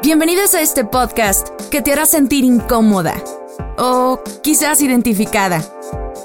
Bienvenidos 0.00 0.54
a 0.54 0.62
este 0.62 0.84
podcast 0.84 1.48
que 1.70 1.80
te 1.82 1.92
hará 1.92 2.06
sentir 2.06 2.44
incómoda 2.44 3.22
o 3.76 4.20
quizás 4.42 4.80
identificada, 4.80 5.62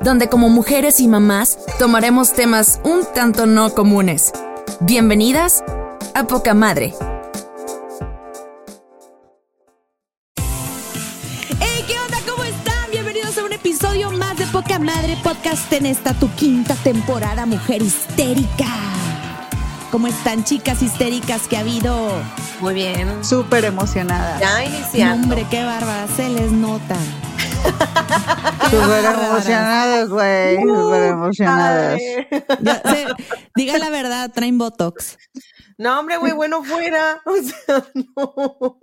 donde 0.01 0.29
como 0.29 0.49
mujeres 0.49 0.99
y 0.99 1.07
mamás 1.07 1.59
tomaremos 1.77 2.33
temas 2.33 2.79
un 2.83 3.05
tanto 3.13 3.45
no 3.45 3.71
comunes. 3.75 4.31
Bienvenidas 4.79 5.63
a 6.15 6.23
Poca 6.25 6.55
Madre. 6.55 6.95
¡Hey! 11.59 11.83
¿Qué 11.85 11.99
onda? 11.99 12.17
¿Cómo 12.27 12.43
están? 12.45 12.89
Bienvenidos 12.91 13.37
a 13.37 13.43
un 13.43 13.53
episodio 13.53 14.09
más 14.11 14.37
de 14.37 14.47
Poca 14.47 14.79
Madre 14.79 15.17
Podcast 15.23 15.71
en 15.73 15.85
esta 15.85 16.13
tu 16.13 16.29
quinta 16.31 16.73
temporada, 16.75 17.45
Mujer 17.45 17.83
Histérica. 17.83 18.65
¿Cómo 19.91 20.07
están, 20.07 20.43
chicas 20.43 20.81
histéricas 20.81 21.47
que 21.47 21.55
ha 21.57 21.61
habido? 21.61 22.11
Muy 22.59 22.73
bien. 22.73 23.23
Súper 23.23 23.65
emocionada. 23.65 24.39
Ya 24.39 24.65
iniciando. 24.65 25.23
Hombre, 25.23 25.45
qué 25.49 25.63
bárbara, 25.63 26.07
se 26.15 26.29
les 26.29 26.51
nota. 26.51 26.95
Súper 28.69 29.05
emocionadas, 29.05 30.09
güey. 30.09 30.57
Súper 30.61 31.03
emocionadas. 31.03 32.01
Ya, 32.61 32.81
se- 32.83 33.07
diga 33.55 33.77
la 33.77 33.89
verdad, 33.89 34.31
traen 34.33 34.57
Botox. 34.57 35.17
No, 35.77 35.99
hombre, 35.99 36.17
güey, 36.17 36.33
bueno 36.33 36.63
fuera. 36.63 37.21
O 37.25 37.35
sea, 37.37 37.85
no. 37.93 38.79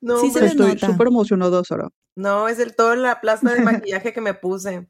No, 0.00 0.20
Sí 0.20 0.30
se 0.30 0.46
Estoy 0.46 0.78
súper 0.78 1.08
emocionado, 1.08 1.62
Sora. 1.64 1.88
no, 2.14 2.48
es 2.48 2.58
el 2.60 2.74
todo 2.76 2.94
la 2.94 3.20
plasta 3.20 3.52
de 3.52 3.60
maquillaje 3.62 4.12
que 4.12 4.20
me 4.20 4.34
puse. 4.34 4.86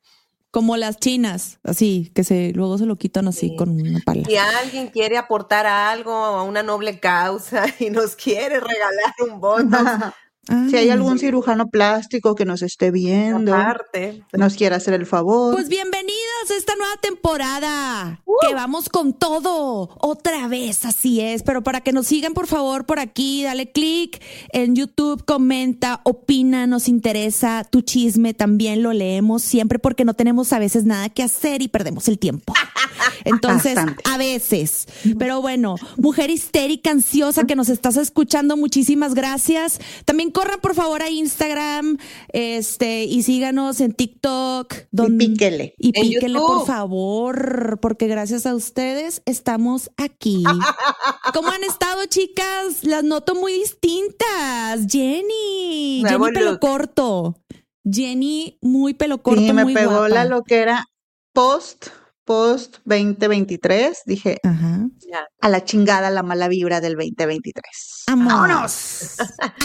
Como 0.54 0.76
las 0.76 0.98
chinas, 0.98 1.58
así, 1.64 2.12
que 2.14 2.22
se 2.22 2.52
luego 2.54 2.78
se 2.78 2.86
lo 2.86 2.94
quitan 2.94 3.26
así 3.26 3.48
Sí. 3.48 3.56
con 3.56 3.70
una 3.70 3.98
pala. 4.06 4.22
Si 4.24 4.36
alguien 4.36 4.86
quiere 4.86 5.16
aportar 5.18 5.66
algo 5.66 6.12
a 6.14 6.44
una 6.44 6.62
noble 6.62 7.00
causa 7.00 7.64
y 7.80 7.90
nos 7.90 8.14
quiere 8.14 8.60
regalar 8.60 9.14
un 9.28 9.40
Si 10.46 10.76
hay 10.76 10.84
Ay. 10.84 10.90
algún 10.90 11.18
cirujano 11.18 11.68
plástico 11.68 12.34
que 12.34 12.44
nos 12.44 12.62
esté 12.62 12.90
viendo, 12.90 13.54
aparte. 13.54 14.22
nos 14.32 14.54
quiera 14.54 14.76
hacer 14.76 14.94
el 14.94 15.06
favor. 15.06 15.54
Pues 15.54 15.68
bienvenidas 15.68 16.50
a 16.50 16.56
esta 16.56 16.74
nueva 16.76 16.96
temporada. 17.00 18.20
Uh. 18.24 18.34
Que 18.46 18.54
vamos 18.54 18.88
con 18.88 19.12
todo. 19.12 19.90
Otra 20.00 20.48
vez, 20.48 20.84
así 20.84 21.20
es. 21.20 21.42
Pero 21.42 21.62
para 21.62 21.80
que 21.80 21.92
nos 21.92 22.06
sigan, 22.06 22.34
por 22.34 22.46
favor, 22.46 22.84
por 22.84 22.98
aquí, 22.98 23.42
dale 23.42 23.70
click 23.72 24.22
en 24.52 24.74
YouTube, 24.76 25.24
comenta, 25.24 26.00
opina, 26.04 26.66
nos 26.66 26.88
interesa 26.88 27.64
tu 27.70 27.80
chisme. 27.80 28.34
También 28.34 28.82
lo 28.82 28.92
leemos 28.92 29.42
siempre 29.42 29.78
porque 29.78 30.04
no 30.04 30.14
tenemos 30.14 30.52
a 30.52 30.58
veces 30.58 30.84
nada 30.84 31.08
que 31.08 31.22
hacer 31.22 31.62
y 31.62 31.68
perdemos 31.68 32.08
el 32.08 32.18
tiempo. 32.18 32.52
Entonces, 33.24 33.74
Bastante. 33.76 34.02
a 34.10 34.18
veces. 34.18 34.86
Pero 35.18 35.40
bueno, 35.40 35.76
mujer 35.96 36.30
histérica, 36.30 36.90
ansiosa 36.90 37.44
que 37.44 37.56
nos 37.56 37.68
estás 37.68 37.96
escuchando, 37.96 38.56
muchísimas 38.56 39.14
gracias. 39.14 39.78
También 40.04 40.30
corran 40.34 40.60
por 40.60 40.74
favor 40.74 41.00
a 41.02 41.08
Instagram, 41.08 41.96
este, 42.28 43.04
y 43.04 43.22
síganos 43.22 43.80
en 43.80 43.94
TikTok. 43.94 44.74
y 44.92 45.10
píquele. 45.12 45.74
Y 45.78 45.98
En 45.98 46.10
píquenle, 46.10 46.38
por 46.38 46.66
favor, 46.66 47.78
porque 47.80 48.06
gracias 48.06 48.44
a 48.44 48.54
ustedes 48.54 49.22
estamos 49.24 49.90
aquí. 49.96 50.44
¿Cómo 51.32 51.48
han 51.48 51.64
estado, 51.64 52.04
chicas? 52.06 52.82
Las 52.84 53.02
noto 53.04 53.34
muy 53.34 53.52
distintas. 53.54 54.86
Jenny, 54.90 56.02
Nuevo 56.02 56.26
Jenny 56.26 56.34
pelo 56.38 56.50
look. 56.52 56.60
corto. 56.60 57.36
Jenny 57.90 58.58
muy 58.60 58.94
pelo 58.94 59.22
corto, 59.22 59.40
Sí, 59.42 59.52
me 59.52 59.64
muy 59.64 59.74
pegó 59.74 59.90
guapa. 59.92 60.08
la 60.08 60.24
loquera 60.24 60.86
post, 61.32 61.88
post 62.24 62.76
2023. 62.84 64.02
Dije, 64.06 64.38
Ajá. 64.42 64.88
Ya. 65.10 65.26
a 65.40 65.48
la 65.48 65.64
chingada 65.64 66.10
la 66.10 66.22
mala 66.22 66.48
vibra 66.48 66.80
del 66.80 66.94
2023. 66.96 68.04
Vámonos. 68.08 69.16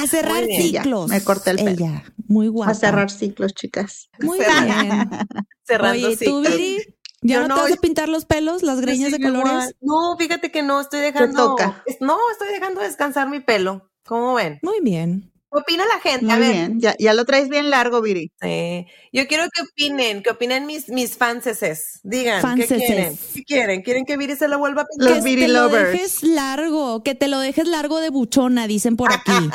A 0.02 0.08
cerrar 0.08 0.44
ya, 0.48 0.62
ciclos. 0.62 1.10
me 1.10 1.22
corté 1.24 1.52
el 1.52 1.58
pelo. 1.58 1.70
Ella, 1.72 2.04
muy 2.28 2.48
guapa. 2.48 2.72
A 2.72 2.76
cerrar 2.76 3.10
ciclos, 3.12 3.54
chicas. 3.54 4.10
Muy 4.20 4.38
Cerrar. 4.40 4.66
bien. 4.66 5.10
Cerrando 5.64 6.08
Oye, 6.08 6.18
¿tú, 6.18 6.44
ciclos. 6.44 6.58
Viri? 6.58 6.78
¿Ya 7.22 7.36
Yo 7.36 7.42
no, 7.42 7.48
no, 7.50 7.56
te 7.56 7.62
vas 7.62 7.72
a 7.74 7.82
pintar 7.82 8.08
los 8.08 8.24
pelos, 8.26 8.64
las 8.64 8.80
greñas 8.80 9.12
de 9.12 9.20
colores? 9.20 9.52
igual. 9.52 9.76
No, 9.82 10.16
fíjate 10.18 10.52
que 10.52 10.64
no, 10.64 10.80
estoy 10.80 11.02
dejando. 11.02 11.50
toca. 11.50 11.84
No, 12.00 12.18
estoy 12.32 12.48
dejando 12.50 12.80
descansar 12.82 13.30
mi 13.30 13.42
pelo. 13.42 13.92
¿Cómo 14.06 14.34
ven? 14.36 14.60
Muy 14.64 14.80
bien. 14.82 15.32
¿Qué 15.52 15.58
opina 15.58 15.84
la 15.86 16.00
gente? 16.00 16.26
Muy 16.26 16.34
a 16.36 16.38
ver, 16.38 16.52
bien. 16.52 16.80
Ya, 16.80 16.96
ya 17.00 17.14
lo 17.14 17.26
traes 17.26 17.50
bien 17.50 17.70
largo, 17.72 18.02
Viri. 18.02 18.32
Sí. 18.42 18.86
Yo 19.12 19.28
quiero 19.28 19.46
que 19.54 19.62
opinen, 19.64 20.22
que 20.22 20.30
opinen 20.30 20.66
mis, 20.68 20.90
mis 20.90 21.18
fanses. 21.18 22.00
Digan, 22.04 22.42
Fanseses. 22.42 22.78
¿qué 22.80 22.86
quieren? 22.86 23.18
¿Qué 23.34 23.44
quieren? 23.44 23.82
¿Quieren 23.82 24.06
que 24.06 24.18
Viri 24.18 24.36
se 24.36 24.48
la 24.48 24.58
vuelva 24.58 24.84
a 24.84 24.86
pintar? 24.86 25.10
Los 25.16 25.24
que 25.24 25.30
Viri 25.30 25.42
te 25.44 25.48
lo 25.48 25.64
lovers. 25.64 25.92
dejes 25.92 26.24
largo, 26.24 27.02
que 27.04 27.16
te 27.16 27.28
lo 27.28 27.40
dejes 27.40 27.68
largo 27.68 28.00
de 28.00 28.10
buchona, 28.10 28.68
dicen 28.68 28.96
por 28.96 29.12
aquí. 29.12 29.32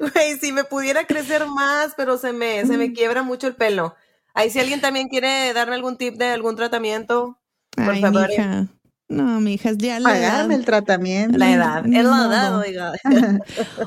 Güey, 0.00 0.38
si 0.38 0.52
me 0.52 0.64
pudiera 0.64 1.06
crecer 1.06 1.46
más, 1.46 1.92
pero 1.96 2.18
se 2.18 2.32
me, 2.32 2.64
se 2.66 2.76
me 2.78 2.92
quiebra 2.92 3.22
mucho 3.22 3.46
el 3.48 3.56
pelo. 3.56 3.94
Ahí 4.32 4.50
si 4.50 4.60
alguien 4.60 4.80
también 4.80 5.08
quiere 5.08 5.52
darme 5.52 5.74
algún 5.74 5.96
tip 5.96 6.14
de 6.16 6.26
algún 6.26 6.56
tratamiento, 6.56 7.40
por 7.74 7.90
Ay, 7.90 8.00
favor. 8.00 8.28
mija. 8.28 8.68
No, 9.08 9.40
mija, 9.40 9.70
es 9.70 9.78
ya 9.78 10.00
la 10.00 10.18
edad. 10.18 10.30
Pagarme 10.30 10.54
el 10.56 10.64
tratamiento. 10.64 11.38
La 11.38 11.52
edad, 11.52 11.86
es 11.86 12.04
la 12.04 12.26
edad, 12.26 12.58
oiga. 12.58 12.92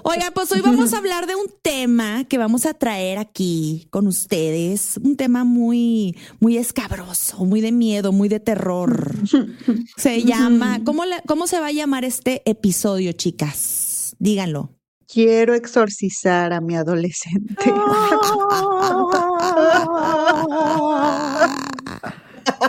Oiga, 0.04 0.32
pues 0.34 0.50
hoy 0.54 0.62
vamos 0.62 0.94
a 0.94 0.98
hablar 0.98 1.28
de 1.28 1.36
un 1.36 1.48
tema 1.62 2.24
que 2.24 2.38
vamos 2.38 2.66
a 2.66 2.74
traer 2.74 3.18
aquí 3.18 3.88
con 3.90 4.08
ustedes, 4.08 4.98
un 5.04 5.18
tema 5.18 5.44
muy, 5.44 6.18
muy 6.40 6.58
escabroso, 6.58 7.44
muy 7.44 7.60
de 7.60 7.74
miedo, 7.74 8.14
muy 8.14 8.30
de 8.30 8.40
terror. 8.40 9.12
Se 9.98 10.24
llama, 10.24 10.80
¿cómo, 10.86 11.04
cómo 11.28 11.48
se 11.48 11.60
va 11.60 11.68
a 11.68 11.72
llamar 11.74 12.06
este 12.06 12.42
episodio, 12.50 13.12
chicas? 13.12 14.16
Díganlo. 14.20 14.70
Quiero 15.06 15.54
exorcizar 15.54 16.54
a 16.54 16.62
mi 16.62 16.78
adolescente. 16.78 17.56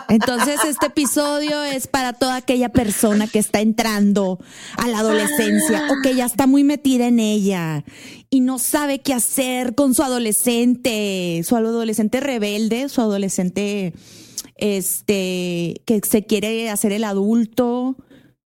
Entonces, 0.09 0.61
este 0.65 0.87
episodio 0.87 1.63
es 1.63 1.87
para 1.87 2.13
toda 2.13 2.37
aquella 2.37 2.69
persona 2.69 3.27
que 3.27 3.39
está 3.39 3.61
entrando 3.61 4.39
a 4.77 4.89
la 4.89 5.01
adolescencia 5.01 5.85
o 5.91 6.03
que 6.03 6.15
ya 6.15 6.27
está 6.27 6.47
muy 6.47 6.65
metida 6.65 7.07
en 7.07 7.19
ella 7.21 7.85
y 8.31 8.41
no 8.41 8.59
sabe 8.59 9.01
qué 9.01 9.15
hacer 9.15 9.75
con 9.75 9.95
su 9.95 10.03
adolescente, 10.03 11.43
su 11.45 11.57
adolescente 11.57 12.21
rebelde, 12.21 12.89
su 12.89 13.01
adolescente 13.01 13.93
este 14.57 15.83
que 15.87 16.01
se 16.09 16.27
quiere 16.27 16.71
hacer 16.71 16.93
el 16.93 17.05
adulto, 17.05 17.97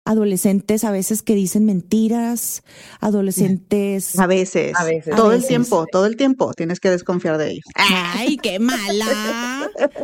adolescentes 0.05 0.85
a 0.85 0.91
veces 0.91 1.23
que 1.23 1.35
dicen 1.35 1.65
mentiras, 1.65 2.63
adolescentes 3.01 4.19
A 4.19 4.27
veces. 4.27 4.75
A 4.77 4.85
veces. 4.85 5.15
Todo 5.15 5.31
A 5.31 5.35
el 5.35 5.41
veces. 5.41 5.49
tiempo, 5.49 5.87
todo 5.91 6.07
el 6.07 6.17
tiempo. 6.17 6.53
Tienes 6.55 6.81
que 6.81 6.91
desconfiar 6.91 7.39
de 7.39 7.53
ellos. 7.53 7.65
Ay, 7.75 8.37
qué 8.39 8.59
mala. 8.59 9.50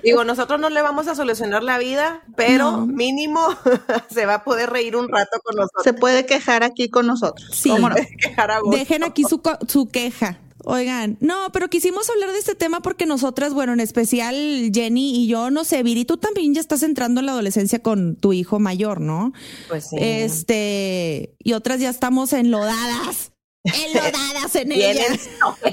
Digo, 0.03 0.25
nosotros 0.25 0.61
no 0.61 0.71
le 0.71 0.83
vamos 0.83 1.09
a 1.09 1.15
solucionar 1.15 1.63
la 1.63 1.79
vida, 1.79 2.23
pero 2.37 2.73
No. 2.73 2.87
mínimo 2.87 3.41
se 4.13 4.27
va 4.27 4.35
a 4.35 4.45
poder 4.45 4.71
reír 4.71 4.97
un 4.97 5.09
rato 5.09 5.39
con 5.45 5.57
nosotros. 5.57 5.85
Se 5.85 5.93
puede 5.93 6.27
quejar 6.27 6.63
aquí 6.63 6.89
con 6.89 7.07
nosotros. 7.07 7.49
Sí. 7.53 7.71
¿Cómo 7.71 7.89
no? 7.89 7.97
Quejar 8.21 8.51
a. 8.51 8.59
Dejen 8.71 9.05
aquí 9.05 9.25
su, 9.25 9.41
su 9.69 9.89
queja. 9.89 10.41
Oigan, 10.69 11.17
no, 11.21 11.53
pero 11.53 11.69
quisimos 11.71 12.11
hablar 12.11 12.33
de 12.33 12.39
este 12.39 12.57
tema 12.57 12.81
porque 12.81 13.07
nosotras, 13.07 13.55
bueno, 13.55 13.73
en 13.73 13.79
especial 13.79 14.35
Jenny 14.75 15.15
y 15.23 15.29
yo, 15.29 15.51
no 15.53 15.63
sé, 15.65 15.85
Viri, 15.85 16.05
tú 16.05 16.17
también 16.17 16.55
ya 16.55 16.61
estás 16.61 16.83
entrando 16.83 17.21
en 17.21 17.27
la 17.27 17.33
adolescencia 17.33 17.81
con 17.83 18.17
tu 18.17 18.33
hijo 18.33 18.59
mayor, 18.59 19.01
¿no? 19.01 19.33
Pues 19.69 19.91
sí. 19.91 19.97
Este, 20.01 21.37
y 21.39 21.53
otras 21.53 21.79
ya 21.79 21.89
estamos 21.89 22.33
enlodadas, 22.33 23.33
enlodadas 23.67 24.57
en 24.57 24.73
ellas, 24.73 25.29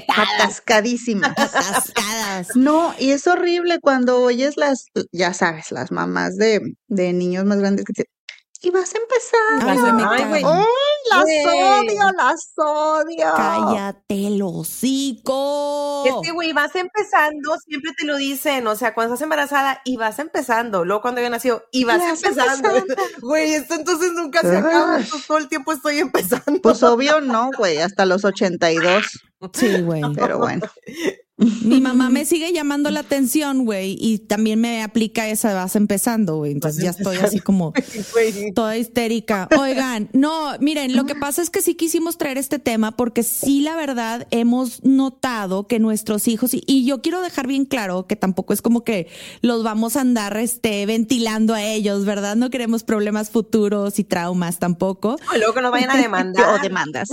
Atascadísimas. 0.08 1.30
atascadas. 1.30 2.48
No, 2.54 2.94
y 2.98 3.10
es 3.10 3.26
horrible 3.26 3.78
cuando 3.80 4.20
oyes 4.22 4.56
las, 4.56 4.86
ya 5.12 5.34
sabes, 5.34 5.70
las 5.72 5.90
mamás 5.90 6.36
de, 6.36 6.60
de 6.88 7.12
niños 7.12 7.44
más 7.44 7.58
grandes 7.58 7.84
que 7.84 7.92
te 7.92 8.04
y 8.64 8.70
vas 8.70 8.94
a 8.94 8.98
empezar. 8.98 9.68
Ay, 9.68 9.92
me 9.92 10.04
ay, 10.04 10.24
güey. 10.28 10.42
¡Ay, 10.44 10.64
las 11.10 11.22
Güey. 11.22 11.46
odio, 11.46 12.12
las 12.16 12.52
odio! 12.56 13.26
Cállate 13.36 14.26
el 14.26 14.40
hocico. 14.42 16.02
Es 16.06 16.14
que, 16.22 16.32
güey, 16.32 16.52
vas 16.52 16.74
empezando, 16.76 17.56
siempre 17.66 17.92
te 17.96 18.04
lo 18.06 18.16
dicen, 18.16 18.66
o 18.66 18.74
sea, 18.76 18.94
cuando 18.94 19.14
estás 19.14 19.22
embarazada 19.24 19.80
y 19.84 19.96
vas 19.96 20.18
empezando, 20.18 20.84
luego 20.84 21.02
cuando 21.02 21.20
yo 21.20 21.30
nació 21.30 21.64
y 21.72 21.84
vas, 21.84 21.98
Vas 21.98 22.22
empezando. 22.22 22.70
empezando. 22.70 22.94
Güey, 23.20 23.54
esto 23.54 23.74
entonces 23.74 24.12
nunca 24.12 24.40
se 24.42 24.56
acaba, 24.56 25.00
todo 25.26 25.38
el 25.38 25.48
tiempo 25.48 25.72
estoy 25.72 25.98
empezando. 25.98 26.60
Pues 26.62 26.82
obvio 26.82 27.20
no, 27.20 27.50
güey, 27.56 27.78
hasta 27.78 28.04
los 28.06 28.24
82, 28.24 29.04
Sí, 29.52 29.80
güey. 29.82 30.02
pero 30.14 30.38
bueno. 30.38 30.66
Mi 31.36 31.80
mamá 31.80 32.10
me 32.10 32.24
sigue 32.24 32.52
llamando 32.52 32.90
la 32.90 33.00
atención, 33.00 33.64
güey, 33.64 33.96
y 34.00 34.18
también 34.18 34.60
me 34.60 34.82
aplica 34.82 35.28
esa, 35.28 35.52
vas 35.52 35.74
empezando, 35.74 36.36
güey. 36.36 36.52
Entonces 36.52 36.82
ya 36.82 36.90
estoy 36.90 37.16
así 37.16 37.40
como 37.40 37.72
toda 38.54 38.76
histérica. 38.76 39.48
Oigan, 39.58 40.08
no, 40.12 40.52
miren, 40.60 40.94
lo 40.94 41.06
que 41.06 41.16
pasa 41.16 41.42
es 41.42 41.50
que 41.50 41.60
sí 41.60 41.74
quisimos 41.74 42.18
traer 42.18 42.38
este 42.38 42.58
tema 42.60 42.92
porque 42.92 43.24
sí, 43.24 43.62
la 43.62 43.74
verdad, 43.74 44.28
hemos 44.30 44.84
notado 44.84 45.66
que 45.66 45.80
nuestros 45.80 46.28
hijos, 46.28 46.52
y, 46.54 46.84
yo 46.84 47.02
quiero 47.02 47.22
dejar 47.22 47.46
bien 47.46 47.64
claro 47.64 48.06
que 48.06 48.14
tampoco 48.14 48.52
es 48.52 48.62
como 48.62 48.84
que 48.84 49.08
los 49.40 49.62
vamos 49.62 49.96
a 49.96 50.02
andar 50.02 50.36
este, 50.36 50.86
ventilando 50.86 51.54
a 51.54 51.62
ellos, 51.62 52.04
¿verdad? 52.04 52.36
No 52.36 52.50
queremos 52.50 52.84
problemas 52.84 53.30
futuros 53.30 53.98
y 53.98 54.04
traumas 54.04 54.58
tampoco. 54.58 55.16
O 55.32 55.36
luego 55.36 55.54
que 55.54 55.62
nos 55.62 55.72
vayan 55.72 55.90
a 55.90 55.96
demandar. 56.00 56.54
o 56.54 56.62
demandas. 56.62 57.08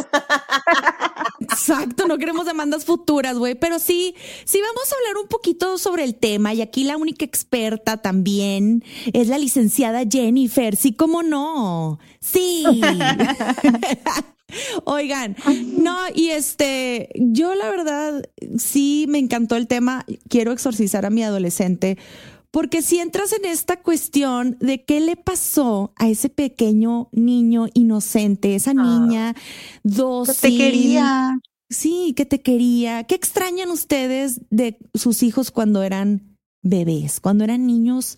Exacto, 1.42 2.08
no 2.08 2.18
queremos 2.18 2.46
demandas 2.46 2.86
futuras, 2.86 3.38
güey, 3.38 3.56
pero 3.56 3.80
sí, 3.80 4.16
sí 4.46 4.60
vamos 4.62 4.92
a 4.92 4.96
hablar 4.96 5.22
un 5.22 5.28
poquito 5.28 5.78
sobre 5.78 6.04
el 6.04 6.16
tema 6.16 6.54
y 6.54 6.62
aquí 6.62 6.84
la 6.84 6.98
única 6.98 7.26
experta 7.26 7.98
también 7.98 8.84
es 9.14 9.28
la 9.28 9.38
licenciada 9.38 10.04
Jennifer, 10.10 10.76
sí, 10.76 10.94
cómo 10.94 11.24
no, 11.24 12.00
sí. 12.20 12.64
Oigan, 14.84 15.36
no, 15.78 15.98
y 16.14 16.30
este, 16.30 17.10
yo 17.16 17.56
la 17.56 17.70
verdad 17.70 18.24
sí 18.58 19.06
me 19.08 19.18
encantó 19.18 19.56
el 19.56 19.68
tema, 19.68 20.06
quiero 20.30 20.52
exorcizar 20.52 21.06
a 21.06 21.10
mi 21.10 21.24
adolescente 21.24 21.98
porque 22.52 22.82
si 22.82 23.00
entras 23.00 23.32
en 23.34 23.46
esta 23.46 23.82
cuestión 23.82 24.58
de 24.60 24.84
qué 24.84 25.00
le 25.00 25.16
pasó 25.16 25.94
a 25.96 26.10
ese 26.10 26.30
pequeño 26.30 27.10
niño 27.12 27.68
inocente, 27.74 28.56
esa 28.56 28.72
ah. 28.72 28.74
niña 28.74 29.36
dócil. 29.84 30.36
Que 30.36 30.42
te 30.50 30.58
quería. 30.58 31.40
Sí, 31.70 32.14
que 32.16 32.26
te 32.26 32.42
quería. 32.42 33.06
¿Qué 33.06 33.16
extrañan 33.16 33.72
ustedes 33.72 34.42
de 34.50 34.78
sus 34.94 35.24
hijos 35.24 35.52
cuando 35.52 35.84
eran 35.84 36.38
bebés, 36.62 37.22
cuando 37.22 37.46
eran 37.46 37.66
niños 37.66 38.18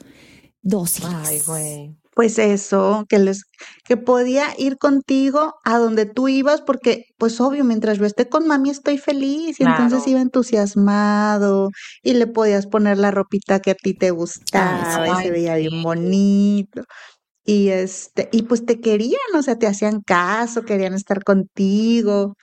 dóciles? 0.63 1.12
Ay, 1.13 1.39
güey 1.45 2.02
pues 2.15 2.38
eso, 2.38 3.06
que 3.10 3.19
les, 3.19 3.44
que 3.86 3.98
podía 3.98 4.48
ir 4.57 4.77
contigo 4.77 5.56
a 5.63 5.77
donde 5.77 6.06
tú 6.06 6.27
ibas, 6.27 6.62
porque, 6.62 7.06
pues 7.18 7.39
obvio, 7.42 7.63
mientras 7.63 7.98
yo 7.98 8.06
esté 8.06 8.30
con 8.30 8.48
mami 8.48 8.69
estoy 8.69 8.98
feliz, 8.98 9.60
y 9.60 9.63
entonces 9.63 10.07
iba 10.07 10.21
entusiasmado, 10.21 11.69
y 12.04 12.13
le 12.13 12.27
podías 12.27 12.68
poner 12.68 12.98
la 12.98 13.12
ropita 13.12 13.60
que 13.60 13.71
a 13.71 13.75
ti 13.75 13.94
te 13.94 14.12
gustaba, 14.12 15.19
y 15.19 15.24
se 15.24 15.31
veía 15.31 15.56
bien 15.56 15.81
bonito. 15.81 16.83
Y 17.45 17.69
este, 17.69 18.30
y 18.31 18.44
pues 18.44 18.65
te 18.65 18.80
querían, 18.80 19.19
o 19.36 19.42
sea, 19.42 19.57
te 19.57 19.68
hacían 19.68 20.01
caso, 20.01 20.63
querían 20.63 20.94
estar 20.94 21.24
contigo. 21.24 22.36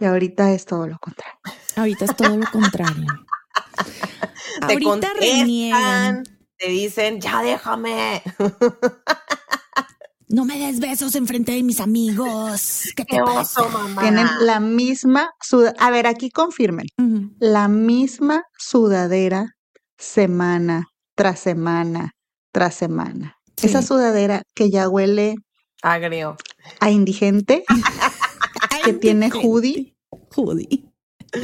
Y 0.00 0.04
ahorita 0.04 0.52
es 0.52 0.64
todo 0.64 0.88
lo 0.88 0.98
contrario. 0.98 1.38
Ahorita 1.76 2.04
es 2.04 2.16
todo 2.16 2.36
lo 2.36 2.46
contrario. 2.50 3.06
ahorita 4.62 5.12
reniegan 5.20 6.24
te 6.58 6.68
dicen, 6.68 7.20
ya 7.20 7.42
déjame. 7.42 8.22
No 10.28 10.44
me 10.44 10.58
des 10.58 10.78
besos 10.78 11.14
en 11.14 11.26
frente 11.26 11.52
de 11.52 11.62
mis 11.62 11.80
amigos. 11.80 12.90
¿Qué 12.96 13.04
te 13.04 13.18
pasa? 13.22 13.62
Tienen 14.00 14.26
la 14.40 14.60
misma 14.60 15.30
sudadera. 15.40 15.76
A 15.84 15.90
ver, 15.90 16.06
aquí 16.06 16.30
confirmen. 16.30 16.86
La 17.38 17.68
misma 17.68 18.42
sudadera 18.58 19.56
semana 19.96 20.88
tras 21.14 21.40
semana 21.40 22.12
tras 22.52 22.74
semana. 22.74 23.36
Esa 23.62 23.82
sudadera 23.82 24.42
que 24.54 24.70
ya 24.70 24.88
huele 24.88 25.36
agrio. 25.82 26.36
A 26.80 26.90
indigente. 26.90 27.64
que 28.84 28.92
tiene 28.92 29.30
hoodie. 29.30 29.96
Hoodie 30.36 30.87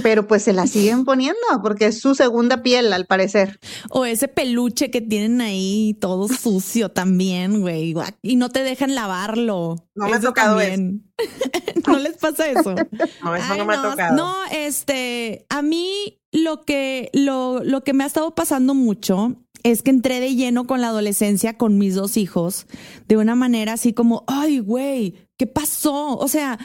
pero 0.03 0.27
pues 0.27 0.43
se 0.43 0.53
la 0.53 0.67
siguen 0.67 1.05
poniendo 1.05 1.41
porque 1.63 1.87
es 1.87 2.01
su 2.01 2.15
segunda 2.15 2.63
piel 2.63 2.93
al 2.93 3.07
parecer. 3.07 3.61
O 3.91 4.05
ese 4.05 4.29
peluche 4.29 4.91
que 4.91 5.01
tienen 5.01 5.41
ahí 5.41 5.97
todo 6.01 6.29
sucio 6.29 6.91
también, 6.91 7.61
güey, 7.61 7.95
y 8.23 8.37
no 8.37 8.51
te 8.51 8.63
dejan 8.63 8.95
lavarlo. 8.95 9.77
No 9.95 10.09
me 10.09 10.17
ha 10.17 10.21
tocado 10.21 10.61
eso. 10.61 10.83
no 11.87 11.99
les 11.99 12.17
pasa 12.17 12.49
eso. 12.49 12.75
No, 13.23 13.35
eso 13.35 13.55
no 13.57 13.65
me 13.65 13.75
ha 13.75 13.83
tocado. 13.83 14.17
No, 14.17 14.35
este, 14.51 15.47
a 15.49 15.63
mí 15.63 16.21
lo 16.33 16.63
que, 16.65 17.11
lo, 17.13 17.63
lo 17.63 17.83
que 17.83 17.93
me 17.93 18.05
ha 18.05 18.07
estado 18.07 18.35
pasando 18.35 18.75
mucho 18.75 19.37
es 19.63 19.83
que 19.83 19.91
entré 19.91 20.21
de 20.21 20.35
lleno 20.35 20.67
con 20.67 20.81
la 20.81 20.89
adolescencia 20.89 21.57
con 21.57 21.79
mis 21.79 21.95
dos 21.95 22.17
hijos 22.17 22.67
de 23.09 23.17
una 23.17 23.35
manera 23.35 23.75
así 23.75 23.93
como, 23.93 24.25
ay, 24.27 24.59
güey, 24.59 25.29
¿qué 25.39 25.47
pasó? 25.47 26.17
O 26.19 26.29
sea, 26.29 26.59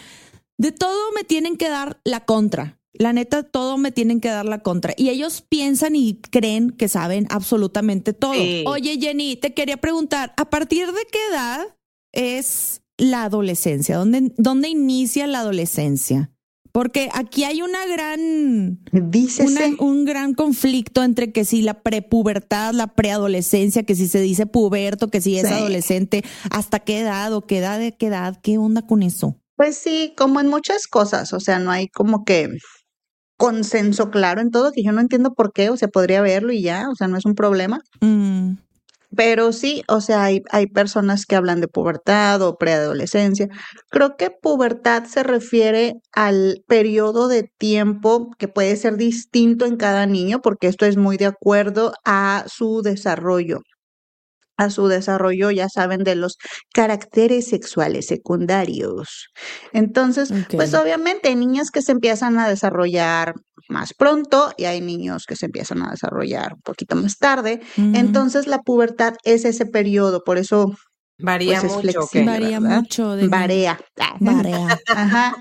de 0.58 0.72
todo 0.74 1.14
me 1.16 1.24
tienen 1.24 1.56
que 1.56 1.70
dar 1.70 2.00
la 2.04 2.26
contra. 2.26 2.79
La 2.94 3.14
neta, 3.14 3.44
todo 3.44 3.78
me 3.78 3.92
tienen 3.92 4.20
que 4.20 4.30
dar 4.30 4.46
la 4.46 4.60
contra. 4.60 4.94
Y 4.98 5.10
ellos 5.10 5.42
piensan 5.48 5.96
y 5.96 6.20
creen 6.32 6.72
que 6.72 6.88
saben 6.88 7.28
absolutamente 7.30 8.14
todo. 8.14 8.34
Oye, 8.66 8.98
Jenny, 9.00 9.36
te 9.36 9.54
quería 9.54 9.78
preguntar, 9.78 10.34
¿a 10.38 10.50
partir 10.50 10.88
de 10.88 11.02
qué 11.12 11.20
edad 11.32 11.78
es 12.12 12.82
la 12.98 13.26
adolescencia? 13.26 13.98
¿Dónde, 13.98 14.34
dónde 14.38 14.70
inicia 14.70 15.28
la 15.28 15.42
adolescencia? 15.42 16.32
Porque 16.72 17.10
aquí 17.14 17.44
hay 17.44 17.62
una 17.62 17.86
gran, 17.88 18.80
un 19.80 20.06
gran 20.06 20.34
conflicto 20.34 21.04
entre 21.04 21.32
que 21.32 21.44
si 21.44 21.62
la 21.62 21.82
prepubertad, 21.82 22.74
la 22.74 22.88
preadolescencia, 22.94 23.84
que 23.84 23.96
si 23.96 24.08
se 24.08 24.22
dice 24.22 24.46
puberto, 24.46 25.10
que 25.10 25.20
si 25.22 25.38
es 25.38 25.46
adolescente, 25.46 26.24
hasta 26.52 26.80
qué 26.80 27.00
edad 27.00 27.34
o 27.34 27.46
qué 27.48 27.58
edad 27.58 27.80
de 27.80 27.96
qué 27.98 28.08
edad, 28.08 28.40
qué 28.42 28.58
onda 28.58 28.84
con 28.84 29.02
eso. 29.02 29.36
Pues 29.56 29.78
sí, 29.78 30.14
como 30.16 30.40
en 30.40 30.48
muchas 30.48 30.88
cosas, 30.88 31.34
o 31.34 31.40
sea, 31.40 31.60
no 31.60 31.72
hay 31.72 31.88
como 31.90 32.24
que 32.24 32.50
consenso 33.40 34.12
claro 34.12 34.42
en 34.42 34.52
todo, 34.52 34.74
que 34.74 34.84
yo 34.84 34.92
no 34.92 35.00
entiendo 35.00 35.34
por 35.34 35.54
qué, 35.54 35.70
o 35.70 35.78
sea, 35.78 35.88
podría 35.88 36.22
verlo 36.22 36.52
y 36.52 36.62
ya, 36.62 36.90
o 36.92 36.96
sea, 36.96 37.08
no 37.08 37.18
es 37.18 37.26
un 37.26 37.36
problema. 37.36 37.80
Mm. 38.02 38.56
Pero 39.16 39.54
sí, 39.54 39.82
o 39.88 40.02
sea, 40.02 40.26
hay, 40.26 40.42
hay 40.52 40.68
personas 40.68 41.26
que 41.26 41.38
hablan 41.38 41.62
de 41.62 41.70
pubertad 41.70 42.42
o 42.42 42.58
preadolescencia. 42.58 43.48
Creo 43.90 44.18
que 44.18 44.30
pubertad 44.30 45.06
se 45.06 45.24
refiere 45.24 45.96
al 46.12 46.64
periodo 46.68 47.30
de 47.30 47.50
tiempo 47.58 48.30
que 48.38 48.50
puede 48.50 48.76
ser 48.76 48.98
distinto 48.98 49.66
en 49.66 49.78
cada 49.78 50.06
niño, 50.06 50.42
porque 50.42 50.68
esto 50.68 50.86
es 50.86 50.98
muy 50.98 51.16
de 51.16 51.28
acuerdo 51.28 51.94
a 52.04 52.44
su 52.48 52.82
desarrollo 52.82 53.62
a 54.60 54.70
su 54.70 54.88
desarrollo, 54.90 55.52
ya 55.52 55.70
saben, 55.70 56.04
de 56.04 56.16
los 56.16 56.38
caracteres 56.74 57.48
sexuales 57.48 58.08
secundarios. 58.08 59.30
Entonces, 59.72 60.34
pues 60.52 60.74
obviamente 60.74 61.30
hay 61.30 61.36
niños 61.38 61.72
que 61.72 61.82
se 61.82 61.94
empiezan 61.94 62.38
a 62.38 62.50
desarrollar 62.50 63.36
más 63.70 63.94
pronto 63.94 64.52
y 64.58 64.66
hay 64.66 64.82
niños 64.82 65.24
que 65.26 65.38
se 65.38 65.46
empiezan 65.46 65.82
a 65.82 65.92
desarrollar 65.92 66.56
un 66.56 66.62
poquito 66.62 66.98
más 66.98 67.18
tarde. 67.18 67.62
Entonces, 67.78 68.48
la 68.48 68.60
pubertad 68.60 69.14
es 69.24 69.46
ese 69.46 69.66
periodo, 69.66 70.24
por 70.26 70.38
eso 70.38 70.74
Varía 71.22 71.62
pues, 71.62 71.86
mucho. 71.86 72.10
varía 72.26 72.60
mucho. 72.60 73.16
De 73.16 73.28
Varea. 73.28 73.80
Varea. 74.20 74.80
Ajá. 74.88 75.36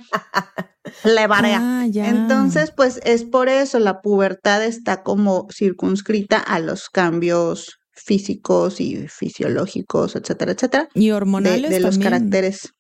Le 1.05 1.27
varea. 1.27 1.61
Ah, 1.61 1.87
Entonces, 1.87 2.73
pues 2.77 3.01
es 3.05 3.25
por 3.25 3.49
eso 3.49 3.79
la 3.79 4.01
pubertad 4.01 4.65
está 4.65 5.03
como 5.03 5.47
circunscrita 5.53 6.39
a 6.39 6.61
los 6.61 6.89
cambios 6.89 7.78
físicos 7.99 8.81
y 8.81 9.09
fisiológicos, 9.09 10.17
etcétera, 10.17 10.53
etcétera. 10.53 10.89
Y 10.95 11.11
hormonales. 11.11 11.71
De, 11.71 11.81
los 11.81 11.99
caracteres. 11.99 12.73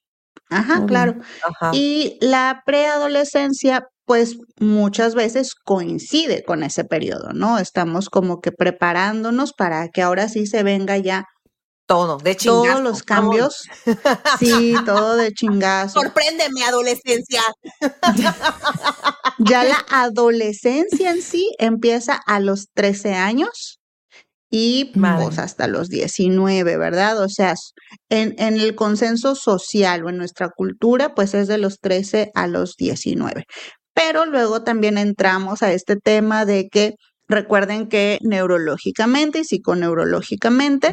Ajá, 0.50 0.86
claro. 0.86 1.16
Y 1.72 2.16
la 2.20 2.62
preadolescencia, 2.64 3.86
pues 4.06 4.38
muchas 4.58 5.14
veces 5.14 5.54
coincide 5.54 6.42
con 6.44 6.62
ese 6.62 6.84
periodo, 6.84 7.32
¿no? 7.32 7.58
Estamos 7.58 8.08
como 8.08 8.40
que 8.40 8.52
preparándonos 8.52 9.52
para 9.52 9.88
que 9.88 10.02
ahora 10.02 10.28
sí 10.28 10.46
se 10.46 10.62
venga 10.62 10.96
ya 10.96 11.26
todo, 11.88 12.18
de 12.18 12.36
chingazo. 12.36 12.62
Todos 12.64 12.80
los 12.82 13.02
cambios. 13.02 13.62
Sí, 14.38 14.74
todo 14.84 15.16
de 15.16 15.32
chingazo. 15.34 16.00
Sorpréndeme, 16.00 16.62
adolescencia. 16.64 17.40
ya 19.38 19.64
la 19.64 19.86
adolescencia 19.88 21.10
en 21.10 21.22
sí 21.22 21.50
empieza 21.58 22.20
a 22.26 22.40
los 22.40 22.68
13 22.74 23.14
años 23.14 23.77
y 24.50 24.92
pues 24.98 25.38
hasta 25.38 25.66
los 25.66 25.88
19, 25.88 26.76
¿verdad? 26.78 27.22
O 27.22 27.28
sea, 27.28 27.54
en, 28.08 28.34
en, 28.38 28.58
el 28.60 28.74
consenso 28.74 29.34
social 29.34 30.04
o 30.04 30.08
en 30.08 30.16
nuestra 30.16 30.48
cultura, 30.48 31.14
pues 31.14 31.34
es 31.34 31.48
de 31.48 31.58
los 31.58 31.80
13 31.80 32.30
a 32.34 32.46
los 32.46 32.76
19. 32.76 33.44
Pero 33.94 34.26
luego 34.26 34.62
también 34.62 34.96
entramos 34.96 35.62
a 35.62 35.72
este 35.72 35.96
tema 35.96 36.44
de 36.46 36.68
que 36.68 36.94
recuerden 37.28 37.88
que 37.88 38.18
neurológicamente 38.22 39.40
y 39.40 39.44
psiconeurológicamente, 39.44 40.92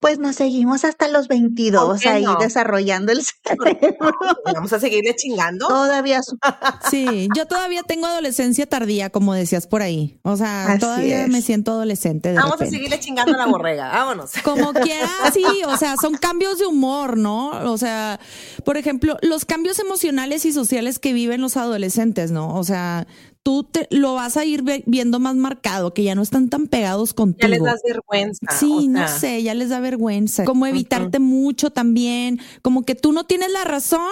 Pues 0.00 0.18
nos 0.18 0.36
seguimos 0.36 0.84
hasta 0.84 1.08
los 1.08 1.26
22 1.28 2.00
qué 2.00 2.08
ahí 2.08 2.24
no? 2.24 2.36
desarrollando 2.36 3.12
el 3.12 3.22
cerebro. 3.44 4.10
Vamos 4.52 4.72
a 4.72 4.80
seguirle 4.80 5.14
chingando. 5.16 5.66
Todavía 5.68 6.20
Sí, 6.90 7.28
yo 7.36 7.46
todavía 7.46 7.82
tengo 7.82 8.06
adolescencia 8.06 8.66
tardía, 8.66 9.10
como 9.10 9.34
decías 9.34 9.66
por 9.66 9.82
ahí. 9.82 10.20
O 10.22 10.36
sea, 10.36 10.66
Así 10.66 10.80
todavía 10.80 11.22
es. 11.24 11.28
me 11.28 11.40
siento 11.42 11.72
adolescente. 11.72 12.30
De 12.30 12.34
Vamos 12.36 12.60
a 12.60 12.66
seguirle 12.66 13.00
chingando 13.00 13.34
a 13.34 13.36
la 13.38 13.46
borrega. 13.46 13.88
Vámonos. 13.92 14.32
Como 14.44 14.72
quiera, 14.72 15.08
sí, 15.32 15.44
o 15.66 15.76
sea, 15.76 15.96
son 15.96 16.14
cambios 16.14 16.58
de 16.58 16.66
humor, 16.66 17.16
¿no? 17.16 17.48
O 17.70 17.78
sea, 17.78 18.20
por 18.64 18.76
ejemplo, 18.76 19.16
los 19.22 19.44
cambios 19.44 19.78
emocionales 19.78 20.44
y 20.44 20.52
sociales 20.52 20.98
que 20.98 21.12
viven 21.12 21.40
los 21.40 21.56
adolescentes, 21.56 22.30
¿no? 22.30 22.54
O 22.54 22.64
sea, 22.64 23.06
tú 23.46 23.62
te, 23.62 23.86
lo 23.92 24.14
vas 24.14 24.36
a 24.36 24.44
ir 24.44 24.64
viendo 24.86 25.20
más 25.20 25.36
marcado, 25.36 25.94
que 25.94 26.02
ya 26.02 26.16
no 26.16 26.22
están 26.22 26.48
tan 26.48 26.66
pegados 26.66 27.14
contigo. 27.14 27.42
Ya 27.42 27.48
les 27.48 27.62
das 27.62 27.80
vergüenza. 27.86 28.44
Sí, 28.50 28.86
o 28.88 28.90
no 28.90 29.06
sé, 29.06 29.40
ya 29.44 29.54
les 29.54 29.68
da 29.68 29.78
vergüenza. 29.78 30.44
Como 30.44 30.66
evitarte 30.66 31.20
mucho 31.20 31.70
también, 31.70 32.40
como 32.62 32.82
que 32.82 32.96
tú 32.96 33.12
no 33.12 33.24
tienes 33.24 33.52
la 33.52 33.62
razón, 33.62 34.10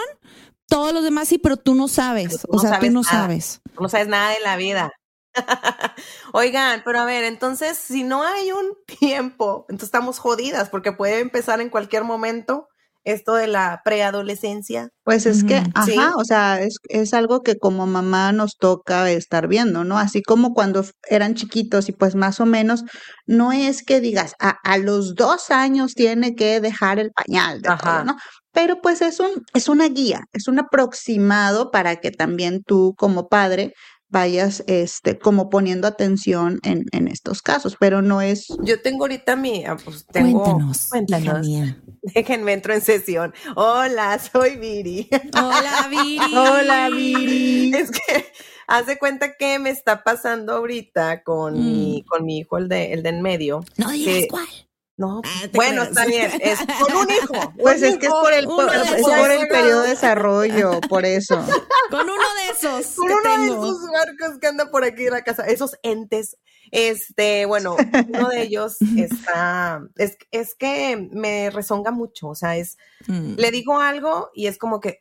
todos 0.69 0.93
los 0.95 1.03
demás 1.03 1.27
sí, 1.27 1.39
pero 1.39 1.57
tú 1.57 1.75
no 1.75 1.89
sabes. 1.89 2.43
Tú 2.43 2.49
o 2.51 2.53
no 2.53 2.59
sea, 2.61 2.71
tú 2.71 2.75
sabes 2.77 2.93
no 2.93 3.03
nada. 3.03 3.13
sabes. 3.13 3.61
No 3.81 3.89
sabes 3.89 4.07
nada 4.07 4.31
de 4.31 4.39
la 4.39 4.57
vida. 4.57 4.93
Oigan, 6.33 6.83
pero 6.85 7.01
a 7.01 7.05
ver, 7.05 7.25
entonces, 7.25 7.77
si 7.77 8.05
no 8.05 8.23
hay 8.23 8.53
un 8.53 8.77
tiempo, 9.01 9.67
entonces 9.69 9.89
estamos 9.89 10.21
jodidas 10.21 10.71
porque 10.71 10.93
puede 10.93 11.19
empezar 11.19 11.61
en 11.61 11.71
cualquier 11.71 12.05
momento 12.05 12.69
esto 13.05 13.35
de 13.35 13.47
la 13.47 13.81
preadolescencia. 13.85 14.89
Pues 15.05 15.27
es 15.27 15.45
que, 15.45 15.57
ajá, 15.75 15.85
Sí. 15.87 15.97
o 16.17 16.25
sea, 16.25 16.61
es, 16.61 16.77
es 16.89 17.13
algo 17.15 17.43
que 17.43 17.57
como 17.57 17.87
mamá 17.87 18.33
nos 18.33 18.57
toca 18.57 19.11
estar 19.11 19.49
viendo, 19.49 19.85
¿no? 19.85 19.99
Así 19.99 20.23
como 20.23 20.55
cuando 20.55 20.85
eran 21.09 21.35
chiquitos 21.35 21.89
y 21.89 21.93
pues 21.93 22.15
más 22.15 22.41
o 22.41 22.47
menos, 22.47 22.83
no 23.27 23.53
es 23.53 23.83
que 23.85 24.01
digas, 24.01 24.35
a, 24.41 24.51
a 24.65 24.79
los 24.79 25.15
dos 25.15 25.51
años 25.51 25.95
tiene 25.95 26.35
que 26.35 26.61
dejar 26.61 26.99
el 26.99 27.11
pañal 27.13 27.61
de 27.61 27.69
todo, 27.69 27.75
Ajá. 27.75 28.05
¿no? 28.05 28.17
Pero 28.53 28.81
pues 28.81 29.03
es 29.03 29.19
un, 29.21 29.43
es 29.53 29.69
una 29.69 29.89
guía, 29.89 30.21
es 30.33 30.47
un 30.49 30.59
aproximado 30.61 31.71
para 31.71 31.97
que 31.97 32.11
también 32.13 32.63
tú 32.65 32.95
como 32.97 33.29
padre 33.29 33.73
vayas, 34.15 34.63
este, 34.69 35.19
como 35.19 35.51
poniendo 35.51 35.87
atención 35.89 36.61
en, 36.63 36.87
en 36.93 37.09
estos 37.09 37.43
casos, 37.43 37.77
pero 37.79 38.01
no 38.01 38.23
es, 38.23 38.47
Yo 38.63 38.81
tengo 38.81 39.05
ahorita 39.05 39.35
mi, 39.37 39.65
ah, 39.67 39.77
pues 39.85 40.07
tengo, 40.07 40.43
Cuéntanos, 40.45 40.87
cuéntanos. 40.89 41.47
mía. 41.47 41.83
Déjenme 42.03 42.53
entro 42.53 42.73
en 42.73 42.81
sesión. 42.81 43.35
Hola, 43.57 44.19
soy 44.19 44.57
Viri. 44.57 45.09
Hola, 45.37 45.89
Viri. 45.91 46.19
Hola, 46.37 46.89
Viri. 46.91 47.75
Es 47.75 47.91
que 47.91 48.25
hace 48.69 48.99
cuenta 48.99 49.37
que 49.37 49.59
me 49.59 49.71
está 49.71 50.05
pasando 50.05 50.53
ahorita 50.55 51.23
con 51.25 51.55
mi, 51.55 52.05
con 52.09 52.25
mi 52.25 52.39
hijo, 52.39 52.57
el 52.57 52.69
de, 52.69 52.93
el 52.93 53.03
de 53.03 53.09
en 53.09 53.21
medio. 53.21 53.65
No 53.77 53.91
digas 53.91 54.15
que- 54.15 54.29
cuál. 54.29 54.47
No, 54.97 55.21
Ah, 55.25 55.41
te 55.43 55.49
bueno, 55.49 55.83
está 55.83 56.07
bien. 56.07 56.31
Es 56.41 56.59
con 56.81 56.97
un 56.97 57.11
hijo. 57.11 57.53
pues 57.61 57.79
un 57.83 57.89
es 57.89 57.99
que 57.99 58.07
es 58.07 58.13
por 58.13 58.33
el, 58.33 58.47
por- 58.47 58.73
es 58.73 59.07
el 59.41 59.49
periodo 59.49 59.83
de 59.83 59.89
desarrollo, 59.91 60.81
por 60.89 61.05
eso. 61.05 61.35
Con 61.91 62.09
uno 62.09 62.15
de 62.15 62.51
esos 62.53 62.95
Con 62.97 63.11
uno 63.13 63.39
de 63.39 63.47
esos 63.47 63.77
barcos 63.93 64.39
que 64.41 64.47
anda 64.47 64.71
por 64.71 64.85
aquí 64.85 65.05
en 65.07 65.13
la 65.13 65.23
casa, 65.23 65.45
esos 65.47 65.77
entes. 65.83 66.37
Este, 66.71 67.45
bueno, 67.47 67.77
uno 68.09 68.29
de 68.31 68.43
ellos 68.43 68.77
está, 68.97 69.81
es, 69.97 70.17
es 70.31 70.55
que 70.55 71.09
me 71.13 71.51
rezonga 71.51 71.91
mucho, 71.91 72.29
o 72.29 72.35
sea, 72.35 72.57
es, 72.57 72.77
Mm. 73.07 73.35
le 73.37 73.51
digo 73.51 73.81
algo 73.81 74.31
y 74.33 74.47
es 74.47 74.57
como 74.59 74.81
que, 74.81 74.99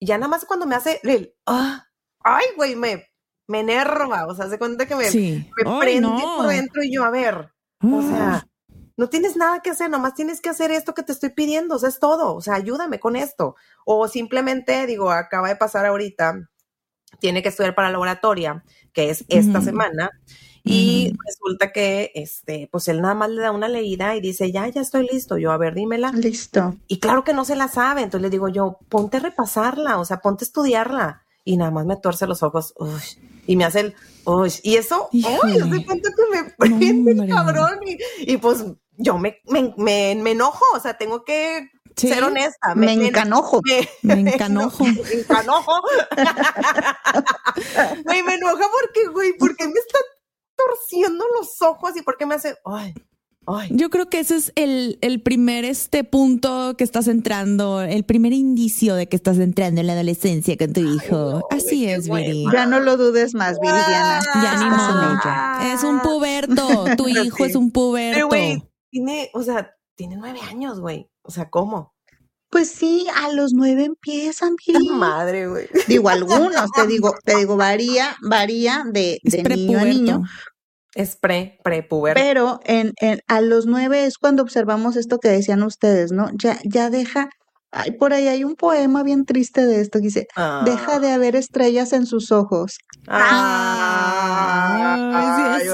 y 0.00 0.06
ya 0.06 0.16
nada 0.16 0.28
más 0.28 0.46
cuando 0.46 0.64
me 0.66 0.74
hace 0.74 1.00
el, 1.02 1.34
ah, 1.46 1.84
ay, 2.20 2.46
güey, 2.56 2.74
me, 2.76 3.06
me 3.46 3.60
enerva, 3.60 4.26
o 4.26 4.34
sea, 4.34 4.48
se 4.48 4.58
cuenta 4.58 4.86
que 4.86 4.96
me, 4.96 5.10
Sí. 5.10 5.48
me 5.62 5.78
prende 5.78 6.00
no. 6.00 6.36
por 6.38 6.46
dentro 6.48 6.82
y 6.82 6.92
yo, 6.94 7.04
a 7.04 7.10
ver, 7.10 7.52
o 7.82 8.00
Ah. 8.00 8.02
sea, 8.08 8.48
no 8.96 9.08
tienes 9.08 9.36
nada 9.36 9.60
que 9.60 9.70
hacer, 9.70 9.90
nomás 9.90 10.14
tienes 10.14 10.40
que 10.40 10.48
hacer 10.48 10.70
esto 10.70 10.94
que 10.94 11.02
te 11.02 11.12
estoy 11.12 11.30
pidiendo, 11.30 11.76
o 11.76 11.78
sea, 11.78 11.88
es 11.88 11.98
todo, 11.98 12.34
o 12.34 12.40
sea, 12.40 12.54
ayúdame 12.54 12.98
con 12.98 13.16
esto. 13.16 13.56
O 13.84 14.08
simplemente, 14.08 14.86
digo, 14.86 15.10
acaba 15.10 15.48
de 15.48 15.56
pasar 15.56 15.86
ahorita, 15.86 16.48
tiene 17.20 17.42
que 17.42 17.50
estudiar 17.50 17.74
para 17.74 17.88
la 17.88 17.92
laboratoria, 17.92 18.64
que 18.92 19.10
es 19.10 19.24
esta 19.28 19.60
semana, 19.60 20.10
y 20.64 21.12
resulta 21.24 21.70
que, 21.70 22.10
este, 22.16 22.68
pues 22.72 22.88
él 22.88 23.00
nada 23.00 23.14
más 23.14 23.30
le 23.30 23.40
da 23.40 23.52
una 23.52 23.68
leída 23.68 24.16
y 24.16 24.20
dice, 24.20 24.50
ya, 24.50 24.66
ya 24.68 24.80
estoy 24.80 25.06
listo, 25.06 25.38
yo, 25.38 25.52
a 25.52 25.58
ver, 25.58 25.74
dímela. 25.74 26.10
Listo. 26.10 26.74
Y 26.88 26.98
claro 26.98 27.22
que 27.22 27.34
no 27.34 27.44
se 27.44 27.54
la 27.54 27.68
sabe, 27.68 28.02
entonces 28.02 28.22
le 28.22 28.30
digo 28.30 28.48
yo, 28.48 28.78
ponte 28.88 29.18
a 29.18 29.20
repasarla, 29.20 29.98
o 29.98 30.04
sea, 30.04 30.18
ponte 30.18 30.44
a 30.44 30.46
estudiarla. 30.46 31.22
Y 31.44 31.56
nada 31.56 31.70
más 31.70 31.86
me 31.86 31.96
tuerce 31.96 32.26
los 32.26 32.42
ojos, 32.42 32.74
y 33.46 33.54
me 33.54 33.64
hace 33.64 33.80
el, 33.80 33.94
uy, 34.24 34.52
y 34.64 34.74
eso, 34.74 35.08
uy, 35.12 35.24
hace 35.24 35.86
cuenta 35.86 36.10
que 36.10 36.42
me 36.42 36.50
prende 36.58 37.12
el 37.12 37.20
hombre. 37.20 37.28
cabrón, 37.28 37.78
y, 37.86 38.32
y 38.32 38.36
pues 38.38 38.64
yo 38.98 39.18
me, 39.18 39.38
me, 39.46 39.74
me, 39.76 40.14
me 40.22 40.30
enojo, 40.32 40.64
o 40.74 40.80
sea, 40.80 40.96
tengo 40.98 41.24
que 41.24 41.68
Sí. 41.96 42.08
ser 42.08 42.24
honesta. 42.24 42.74
Me 42.74 42.92
encanojo. 42.92 43.60
me- 43.64 43.88
Me 44.14 44.30
encanojo. 44.32 44.84
no, 44.86 44.92
me 45.02 45.12
encanojo. 45.14 45.72
Güey, 48.04 48.22
me 48.22 48.34
enoja 48.34 48.64
porque, 48.82 49.08
güey, 49.12 49.32
porque 49.38 49.64
me 49.66 49.72
está 49.74 49.98
torciendo 50.56 51.24
los 51.38 51.60
ojos 51.62 51.92
y 51.96 52.02
porque 52.02 52.26
me 52.26 52.34
hace, 52.34 52.54
ay, 52.66 52.92
ay. 53.46 53.68
Yo 53.70 53.88
creo 53.90 54.08
que 54.10 54.20
ese 54.20 54.36
es 54.36 54.52
el, 54.56 54.98
el 55.00 55.22
primer 55.22 55.64
este 55.64 56.04
punto 56.04 56.74
que 56.76 56.84
estás 56.84 57.08
entrando, 57.08 57.80
el 57.80 58.04
primer 58.04 58.32
indicio 58.34 58.94
de 58.94 59.08
que 59.08 59.16
estás 59.16 59.38
entrando 59.38 59.80
en 59.80 59.86
la 59.86 59.92
adolescencia 59.94 60.56
con 60.58 60.72
tu 60.74 60.80
hijo. 60.80 61.16
no, 61.16 61.42
Así 61.50 61.82
güey, 61.84 61.90
es, 61.94 62.08
Viri. 62.10 62.44
hueva. 62.44 62.52
Ya 62.52 62.66
no 62.66 62.80
lo 62.80 62.96
dudes 62.96 63.34
más, 63.34 63.58
Viridiana. 63.60 64.20
Ya 64.42 64.56
ni 64.58 64.66
ella. 64.66 65.74
Es 65.74 65.82
un 65.82 66.00
puberto. 66.00 66.84
Tu 66.96 67.08
hijo 67.08 67.36
sí. 67.38 67.42
es 67.44 67.56
un 67.56 67.70
puberto. 67.70 68.14
Pero, 68.16 68.28
güey, 68.28 68.62
tiene, 68.96 69.30
o 69.34 69.42
sea, 69.42 69.70
tiene 69.94 70.16
nueve 70.16 70.40
años, 70.48 70.80
güey. 70.80 71.10
O 71.22 71.30
sea, 71.30 71.50
¿cómo? 71.50 71.92
Pues 72.48 72.70
sí, 72.70 73.06
a 73.14 73.30
los 73.32 73.52
nueve 73.52 73.84
empiezan, 73.84 74.54
Viri. 74.66 74.88
madre, 74.88 75.48
güey. 75.48 75.68
Digo, 75.88 76.08
algunos, 76.08 76.70
te 76.72 76.86
digo, 76.86 77.14
te 77.24 77.36
digo, 77.36 77.56
varía, 77.56 78.16
varía 78.22 78.84
de, 78.90 79.18
de 79.22 79.42
niño 79.42 79.78
a 79.78 79.84
niño, 79.84 80.22
Es 80.94 81.16
pre, 81.16 81.58
prepuberto. 81.62 82.18
pero 82.20 82.60
en, 82.64 82.92
en, 83.00 83.20
a 83.26 83.40
los 83.42 83.66
nueve 83.66 84.06
es 84.06 84.16
cuando 84.16 84.42
observamos 84.42 84.96
esto 84.96 85.18
que 85.18 85.28
decían 85.28 85.62
ustedes, 85.62 86.12
¿no? 86.12 86.30
Ya, 86.34 86.58
ya 86.64 86.88
deja, 86.88 87.28
ay, 87.72 87.90
por 87.98 88.14
ahí 88.14 88.28
hay 88.28 88.44
un 88.44 88.54
poema 88.54 89.02
bien 89.02 89.26
triste 89.26 89.66
de 89.66 89.80
esto 89.82 89.98
que 89.98 90.04
dice, 90.06 90.26
Ah. 90.36 90.62
deja 90.64 91.00
de 91.00 91.10
haber 91.12 91.36
estrellas 91.36 91.92
en 91.92 92.06
sus 92.06 92.32
ojos. 92.32 92.78
Ah, 93.08 94.15
Ay, 94.38 95.68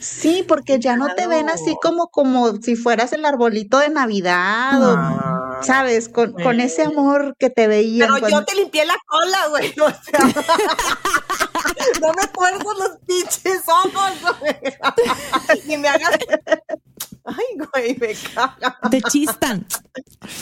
sí 0.00 0.44
porque 0.46 0.78
ya 0.78 0.96
no 0.96 1.08
te 1.14 1.26
ven 1.26 1.48
así 1.48 1.76
como, 1.82 2.08
como 2.08 2.56
si 2.56 2.76
fueras 2.76 3.12
el 3.12 3.24
arbolito 3.24 3.78
de 3.78 3.90
Navidad 3.90 4.82
o, 4.82 4.96
Ah. 4.98 5.60
¿sabes? 5.62 6.08
Con, 6.08 6.32
con 6.32 6.60
ese 6.60 6.84
amor 6.84 7.36
que 7.38 7.50
te 7.50 7.66
veían. 7.68 8.08
Pero 8.08 8.20
cuando- 8.20 8.38
yo 8.40 8.44
te 8.44 8.54
limpié 8.54 8.84
la 8.86 8.96
cola, 9.06 9.46
güey. 9.50 9.74
O 9.80 9.88
sea, 9.90 10.20
no 12.00 12.12
me 12.12 12.26
tuerzas 12.28 12.78
los 12.78 12.98
pinches 13.06 13.62
ojos, 13.68 14.38
güey. 14.40 14.56
Ni 15.66 15.76
me 15.76 15.88
hagas. 15.88 16.18
Ay, 17.24 17.44
güey, 17.72 17.96
me 17.98 18.14
caga. 18.34 18.78
Te 18.90 19.00
chistan. 19.02 19.66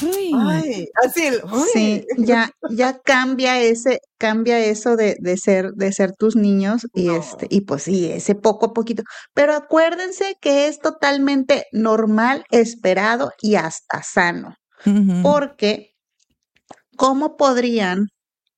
Ay. 0.02 0.33
Ay, 0.35 0.88
así. 1.04 1.26
el-. 1.26 1.42
Sí, 1.73 2.04
ya, 2.18 2.50
ya 2.71 2.99
cambia 3.00 3.61
ese, 3.61 4.00
cambia 4.16 4.59
eso 4.61 4.97
de, 4.97 5.16
de 5.18 5.37
ser, 5.37 5.73
de 5.73 5.92
ser 5.92 6.12
tus 6.12 6.37
niños 6.37 6.87
y 6.95 7.07
No. 7.07 7.16
este, 7.16 7.47
y 7.50 7.62
pues 7.62 7.83
sí, 7.83 8.11
ese 8.11 8.35
poco 8.35 8.66
a 8.66 8.73
poquito. 8.73 9.02
Pero 9.35 9.54
acuérdense 9.54 10.37
que 10.40 10.68
es 10.68 10.80
totalmente 10.80 11.66
normal, 11.73 12.45
esperado 12.50 13.33
y 13.42 13.57
hasta 13.57 14.02
sano. 14.02 14.54
Porque, 15.23 15.97
¿cómo 16.97 17.37
podrían 17.37 18.07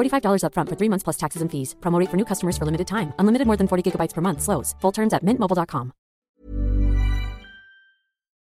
$45 0.00 0.42
upfront 0.42 0.68
for 0.68 0.76
three 0.76 0.88
months 0.88 1.04
plus 1.04 1.16
taxes 1.16 1.42
and 1.42 1.50
fees. 1.50 1.74
Promo 1.80 2.00
rate 2.00 2.10
for 2.10 2.16
new 2.16 2.26
customers 2.26 2.56
for 2.56 2.64
limited 2.64 2.88
time. 2.88 3.12
Unlimited 3.18 3.46
more 3.46 3.56
than 3.56 3.68
40 3.68 3.82
gigabytes 3.88 4.14
per 4.14 4.20
month. 4.20 4.42
Slows. 4.42 4.74
Full 4.80 4.92
terms 4.92 5.12
at 5.12 5.22
mintmobile.com. 5.24 5.92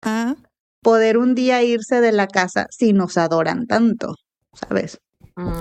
Ah, 0.03 0.35
Poder 0.85 1.17
un 1.17 1.35
día 1.35 1.63
irse 1.63 2.03
de 2.03 2.13
la 2.13 2.27
casa 2.27 2.67
si 2.71 2.93
nos 2.93 3.17
adoran 3.17 3.67
tanto, 3.67 4.17
¿sabes? 4.53 4.99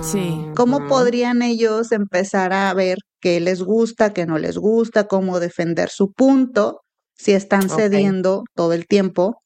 sí. 0.02 0.44
¿Cómo 0.54 0.86
podrían 0.86 1.40
ellos 1.40 1.92
empezar 1.92 2.52
a 2.52 2.72
ver 2.74 2.98
qué 3.20 3.40
les 3.40 3.62
gusta, 3.62 4.12
qué 4.12 4.26
no 4.26 4.36
les 4.36 4.58
gusta, 4.58 5.08
cómo 5.08 5.40
defender 5.40 5.88
su 5.88 6.12
punto 6.12 6.82
si 7.14 7.32
están 7.32 7.70
cediendo 7.70 8.44
todo 8.54 8.74
el 8.74 8.86
tiempo 8.86 9.40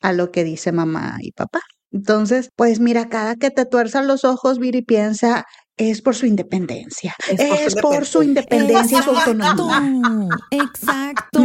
a 0.00 0.12
lo 0.12 0.30
que 0.30 0.44
dice 0.44 0.70
mamá 0.70 1.16
y 1.20 1.32
papá? 1.32 1.60
Entonces, 1.90 2.50
pues 2.54 2.78
mira, 2.78 3.08
cada 3.08 3.34
que 3.34 3.50
te 3.50 3.66
tuerzan 3.66 4.06
los 4.06 4.24
ojos, 4.24 4.60
Viri 4.60 4.82
piensa, 4.82 5.44
es 5.76 6.00
por 6.00 6.14
su 6.14 6.26
independencia, 6.26 7.14
Es 7.28 7.38
es, 7.38 7.74
por 7.74 7.82
su 7.82 7.96
por 7.96 8.06
su 8.06 8.22
independencia 8.22 8.98
y 8.98 9.02
su 9.02 9.10
autonomía. 9.10 10.28
Exacto. 10.50 11.44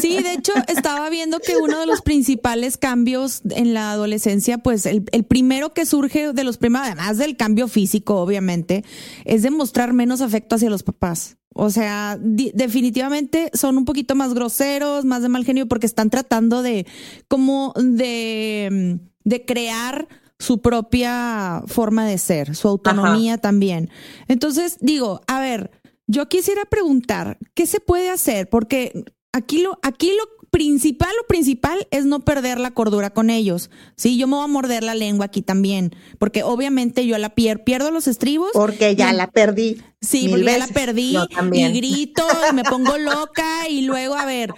Sí, 0.00 0.22
de 0.22 0.34
hecho, 0.34 0.52
estaba 0.68 1.10
viendo 1.10 1.40
que 1.40 1.56
uno 1.56 1.78
de 1.80 1.86
los 1.86 2.02
principales 2.02 2.76
cambios 2.76 3.42
en 3.50 3.74
la 3.74 3.92
adolescencia, 3.92 4.58
pues 4.58 4.86
el, 4.86 5.04
el 5.10 5.24
primero 5.24 5.74
que 5.74 5.86
surge 5.86 6.32
de 6.32 6.44
los 6.44 6.56
primeros, 6.56 6.86
además 6.86 7.18
del 7.18 7.36
cambio 7.36 7.66
físico, 7.68 8.16
obviamente, 8.20 8.84
es 9.24 9.42
demostrar 9.42 9.92
menos 9.92 10.20
afecto 10.20 10.54
hacia 10.56 10.70
los 10.70 10.82
papás. 10.82 11.36
O 11.58 11.70
sea, 11.70 12.18
definitivamente 12.20 13.50
son 13.54 13.78
un 13.78 13.86
poquito 13.86 14.14
más 14.14 14.34
groseros, 14.34 15.06
más 15.06 15.22
de 15.22 15.30
mal 15.30 15.44
genio, 15.44 15.66
porque 15.66 15.86
están 15.86 16.10
tratando 16.10 16.62
de, 16.62 16.86
como 17.28 17.72
de, 17.76 18.98
de 19.24 19.44
crear 19.46 20.06
su 20.38 20.60
propia 20.60 21.62
forma 21.66 22.06
de 22.06 22.18
ser, 22.18 22.54
su 22.56 22.68
autonomía 22.68 23.38
también. 23.38 23.90
Entonces, 24.28 24.76
digo, 24.80 25.20
a 25.26 25.40
ver, 25.40 25.70
yo 26.06 26.28
quisiera 26.28 26.64
preguntar, 26.66 27.38
¿qué 27.54 27.66
se 27.66 27.80
puede 27.80 28.10
hacer? 28.10 28.48
Porque 28.48 29.04
aquí 29.32 29.58
lo, 29.62 29.78
aquí 29.82 30.08
lo 30.16 30.36
principal, 30.50 31.10
lo 31.20 31.26
principal 31.26 31.86
es 31.90 32.04
no 32.06 32.20
perder 32.20 32.60
la 32.60 32.70
cordura 32.72 33.10
con 33.10 33.28
ellos. 33.30 33.70
Sí, 33.96 34.16
yo 34.16 34.26
me 34.26 34.36
voy 34.36 34.44
a 34.44 34.48
morder 34.48 34.82
la 34.84 34.94
lengua 34.94 35.26
aquí 35.26 35.42
también, 35.42 35.94
porque 36.18 36.42
obviamente 36.42 37.06
yo 37.06 37.18
la 37.18 37.34
pier- 37.34 37.64
pierdo 37.64 37.90
los 37.90 38.06
estribos. 38.06 38.50
Porque 38.52 38.94
ya 38.94 39.12
la 39.12 39.26
perdí. 39.30 39.82
Sí, 40.00 40.28
porque 40.28 40.44
ya 40.44 40.58
la 40.58 40.66
perdí 40.68 41.12
Yo 41.12 41.26
también. 41.28 41.74
y 41.74 41.78
grito 41.80 42.24
y 42.50 42.54
me 42.54 42.62
pongo 42.62 42.96
loca 42.98 43.68
y 43.68 43.82
luego, 43.82 44.14
a 44.14 44.24
ver, 44.26 44.52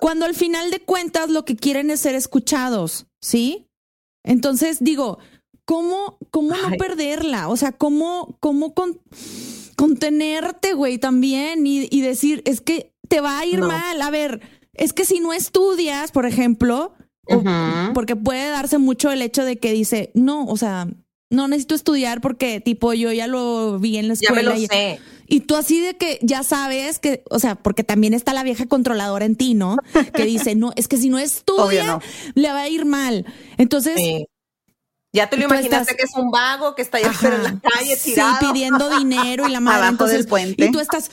cuando 0.00 0.26
al 0.26 0.34
final 0.34 0.70
de 0.70 0.80
cuentas 0.80 1.30
lo 1.30 1.44
que 1.44 1.56
quieren 1.56 1.90
es 1.90 2.00
ser 2.00 2.14
escuchados, 2.14 3.06
¿sí? 3.20 3.68
Entonces 4.24 4.78
digo, 4.80 5.18
¿cómo, 5.64 6.18
cómo 6.30 6.50
no 6.50 6.68
Ay. 6.70 6.78
perderla? 6.78 7.48
O 7.48 7.56
sea, 7.56 7.72
¿cómo, 7.72 8.36
cómo 8.40 8.74
con- 8.74 8.98
contenerte, 9.76 10.72
güey, 10.74 10.98
también 10.98 11.66
y, 11.66 11.88
y 11.90 12.00
decir, 12.00 12.42
es 12.46 12.60
que 12.60 12.92
te 13.08 13.20
va 13.20 13.38
a 13.38 13.46
ir 13.46 13.60
No. 13.60 13.68
mal? 13.68 14.00
A 14.02 14.10
ver, 14.10 14.40
es 14.72 14.92
que 14.92 15.04
si 15.04 15.20
no 15.20 15.32
estudias, 15.32 16.10
por 16.12 16.26
ejemplo, 16.26 16.94
o- 17.26 17.42
porque 17.94 18.16
puede 18.16 18.48
darse 18.50 18.78
mucho 18.78 19.10
el 19.10 19.22
hecho 19.22 19.44
de 19.44 19.56
que 19.58 19.72
dice, 19.72 20.10
no, 20.14 20.44
o 20.46 20.56
sea, 20.56 20.88
no 21.30 21.48
necesito 21.48 21.74
estudiar 21.74 22.20
porque 22.20 22.60
tipo 22.60 22.92
yo 22.94 23.10
ya 23.12 23.26
lo 23.26 23.78
vi 23.78 23.96
en 23.96 24.08
la 24.08 24.14
Ya 24.14 24.30
me 24.32 24.40
escuela. 24.40 24.54
lo 24.54 24.60
y, 24.60 24.66
sé. 24.66 25.00
Y 25.26 25.40
tú 25.40 25.56
así 25.56 25.80
de 25.80 25.96
que 25.96 26.18
ya 26.22 26.42
sabes 26.42 26.98
que, 26.98 27.22
o 27.30 27.38
sea, 27.38 27.54
porque 27.54 27.84
también 27.84 28.14
está 28.14 28.32
la 28.32 28.42
vieja 28.42 28.66
controladora 28.66 29.24
en 29.24 29.36
ti, 29.36 29.54
¿no? 29.54 29.76
Que 30.14 30.24
dice, 30.26 30.54
no, 30.54 30.72
es 30.76 30.88
que 30.88 30.96
si 30.96 31.08
no 31.08 31.18
estudia, 31.18 31.84
no. 31.86 32.00
le 32.34 32.48
va 32.52 32.60
a 32.62 32.68
ir 32.68 32.84
mal. 32.84 33.26
Entonces, 33.58 33.94
Sí. 33.96 34.26
Ya 35.12 35.30
te 35.30 35.36
lo 35.36 35.44
imaginaste 35.44 35.92
estás- 35.92 35.96
que 35.96 36.02
es 36.02 36.14
un 36.16 36.32
vago 36.32 36.74
que 36.74 36.82
está 36.82 36.98
allá 36.98 37.12
en 37.22 37.42
la 37.44 37.60
calle 37.60 37.94
sí, 37.94 38.14
tirado. 38.14 38.36
pidiendo 38.40 38.98
dinero 38.98 39.46
y 39.48 39.52
la 39.52 39.60
madre. 39.60 39.76
Abajo 39.78 39.92
entonces, 39.92 40.18
del 40.18 40.26
puente. 40.26 40.64
Y 40.66 40.72
tú 40.72 40.80
estás, 40.80 41.08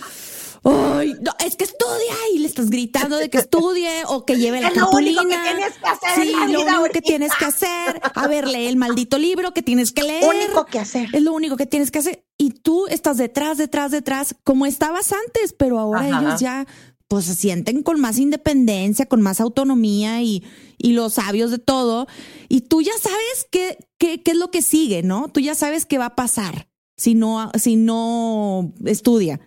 ay, 0.63 1.15
no, 1.21 1.31
es 1.45 1.55
que 1.55 1.63
estudia 1.63 2.13
y 2.33 2.39
le 2.39 2.47
estás 2.47 2.69
gritando 2.69 3.17
de 3.17 3.29
que 3.29 3.39
estudie 3.39 4.03
o 4.07 4.25
que 4.25 4.37
lleve 4.37 4.61
la 4.61 4.67
Es 4.69 4.77
lo 4.77 4.89
único 4.91 5.21
que 5.23 5.37
tienes 5.37 5.73
que 5.77 5.87
hacer 5.89 6.09
Sí, 6.15 6.31
en 6.31 6.39
la 6.39 6.39
lo 6.39 6.47
vida 6.47 6.55
único 6.55 6.65
que 6.65 6.71
ahorita. 6.77 7.01
tienes 7.01 7.31
que 7.35 7.45
hacer. 7.45 8.01
A 8.15 8.27
ver, 8.27 8.47
lee 8.47 8.65
el 8.67 8.75
maldito 8.77 9.17
libro 9.17 9.53
que 9.53 9.63
tienes 9.63 9.91
que 9.91 10.03
leer. 10.03 10.23
Único 10.23 10.65
que 10.65 10.79
hacer. 10.79 11.09
Es 11.13 11.21
lo 11.21 11.33
único 11.33 11.57
que 11.57 11.65
tienes 11.65 11.89
que 11.91 11.99
hacer. 11.99 12.23
Y 12.37 12.51
tú 12.51 12.87
estás 12.87 13.17
detrás, 13.17 13.57
detrás, 13.57 13.91
detrás, 13.91 14.35
como 14.43 14.65
estabas 14.65 15.11
antes, 15.13 15.53
pero 15.53 15.79
ahora 15.79 16.01
Ajá. 16.01 16.19
ellos 16.21 16.39
ya 16.39 16.67
pues 17.07 17.25
se 17.25 17.35
sienten 17.35 17.83
con 17.83 17.99
más 17.99 18.17
independencia, 18.19 19.05
con 19.05 19.21
más 19.21 19.41
autonomía 19.41 20.21
y, 20.21 20.43
y 20.77 20.93
los 20.93 21.15
sabios 21.15 21.51
de 21.51 21.57
todo. 21.57 22.07
Y 22.47 22.61
tú 22.61 22.81
ya 22.81 22.93
sabes 23.01 23.47
qué, 23.51 23.77
qué, 23.97 24.21
qué 24.21 24.31
es 24.31 24.37
lo 24.37 24.49
que 24.49 24.61
sigue, 24.61 25.03
¿no? 25.03 25.27
Tú 25.29 25.39
ya 25.41 25.53
sabes 25.55 25.85
qué 25.85 25.97
va 25.97 26.05
a 26.05 26.15
pasar 26.15 26.69
si 26.95 27.13
no, 27.15 27.51
si 27.59 27.75
no 27.75 28.71
estudia. 28.85 29.41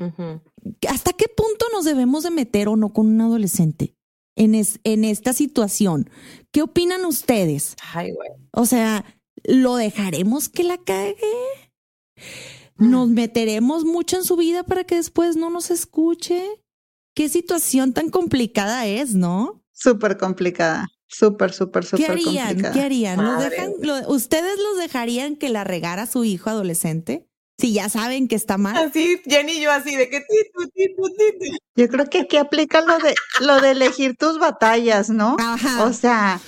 Ujú. 0.00 0.40
¿Hasta 0.88 1.12
qué 1.12 1.26
punto 1.28 1.66
nos 1.72 1.84
debemos 1.84 2.22
de 2.24 2.30
meter 2.30 2.68
o 2.68 2.76
no 2.76 2.92
con 2.92 3.06
un 3.06 3.20
adolescente 3.20 3.94
en, 4.36 4.54
es- 4.54 4.80
en 4.84 5.04
esta 5.04 5.32
situación? 5.32 6.08
¿Qué 6.52 6.62
opinan 6.62 7.04
ustedes? 7.04 7.76
Ay, 7.92 8.12
güey. 8.12 8.30
O 8.52 8.64
sea, 8.66 9.04
¿lo 9.44 9.76
dejaremos 9.76 10.48
que 10.48 10.64
la 10.64 10.78
cague? 10.78 11.16
¿Nos 12.76 13.08
meteremos 13.08 13.84
mucho 13.84 14.16
en 14.16 14.24
su 14.24 14.36
vida 14.36 14.64
para 14.64 14.84
que 14.84 14.96
después 14.96 15.36
no 15.36 15.50
nos 15.50 15.70
escuche? 15.70 16.44
¿Qué 17.14 17.28
situación 17.28 17.92
tan 17.92 18.10
complicada 18.10 18.86
es, 18.86 19.14
no? 19.14 19.62
Súper 19.72 20.16
complicada. 20.18 20.88
Súper, 21.06 21.52
súper, 21.52 21.82
¿Qué 21.84 21.88
súper 21.90 22.10
harían? 22.10 22.46
complicada. 22.46 22.74
¿Qué 22.74 22.80
harían? 22.80 23.16
¿Los 23.22 23.26
Madre 23.36 23.50
dejan, 23.50 23.70
mía. 23.80 24.00
lo- 24.02 24.12
¿Ustedes 24.12 24.58
los 24.58 24.78
dejarían 24.78 25.36
que 25.36 25.48
la 25.50 25.62
regara 25.62 26.06
su 26.06 26.24
hijo 26.24 26.50
adolescente? 26.50 27.28
Si 27.58 27.72
ya 27.72 27.88
saben 27.88 28.26
que 28.28 28.34
está 28.34 28.58
mal. 28.58 28.76
Así, 28.76 29.20
Jenny 29.26 29.52
y 29.52 29.60
yo 29.62 29.70
así 29.70 29.94
de 29.96 30.08
que 30.10 30.20
ti, 30.20 30.36
tu, 30.52 30.66
ti, 30.70 30.94
tu, 30.96 31.02
ti, 31.04 31.38
ti. 31.38 31.56
Yo 31.76 31.88
creo 31.88 32.06
que 32.06 32.20
aquí 32.20 32.36
aplica 32.36 32.80
lo 32.80 32.98
de 32.98 33.14
lo 33.40 33.60
de 33.60 33.70
elegir 33.72 34.16
tus 34.16 34.38
batallas, 34.38 35.08
¿no? 35.08 35.36
Ajá. 35.38 35.84
O 35.84 35.92
sea, 35.92 36.40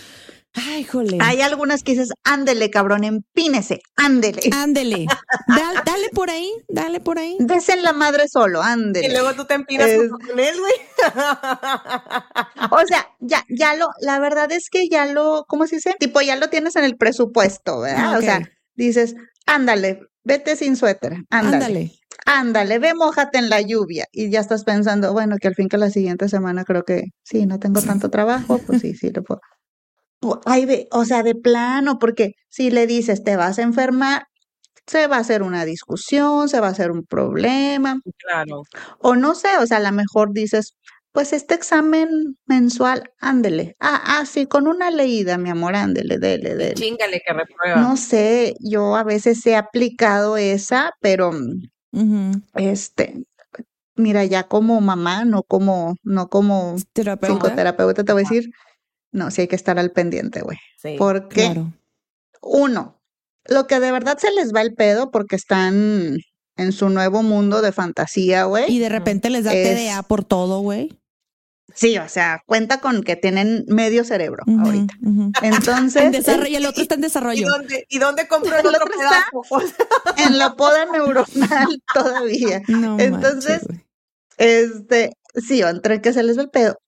Ay, 0.53 0.83
jole. 0.85 1.19
hay 1.21 1.43
algunas 1.43 1.83
que 1.85 1.93
dices, 1.93 2.09
ándele, 2.25 2.71
cabrón, 2.71 3.05
empínese, 3.05 3.81
ándele. 3.95 4.51
Ándele. 4.53 5.07
Da- 5.47 5.83
dale 5.85 6.09
por 6.13 6.29
ahí, 6.31 6.51
dale 6.69 6.99
por 6.99 7.19
ahí. 7.21 7.37
Desen 7.39 7.83
la 7.85 7.93
madre 7.93 8.27
solo, 8.27 8.61
Y 8.61 8.65
ándele. 8.67 9.11
luego 9.13 9.35
tú 9.35 9.45
te 9.45 9.55
empinas 9.55 9.89
Es- 9.89 10.11
con 10.11 10.41
él, 10.41 10.57
güey. 10.59 10.75
O 12.71 12.87
sea, 12.87 13.07
ya, 13.21 13.45
ya 13.49 13.75
lo, 13.77 13.89
la 14.01 14.19
verdad 14.19 14.51
es 14.53 14.71
que 14.71 14.89
ya 14.89 15.07
lo, 15.07 15.45
¿cómo 15.47 15.67
se 15.67 15.77
dice? 15.77 15.95
Tipo, 15.99 16.21
ya 16.21 16.37
lo 16.37 16.49
tienes 16.49 16.75
en 16.77 16.85
el 16.85 16.97
presupuesto, 16.97 17.81
¿verdad? 17.81 18.19
O 18.19 18.21
sea, 18.23 18.41
dices, 18.75 19.15
ándale, 19.47 20.01
vete 20.27 20.57
sin 20.57 20.77
suéter, 20.77 21.15
ándale, 21.31 21.57
Ándale. 21.57 21.93
ándale, 22.27 22.79
ve, 22.79 22.95
mójate 22.95 23.39
en 23.39 23.49
la 23.49 23.61
lluvia. 23.61 24.05
Y 24.13 24.31
ya 24.31 24.41
estás 24.41 24.65
pensando, 24.65 25.13
bueno, 25.13 25.37
que 25.41 25.49
al 25.49 25.55
fin 25.55 25.69
que 25.69 25.79
la 25.79 25.91
siguiente 25.91 26.29
semana 26.29 26.65
creo 26.65 26.83
que 26.85 27.05
sí, 27.23 27.47
no 27.47 27.59
tengo 27.59 27.81
tanto 27.81 28.11
trabajo, 28.11 28.59
pues 28.67 28.81
sí, 28.83 28.95
sí, 28.95 29.11
le 29.11 29.23
puedo. 29.23 29.41
Pu- 30.21 30.41
Ay, 30.45 30.65
ve, 30.67 30.89
o 30.93 31.05
sea, 31.05 31.23
de 31.23 31.35
plano, 31.35 31.99
porque 31.99 32.33
si 32.49 32.71
le 32.71 32.87
dices, 32.87 33.23
te 33.23 33.37
vas 33.37 33.59
a 33.59 33.63
enfermar, 33.63 34.25
se 34.87 35.07
va 35.09 35.17
a 35.17 35.21
hacer 35.21 35.43
una 35.43 35.65
discusión, 35.65 36.49
se 36.49 36.61
va 36.61 36.69
a 36.69 36.71
hacer 36.71 36.91
un 36.91 37.05
problema. 37.05 38.01
Claro. 38.19 38.63
O 39.01 39.15
no 39.17 39.35
sé, 39.35 39.49
o 39.61 39.67
sea, 39.67 39.79
a 39.79 39.81
lo 39.81 39.93
mejor 39.93 40.33
dices, 40.33 40.75
pues 41.17 41.33
este 41.33 41.55
examen 41.55 42.37
mensual, 42.45 43.11
ándele. 43.21 43.75
Ah, 43.81 44.03
ah, 44.05 44.27
sí, 44.27 44.45
con 44.45 44.69
una 44.69 44.91
leída, 44.91 45.39
mi 45.39 45.49
amor, 45.49 45.75
ándele, 45.75 46.19
dele, 46.19 46.55
dele. 46.57 46.75
Chíngale 46.75 47.23
que 47.27 47.33
reprueba. 47.33 47.81
No 47.81 47.97
sé, 47.97 48.55
yo 48.61 48.95
a 48.97 49.03
veces 49.03 49.45
he 49.47 49.57
aplicado 49.57 50.37
esa, 50.37 50.93
pero 51.01 51.31
este, 52.55 53.25
mira, 53.95 54.27
ya 54.27 54.43
como 54.47 54.79
mamá, 54.83 55.25
no 55.25 55.43
como, 55.43 55.97
no 56.03 56.29
como 56.29 56.77
Terapeuta. 56.93 57.35
psicoterapeuta, 57.47 58.05
te 58.05 58.13
voy 58.13 58.21
a 58.21 58.29
decir, 58.29 58.51
no, 59.11 59.31
sí 59.31 59.41
hay 59.41 59.49
que 59.49 59.57
estar 59.57 59.79
al 59.79 59.93
pendiente, 59.93 60.43
güey. 60.43 60.59
Sí. 60.77 60.97
Porque 60.99 61.45
Claro. 61.47 61.73
Uno, 62.43 63.01
lo 63.47 63.67
que 63.67 63.81
de 63.81 63.91
verdad 63.91 64.19
se 64.19 64.31
les 64.33 64.55
va 64.55 64.61
el 64.61 64.75
pedo 64.75 65.11
porque 65.11 65.37
están 65.37 66.19
en 66.59 66.73
su 66.73 66.91
nuevo 66.91 67.23
mundo 67.23 67.63
de 67.63 67.73
fantasía, 67.73 68.45
güey. 68.45 68.71
Y 68.71 68.81
de 68.81 68.91
repente 68.91 69.31
les 69.31 69.45
da 69.45 69.55
Es- 69.55 69.77
TDA 69.89 70.03
por 70.03 70.25
todo, 70.25 70.61
güey. 70.61 70.99
Sí, 71.77 71.99
o 71.99 72.09
sea, 72.09 72.41
cuenta 72.47 72.81
con 72.81 73.03
que 73.03 73.17
tienen 73.17 73.65
medio 73.69 74.03
cerebro 74.03 74.43
ahorita. 74.65 74.95
Entonces, 75.43 76.03
En 76.03 76.11
desarrollo, 76.13 76.49
y 76.49 76.57
el 76.57 76.65
otro 76.67 76.81
está 76.83 76.95
en 76.95 77.01
¿Y 77.01 77.03
desarrollo. 77.03 77.47
dónde, 77.49 77.85
¿Y 77.91 77.99
dónde 77.99 78.27
compró 78.27 78.55
el 78.59 78.61
El 78.67 78.75
otro 78.75 78.87
otro 78.87 79.61
está- 79.61 80.17
en 80.27 80.39
la 80.39 80.55
poda 80.57 80.87
neuronal 80.87 81.83
todavía. 81.95 82.63
No 82.69 82.99
Entonces, 82.99 83.63
manches. 83.69 83.85
Este, 84.39 85.13
sí, 85.35 85.61
entre 85.61 86.01
que 86.01 86.13
se 86.13 86.23
les 86.23 86.39
va 86.39 86.43
el 86.43 86.51
pedo 86.51 86.79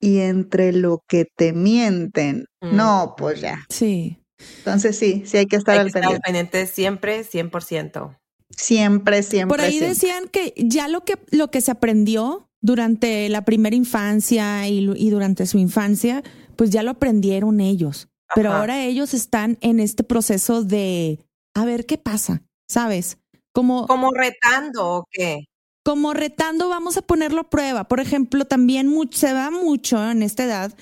y 0.00 0.18
entre 0.20 0.72
lo 0.72 1.02
que 1.08 1.26
te 1.36 1.52
mienten. 1.52 2.46
Mm. 2.60 2.76
No, 2.76 3.14
pues 3.16 3.40
ya. 3.40 3.64
sí. 3.68 4.18
Entonces 4.58 4.98
sí, 4.98 5.22
sí 5.24 5.36
hay 5.36 5.46
que 5.46 5.54
estar 5.54 5.74
hay 5.74 5.78
al 5.82 5.84
que 5.86 5.88
estar 5.90 6.02
pendiente. 6.02 6.22
pendiente 6.24 6.66
siempre, 6.66 7.22
100%. 7.24 8.18
Siempre, 8.56 9.22
siempre. 9.22 9.56
Por 9.56 9.60
ahí 9.64 9.72
siempre. 9.72 9.88
decían 9.88 10.28
que 10.28 10.54
ya 10.56 10.88
lo 10.88 11.04
que, 11.04 11.18
lo 11.30 11.50
que 11.50 11.60
se 11.60 11.70
aprendió 11.70 12.48
durante 12.60 13.28
la 13.28 13.44
primera 13.44 13.74
infancia 13.74 14.68
y, 14.68 14.90
y 14.96 15.10
durante 15.10 15.46
su 15.46 15.58
infancia, 15.58 16.22
pues 16.56 16.70
ya 16.70 16.82
lo 16.82 16.90
aprendieron 16.90 17.60
ellos. 17.60 18.08
Pero 18.34 18.52
ahora 18.52 18.82
ellos 18.82 19.12
están 19.12 19.58
en 19.60 19.78
este 19.78 20.04
proceso 20.04 20.64
de 20.64 21.18
a 21.54 21.66
ver 21.66 21.84
qué 21.84 21.98
pasa, 21.98 22.42
¿sabes? 22.66 23.18
Como, 23.52 23.86
¿Como 23.86 24.10
retando 24.10 24.88
o 24.88 25.08
qué? 25.10 25.48
como 25.84 26.14
retando, 26.14 26.68
vamos 26.68 26.96
a 26.96 27.02
ponerlo 27.02 27.40
a 27.40 27.50
prueba. 27.50 27.84
Por 27.84 28.00
ejemplo, 28.00 28.44
también 28.44 28.92
se 29.10 29.32
va 29.32 29.50
mucho 29.50 30.10
en 30.10 30.22
esta 30.22 30.44
edad 30.44 30.74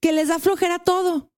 que 0.00 0.12
les 0.12 0.28
da 0.28 0.38
flojera 0.38 0.78
todo. 0.78 1.29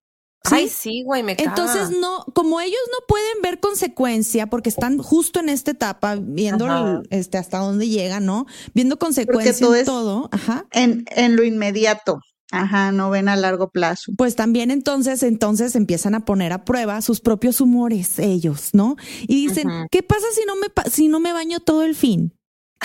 ¿Sí? 0.44 0.55
Ay, 0.55 0.68
sí, 0.68 1.02
güey, 1.05 1.22
me 1.22 1.37
caga. 1.37 1.50
Entonces, 1.50 1.90
no, 1.98 2.24
como 2.35 2.61
ellos 2.61 2.81
no 2.90 3.07
pueden 3.07 3.42
ver 3.42 3.61
consecuencia 3.61 4.48
porque 4.48 4.68
están 4.68 4.98
justo 4.98 5.40
en 5.40 5.48
esta 5.48 5.70
etapa, 5.70 6.16
viendo 6.20 6.66
el- 6.66 7.07
este, 7.11 7.38
hasta 7.38 7.59
dónde 7.59 7.88
llegan, 7.88 8.26
¿no? 8.26 8.46
Viendo 8.74 8.98
consecuencia 8.98 9.52
todo 9.66 9.76
en 9.76 9.85
todo, 9.85 10.28
ajá. 10.33 10.66
En, 10.72 11.05
en 11.14 11.37
lo 11.37 11.44
inmediato. 11.44 12.18
Ajá, 12.55 12.92
no 12.92 13.09
ven 13.09 13.31
a 13.31 13.37
largo 13.37 13.70
plazo. 13.70 14.12
Pues 14.18 14.37
también 14.37 14.70
entonces, 14.70 15.22
entonces 15.22 15.74
empiezan 15.74 16.14
a 16.14 16.26
poner 16.26 16.52
a 16.52 16.66
prueba 16.66 17.00
sus 17.00 17.20
propios 17.20 17.62
humores 17.62 18.18
ellos, 18.18 18.70
¿no? 18.74 18.96
Y 19.26 19.46
dicen. 19.48 19.68
¿qué 19.90 20.02
pasa 20.02 20.26
si 20.35 20.44
no 20.44 20.57
me 20.57 20.66
si 20.90 21.09
no 21.09 21.18
me 21.18 21.33
baño 21.33 21.61
todo 21.61 21.83
el 21.83 21.94
fin? 21.94 22.35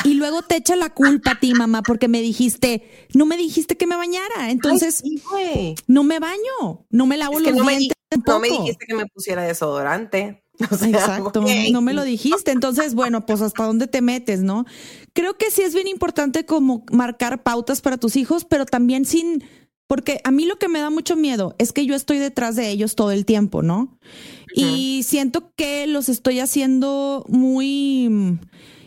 Y 0.04 0.14
luego 0.14 0.42
te 0.42 0.56
echa 0.58 0.76
la 0.76 0.90
culpa 0.94 1.32
a 1.32 1.40
ti, 1.40 1.54
mamá, 1.54 1.82
porque 1.82 2.08
me 2.08 2.22
dijiste, 2.22 2.84
no 3.14 3.26
me 3.26 3.38
dijiste 3.38 3.78
que 3.78 3.88
me 3.88 3.96
bañara, 3.96 4.52
entonces 4.52 5.02
Ay, 5.36 5.76
sí, 5.78 5.84
no 5.88 6.04
me 6.04 6.20
baño, 6.20 6.86
no 6.90 7.06
me 7.06 7.18
lavo 7.18 7.38
Es 7.40 7.44
que 7.44 7.50
los 7.52 7.60
no 7.60 7.66
me, 7.66 7.78
dientes 7.78 7.98
di- 8.12 8.22
no 8.26 8.40
me 8.40 8.50
dijiste 8.50 8.86
que 8.86 8.96
me 8.96 9.06
pusiera 9.08 9.44
desodorante. 9.44 10.44
O 10.72 10.76
sea, 10.76 10.88
Exacto, 10.90 11.44
no 11.72 11.82
me 11.82 11.94
lo 11.94 12.04
dijiste. 12.04 12.50
Entonces, 12.50 12.96
bueno, 12.96 13.28
pues 13.28 13.42
hasta 13.42 13.64
dónde 13.66 13.86
te 13.86 14.02
metes, 14.02 14.40
¿no? 14.42 14.66
Creo 15.14 15.38
que 15.38 15.52
sí 15.52 15.62
es 15.62 15.76
bien 15.76 15.88
importante 15.88 16.46
como 16.48 16.84
marcar 16.92 17.44
pautas 17.44 17.82
para 17.82 17.98
tus 17.98 18.16
hijos, 18.16 18.44
pero 18.44 18.66
también 18.66 19.06
sin, 19.06 19.44
porque 19.86 20.20
a 20.24 20.32
mí 20.32 20.46
lo 20.46 20.58
que 20.58 20.68
me 20.68 20.80
da 20.80 20.90
mucho 20.90 21.16
miedo 21.16 21.54
es 21.60 21.74
que 21.74 21.86
yo 21.86 21.94
estoy 21.94 22.18
detrás 22.18 22.56
de 22.56 22.70
ellos 22.72 22.96
todo 22.96 23.12
el 23.12 23.24
tiempo, 23.24 23.62
¿no? 23.62 24.00
Y 24.56 25.04
siento 25.04 25.52
que 25.56 25.86
los 25.86 26.10
estoy 26.10 26.40
haciendo 26.40 27.24
muy 27.28 28.40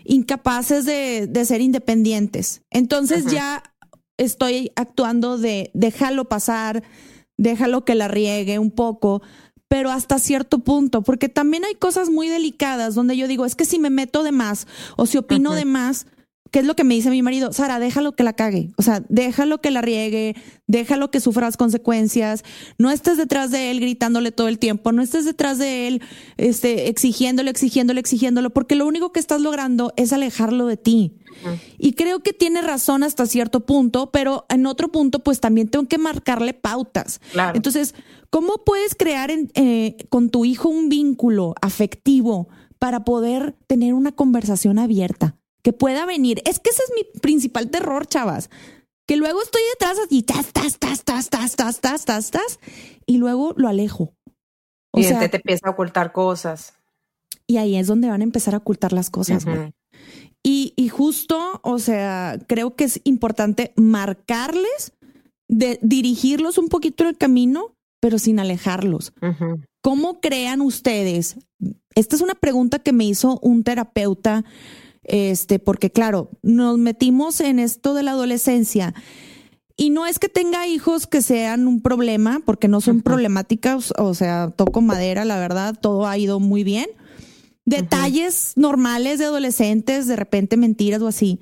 incapaces 0.05 0.85
de, 0.85 1.27
de 1.29 1.45
ser 1.45 1.61
independientes. 1.61 2.63
Entonces 2.71 3.27
ya 3.27 3.63
estoy 4.17 4.73
actuando 4.77 5.39
de 5.39 5.71
déjalo 5.75 6.29
pasar, 6.29 6.83
déjalo 7.37 7.85
que 7.85 7.95
la 7.95 8.09
riegue 8.09 8.59
un 8.59 8.71
poco, 8.71 9.23
pero 9.69 9.91
hasta 9.91 10.19
cierto 10.19 10.59
punto, 10.59 11.03
porque 11.03 11.29
también 11.29 11.65
hay 11.65 11.75
cosas 11.75 12.11
muy 12.11 12.29
delicadas 12.29 12.95
donde 12.95 13.17
yo 13.17 13.29
digo, 13.29 13.47
es 13.47 13.55
que 13.55 13.65
si 13.65 13.79
me 13.79 13.89
meto 13.89 14.23
de 14.23 14.33
más 14.33 14.67
o 14.97 15.07
si 15.07 15.17
opino 15.17 15.55
de 15.55 15.65
más, 15.65 16.07
¿qué 16.51 16.61
es 16.61 16.65
lo 16.65 16.75
que 16.75 16.85
me 16.85 16.95
dice 16.95 17.11
mi 17.11 17.23
marido? 17.23 17.53
Sara, 17.53 17.79
déjalo 17.79 18.13
que 18.13 18.23
la 18.25 18.33
cague, 18.33 18.71
o 18.77 18.83
sea, 18.83 19.03
déjalo 19.09 19.61
que 19.61 19.71
la 19.71 19.81
riegue, 19.83 20.35
déjalo 20.67 21.11
que 21.11 21.21
sufra 21.21 21.47
las 21.47 21.57
consecuencias, 21.57 22.43
no 22.79 22.91
estés 22.91 23.17
detrás 23.17 23.51
de 23.51 23.71
él 23.71 23.81
gritándole 23.81 24.33
todo 24.33 24.49
el 24.49 24.59
tiempo, 24.59 24.93
no 24.93 25.03
estés 25.03 25.25
detrás 25.25 25.59
de 25.59 25.89
él 25.89 26.03
este, 26.37 26.89
exigiéndole, 26.89 27.51
exigiéndole, 27.51 28.01
exigiéndolo, 28.01 28.51
porque 28.51 28.75
lo 28.75 28.87
único 28.87 29.13
que 29.13 29.21
estás 29.21 29.41
logrando 29.41 29.93
es 29.97 30.13
alejarlo 30.13 30.67
de 30.67 30.77
ti. 30.77 31.17
Y 31.79 31.93
creo 31.93 32.21
que 32.21 32.33
tiene 32.35 32.61
razón 32.61 33.03
hasta 33.03 33.25
cierto 33.25 33.61
punto, 33.65 34.11
pero 34.11 34.45
en 34.51 34.67
otro 34.67 34.89
punto, 34.89 35.21
pues 35.21 35.41
también 35.41 35.69
tengo 35.69 35.87
que 35.89 35.97
marcarle 35.97 36.53
pautas. 36.53 37.21
Claro. 37.33 37.57
Entonces, 37.57 37.95
¿cómo 38.29 38.63
puedes 38.67 38.95
crear 38.95 39.31
en- 39.31 39.51
eh, 39.55 39.97
con 40.11 40.29
tu 40.29 40.45
hijo 40.45 40.69
un 40.69 40.89
vínculo 40.91 41.55
afectivo 41.63 42.49
para 42.79 43.05
poder 43.05 43.55
tener 43.67 43.95
una 43.95 44.13
conversación 44.13 44.79
abierta? 44.79 45.37
Que 45.63 45.73
pueda 45.73 46.07
venir. 46.07 46.43
Es 46.47 46.59
que 46.61 46.71
ese 46.71 46.83
es 46.83 46.93
mi 46.95 47.21
principal 47.21 47.71
terror, 47.71 48.07
chavas. 48.07 48.51
Que 49.07 49.17
luego 49.17 49.43
estoy 49.43 49.63
detrás 49.75 49.99
y 50.09 50.23
tas, 50.23 50.53
tas, 50.53 50.79
tas, 50.79 51.05
tas, 51.05 51.29
tas, 51.29 51.57
tas, 51.57 51.81
tas, 51.81 52.05
tas, 52.05 52.31
tas, 52.31 52.61
y 53.07 53.19
luego 53.19 53.55
lo 53.57 53.69
alejo. 53.69 54.15
O 54.93 55.01
y 55.01 55.05
sea, 55.05 55.29
te 55.29 55.37
empieza 55.37 55.69
a 55.69 55.73
ocultar 55.73 56.13
cosas. 56.13 56.75
y 57.47 57.57
ahí 57.59 57.77
es 57.77 57.87
donde 57.87 58.09
van 58.09 58.21
a 58.21 58.25
empezar 58.25 58.55
a 58.55 58.59
ocultar 58.59 58.93
las 58.93 59.11
cosas, 59.11 59.45
güey. 59.45 59.73
Y, 60.43 60.73
y 60.77 60.89
justo, 60.89 61.61
o 61.63 61.79
sea, 61.79 62.39
creo 62.47 62.75
que 62.75 62.85
es 62.85 63.01
importante 63.05 63.73
marcarles, 63.77 64.93
de 65.49 65.81
dirigirlos 65.83 66.59
un 66.59 66.69
poquito 66.69 67.03
en 67.03 67.11
el 67.11 67.19
camino, 67.19 67.77
pero 68.01 68.19
sin 68.19 68.39
alejarlos. 68.39 69.13
¿Cómo 69.83 70.21
crean 70.21 70.61
ustedes? 70.61 71.37
Esta 71.95 72.17
es 72.17 72.23
una 72.23 72.35
pregunta 72.37 72.79
que 72.79 72.93
me 72.93 73.05
hizo 73.05 73.39
un 73.43 73.65
terapeuta, 73.65 74.45
este, 75.03 75.59
porque 75.59 75.91
claro, 75.91 76.31
nos 76.43 76.79
metimos 76.79 77.41
en 77.41 77.59
esto 77.59 77.95
de 77.95 78.03
la 78.03 78.13
adolescencia. 78.13 78.95
Y 79.77 79.91
no 79.91 80.07
es 80.07 80.19
que 80.19 80.29
tenga 80.29 80.67
hijos 80.67 81.07
que 81.07 81.23
sean 81.23 81.67
un 81.67 81.81
problema, 81.81 82.43
porque 82.45 82.69
no 82.69 82.81
son 82.81 83.01
problemáticas, 83.01 83.95
o 83.97 84.13
sea, 84.13 84.51
toco 84.51 84.83
madera, 84.83 85.25
la 85.25 85.39
verdad, 85.39 85.75
todo 85.81 86.07
ha 86.07 86.19
ido 86.19 86.39
muy 86.39 86.65
bien. 86.65 86.87
Detalles 87.65 88.53
normales 88.57 89.19
de 89.19 89.27
adolescentes, 89.27 90.07
de 90.07 90.17
repente 90.17 90.57
mentiras 90.57 91.01
o 91.01 91.07
así. 91.07 91.41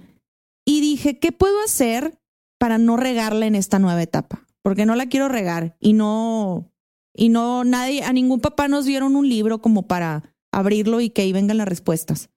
Y 0.64 0.80
dije, 0.80 1.18
¿qué 1.18 1.32
puedo 1.32 1.60
hacer 1.64 2.20
para 2.58 2.78
no 2.78 2.96
regarla 2.96 3.46
en 3.46 3.54
esta 3.54 3.78
nueva 3.78 4.02
etapa? 4.02 4.46
Porque 4.62 4.86
no 4.86 4.94
la 4.94 5.06
quiero 5.06 5.28
regar 5.28 5.76
y 5.80 5.94
no, 5.94 6.70
y 7.14 7.30
no, 7.30 7.64
nadie, 7.64 8.04
a 8.04 8.12
ningún 8.12 8.40
papá 8.40 8.68
nos 8.68 8.84
dieron 8.84 9.16
un 9.16 9.28
libro 9.28 9.60
como 9.60 9.88
para 9.88 10.36
abrirlo 10.52 11.00
y 11.00 11.10
que 11.10 11.22
ahí 11.22 11.32
vengan 11.32 11.56
las 11.56 11.68
respuestas. 11.68 12.30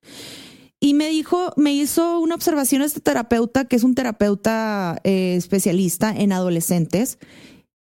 Y 0.83 0.95
me 0.95 1.09
dijo, 1.09 1.53
me 1.57 1.73
hizo 1.73 2.19
una 2.19 2.33
observación 2.33 2.81
este 2.81 3.01
terapeuta, 3.01 3.65
que 3.65 3.75
es 3.75 3.83
un 3.83 3.93
terapeuta 3.93 4.99
eh, 5.03 5.35
especialista 5.37 6.09
en 6.09 6.33
adolescentes, 6.33 7.19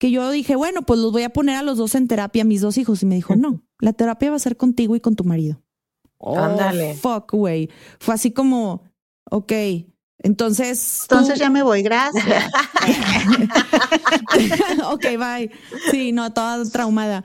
que 0.01 0.11
yo 0.11 0.29
dije, 0.33 0.57
bueno, 0.57 0.83
pues 0.83 0.99
los 0.99 1.13
voy 1.13 1.23
a 1.23 1.31
poner 1.31 1.55
a 1.57 1.63
los 1.63 1.79
dos 1.79 1.95
en 1.95 2.09
terapia, 2.09 2.43
mis 2.45 2.61
dos 2.61 2.77
hijos. 2.77 3.03
Y 3.03 3.07
me 3.07 3.15
dijo, 3.15 3.37
no, 3.37 3.63
la 3.81 3.93
terapia 3.93 4.31
va 4.31 4.37
a 4.37 4.41
ser 4.41 4.57
contigo 4.57 4.97
y 4.97 5.01
con 5.01 5.15
tu 5.15 5.23
marido. 5.23 5.63
Oh, 6.19 6.37
Ándale. 6.37 6.95
Fuck, 6.97 7.33
güey. 7.35 7.71
Fue 8.01 8.15
así 8.15 8.33
como, 8.33 8.83
ok, 9.31 9.53
entonces. 10.19 11.05
tú- 11.09 11.15
Entonces 11.15 11.39
ya 11.39 11.51
me 11.51 11.63
voy, 11.63 11.83
gracias. 11.83 12.25
ok, 14.91 15.05
bye. 15.19 15.51
Sí, 15.93 16.11
no, 16.13 16.33
toda 16.33 16.65
traumada. 16.71 17.23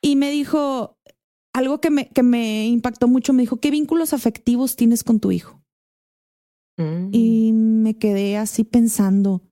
Y 0.00 0.14
me 0.16 0.30
dijo 0.30 0.95
algo 1.56 1.80
que 1.80 1.90
me, 1.90 2.08
que 2.08 2.22
me 2.22 2.66
impactó 2.66 3.08
mucho. 3.08 3.32
Me 3.32 3.42
dijo, 3.42 3.56
¿qué 3.58 3.70
vínculos 3.70 4.12
afectivos 4.12 4.76
tienes 4.76 5.02
con 5.04 5.20
tu 5.20 5.32
hijo? 5.32 5.62
Mm. 6.78 7.08
Y 7.12 7.52
me 7.52 7.96
quedé 7.98 8.36
así 8.36 8.64
pensando, 8.64 9.42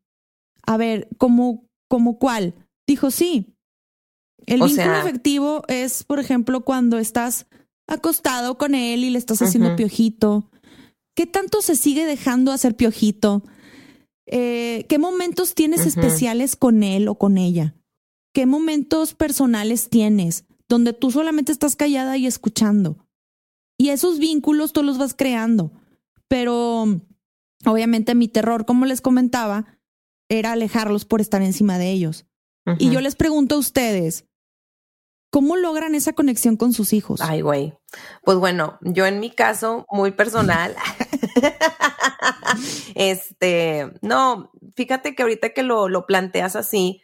a 0.67 0.77
ver, 0.77 1.09
¿cómo, 1.19 1.67
cómo 1.88 2.19
cuál? 2.19 2.55
Dijo, 2.87 3.11
sí. 3.11 3.57
El 4.47 4.61
O 4.61 4.67
vínculo 4.67 4.85
sea- 4.85 5.01
afectivo 5.01 5.62
es, 5.69 6.05
por 6.05 6.21
ejemplo, 6.21 6.64
cuando 6.64 6.99
estás 6.99 7.47
acostado 7.88 8.59
con 8.59 8.75
él 8.75 9.05
y 9.05 9.11
le 9.11 9.19
estás 9.19 9.40
haciendo 9.43 9.75
piojito. 9.77 10.51
¿Qué 11.17 11.27
tanto 11.27 11.62
se 11.62 11.77
sigue 11.77 12.05
dejando 12.07 12.51
hacer 12.53 12.77
piojito? 12.77 13.43
Eh, 14.27 14.85
¿Qué 14.88 14.99
momentos 14.99 15.55
tienes 15.55 15.87
especiales 15.87 16.57
con 16.57 16.83
él 16.83 17.09
o 17.09 17.14
con 17.17 17.38
ella? 17.38 17.75
¿Qué 18.35 18.47
momentos 18.47 19.14
personales 19.14 19.88
tienes 19.90 20.45
donde 20.75 20.93
tú 20.93 21.13
solamente 21.13 21.53
estás 21.53 21.77
callada 21.77 22.17
y 22.17 22.27
escuchando? 22.27 23.07
Y 23.79 23.91
esos 23.91 24.19
vínculos 24.19 24.73
tú 24.73 24.83
los 24.83 24.99
vas 24.99 25.15
creando. 25.15 25.71
Pero 26.27 27.01
obviamente 27.65 28.17
mi 28.17 28.27
terror, 28.27 28.67
como 28.67 28.85
les 28.85 29.01
comentaba, 29.01 29.79
era 30.29 30.51
alejarlos 30.51 31.05
por 31.05 31.21
estar 31.21 31.43
encima 31.43 31.79
de 31.79 31.93
ellos. 31.93 32.27
Y 32.79 32.91
yo 32.91 33.01
les 33.01 33.15
pregunto 33.15 33.55
a 33.55 33.59
ustedes, 33.59 34.25
¿cómo 35.31 35.55
logran 35.55 35.95
esa 35.95 36.15
conexión 36.15 36.57
con 36.57 36.73
sus 36.73 36.93
hijos? 36.93 37.21
Ay, 37.21 37.43
güey. 37.43 37.75
Pues 38.25 38.39
bueno, 38.39 38.79
yo 38.81 39.07
en 39.07 39.21
mi 39.21 39.31
caso, 39.31 39.87
muy 39.91 40.11
personal. 40.11 40.75
este, 42.97 43.93
no, 44.03 44.51
fíjate 44.75 45.15
que 45.15 45.23
ahorita 45.23 45.51
que 45.51 45.63
lo, 45.63 45.89
lo 45.89 46.07
planteas 46.07 46.57
así, 46.57 47.01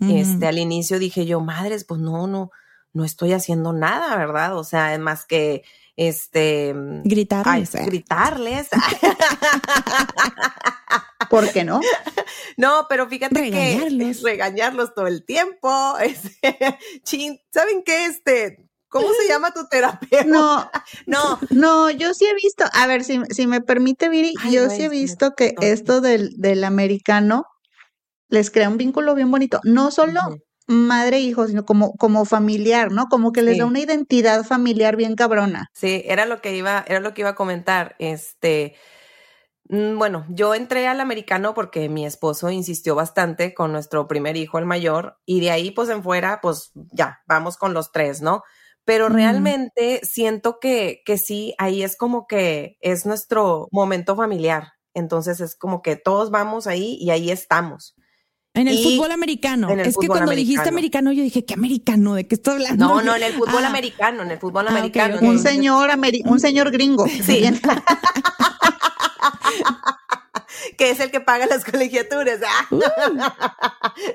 este, 0.00 0.46
al 0.46 0.58
inicio 0.58 0.98
dije 0.98 1.26
yo, 1.26 1.40
madres, 1.40 1.84
pues 1.84 2.00
no, 2.00 2.26
no, 2.26 2.50
no 2.94 3.04
estoy 3.04 3.32
haciendo 3.34 3.72
nada, 3.72 4.16
¿verdad? 4.16 4.56
O 4.56 4.64
sea, 4.64 4.94
es 4.94 5.00
más 5.00 5.26
que 5.26 5.62
este 5.96 6.74
gritarles, 7.04 7.74
ay, 7.74 7.86
gritarles. 7.86 8.68
¿Por 11.30 11.50
qué 11.52 11.64
no? 11.64 11.80
No, 12.56 12.86
pero 12.88 13.08
fíjate 13.08 13.34
Regañarlos. 13.34 14.18
que 14.18 14.22
regañarlos 14.24 14.94
todo 14.94 15.06
el 15.08 15.24
tiempo. 15.24 15.94
Este, 16.00 16.78
chin, 17.02 17.40
¿saben 17.52 17.82
qué? 17.84 18.06
Este, 18.06 18.68
¿cómo 18.88 19.08
se 19.12 19.26
llama 19.28 19.52
tu 19.52 19.66
terapeuta? 19.68 20.24
No, 20.24 20.70
No, 21.06 21.38
no, 21.50 21.90
yo 21.90 22.14
sí 22.14 22.26
he 22.26 22.34
visto, 22.34 22.64
a 22.72 22.86
ver, 22.86 23.02
si, 23.02 23.20
si 23.30 23.48
me 23.48 23.60
permite, 23.60 24.08
Viri, 24.08 24.34
Ay, 24.40 24.52
yo 24.52 24.70
sí 24.70 24.84
he 24.84 24.88
visto 24.88 25.34
que 25.34 25.54
esto 25.62 26.00
del, 26.00 26.30
del 26.36 26.62
americano 26.62 27.46
les 28.28 28.50
crea 28.52 28.68
un 28.68 28.76
vínculo 28.76 29.14
bien 29.14 29.30
bonito, 29.30 29.60
no 29.64 29.90
solo. 29.90 30.20
Madre 30.66 31.18
e 31.18 31.20
hijo, 31.20 31.46
sino 31.46 31.64
como, 31.64 31.92
como 31.94 32.24
familiar, 32.24 32.90
¿no? 32.92 33.06
Como 33.08 33.32
que 33.32 33.42
les 33.42 33.58
da 33.58 33.66
una 33.66 33.80
identidad 33.80 34.44
familiar 34.44 34.96
bien 34.96 35.14
cabrona. 35.16 35.68
Sí, 35.74 36.02
era 36.06 36.26
lo 36.26 36.40
que 36.40 36.56
iba, 36.56 36.84
era 36.88 37.00
lo 37.00 37.14
que 37.14 37.22
iba 37.22 37.30
a 37.30 37.34
comentar. 37.34 37.96
Este, 37.98 38.74
mm, 39.68 39.98
bueno, 39.98 40.26
yo 40.30 40.54
entré 40.54 40.88
al 40.88 41.00
americano 41.00 41.54
porque 41.54 41.88
mi 41.88 42.06
esposo 42.06 42.50
insistió 42.50 42.94
bastante 42.94 43.54
con 43.54 43.72
nuestro 43.72 44.08
primer 44.08 44.36
hijo, 44.36 44.58
el 44.58 44.66
mayor, 44.66 45.18
y 45.26 45.40
de 45.40 45.50
ahí 45.50 45.70
pues 45.72 45.88
en 45.90 46.02
fuera, 46.02 46.40
pues 46.42 46.72
ya, 46.92 47.20
vamos 47.26 47.56
con 47.56 47.74
los 47.74 47.92
tres, 47.92 48.22
¿no? 48.22 48.42
Pero 48.84 49.08
Mm. 49.10 49.14
realmente 49.14 50.00
siento 50.04 50.60
que, 50.60 51.02
que 51.06 51.18
sí, 51.18 51.54
ahí 51.58 51.82
es 51.82 51.96
como 51.96 52.26
que 52.26 52.78
es 52.80 53.06
nuestro 53.06 53.68
momento 53.72 54.16
familiar. 54.16 54.72
Entonces 54.94 55.40
es 55.40 55.56
como 55.56 55.82
que 55.82 55.96
todos 55.96 56.30
vamos 56.30 56.66
ahí 56.66 56.96
y 57.00 57.10
ahí 57.10 57.30
estamos. 57.30 57.96
En 58.56 58.68
el 58.68 58.74
Y 58.76 58.96
fútbol 58.96 59.10
americano. 59.10 59.68
el 59.68 59.80
es 59.80 59.96
que 59.96 60.06
cuando 60.06 60.30
dijiste 60.30 60.68
americano. 60.68 61.10
yo 61.12 61.22
dije, 61.24 61.44
¿qué 61.44 61.54
americano? 61.54 62.14
¿De 62.14 62.26
qué 62.28 62.36
estás 62.36 62.54
hablando? 62.54 62.86
No, 62.86 63.02
no, 63.02 63.16
en 63.16 63.22
el 63.24 63.32
fútbol 63.38 63.64
Ah, 63.64 63.68
americano, 63.68 64.22
en 64.22 64.30
el 64.30 64.38
fútbol 64.38 64.66
Ah, 64.68 64.70
americano. 64.70 65.18
Un 65.22 65.38
señor, 65.40 65.90
ameri- 65.90 66.22
un 66.24 66.38
señor 66.40 66.70
gringo. 66.70 67.04
Sí. 67.26 67.44
Que 70.78 70.90
es 70.90 70.98
el 71.00 71.10
que 71.10 71.20
paga 71.20 71.46
las 71.46 71.64
colegiaturas. 71.64 72.40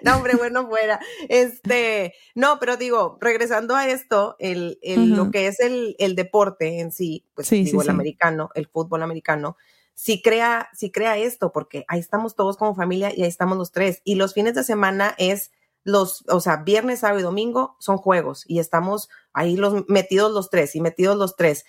no, 0.01 0.15
hombre, 0.15 0.35
bueno, 0.35 0.67
fuera. 0.67 0.99
Este, 1.29 2.13
no, 2.35 2.59
pero 2.59 2.75
digo, 2.75 3.17
regresando 3.21 3.75
a 3.75 3.87
esto, 3.87 4.35
el, 4.39 4.77
el- 4.81 5.11
lo 5.11 5.31
que 5.31 5.47
es 5.47 5.59
el, 5.59 5.95
el 5.99 6.15
deporte 6.15 6.79
en 6.79 6.91
sí, 6.91 7.25
pues 7.33 7.47
Sí, 7.47 7.63
digo, 7.63 7.79
sí, 7.81 7.85
el 7.85 7.91
sí. 7.91 7.91
americano, 7.91 8.49
el 8.55 8.67
fútbol 8.67 9.03
americano, 9.03 9.57
sí 9.99 10.21
crea, 10.21 10.69
sí 10.73 10.91
crea 10.91 11.17
esto, 11.17 11.51
porque 11.51 11.83
ahí 11.89 11.99
estamos 11.99 12.33
todos 12.33 12.55
como 12.55 12.73
familia 12.73 13.11
y 13.13 13.23
ahí 13.23 13.27
estamos 13.27 13.57
los 13.57 13.73
tres. 13.73 14.01
Y 14.05 14.15
los 14.15 14.33
fines 14.33 14.55
de 14.55 14.63
semana 14.63 15.13
es 15.17 15.51
los, 15.83 16.23
o 16.29 16.39
sea, 16.39 16.55
viernes, 16.63 16.99
sábado 17.01 17.19
y 17.19 17.23
domingo 17.23 17.75
son 17.79 17.97
juegos 17.97 18.45
y 18.47 18.59
estamos 18.59 19.09
ahí 19.33 19.57
los 19.57 19.89
metidos 19.89 20.31
los 20.31 20.49
tres 20.49 20.73
y 20.75 20.79
metidos 20.79 21.17
los 21.17 21.35
tres. 21.35 21.65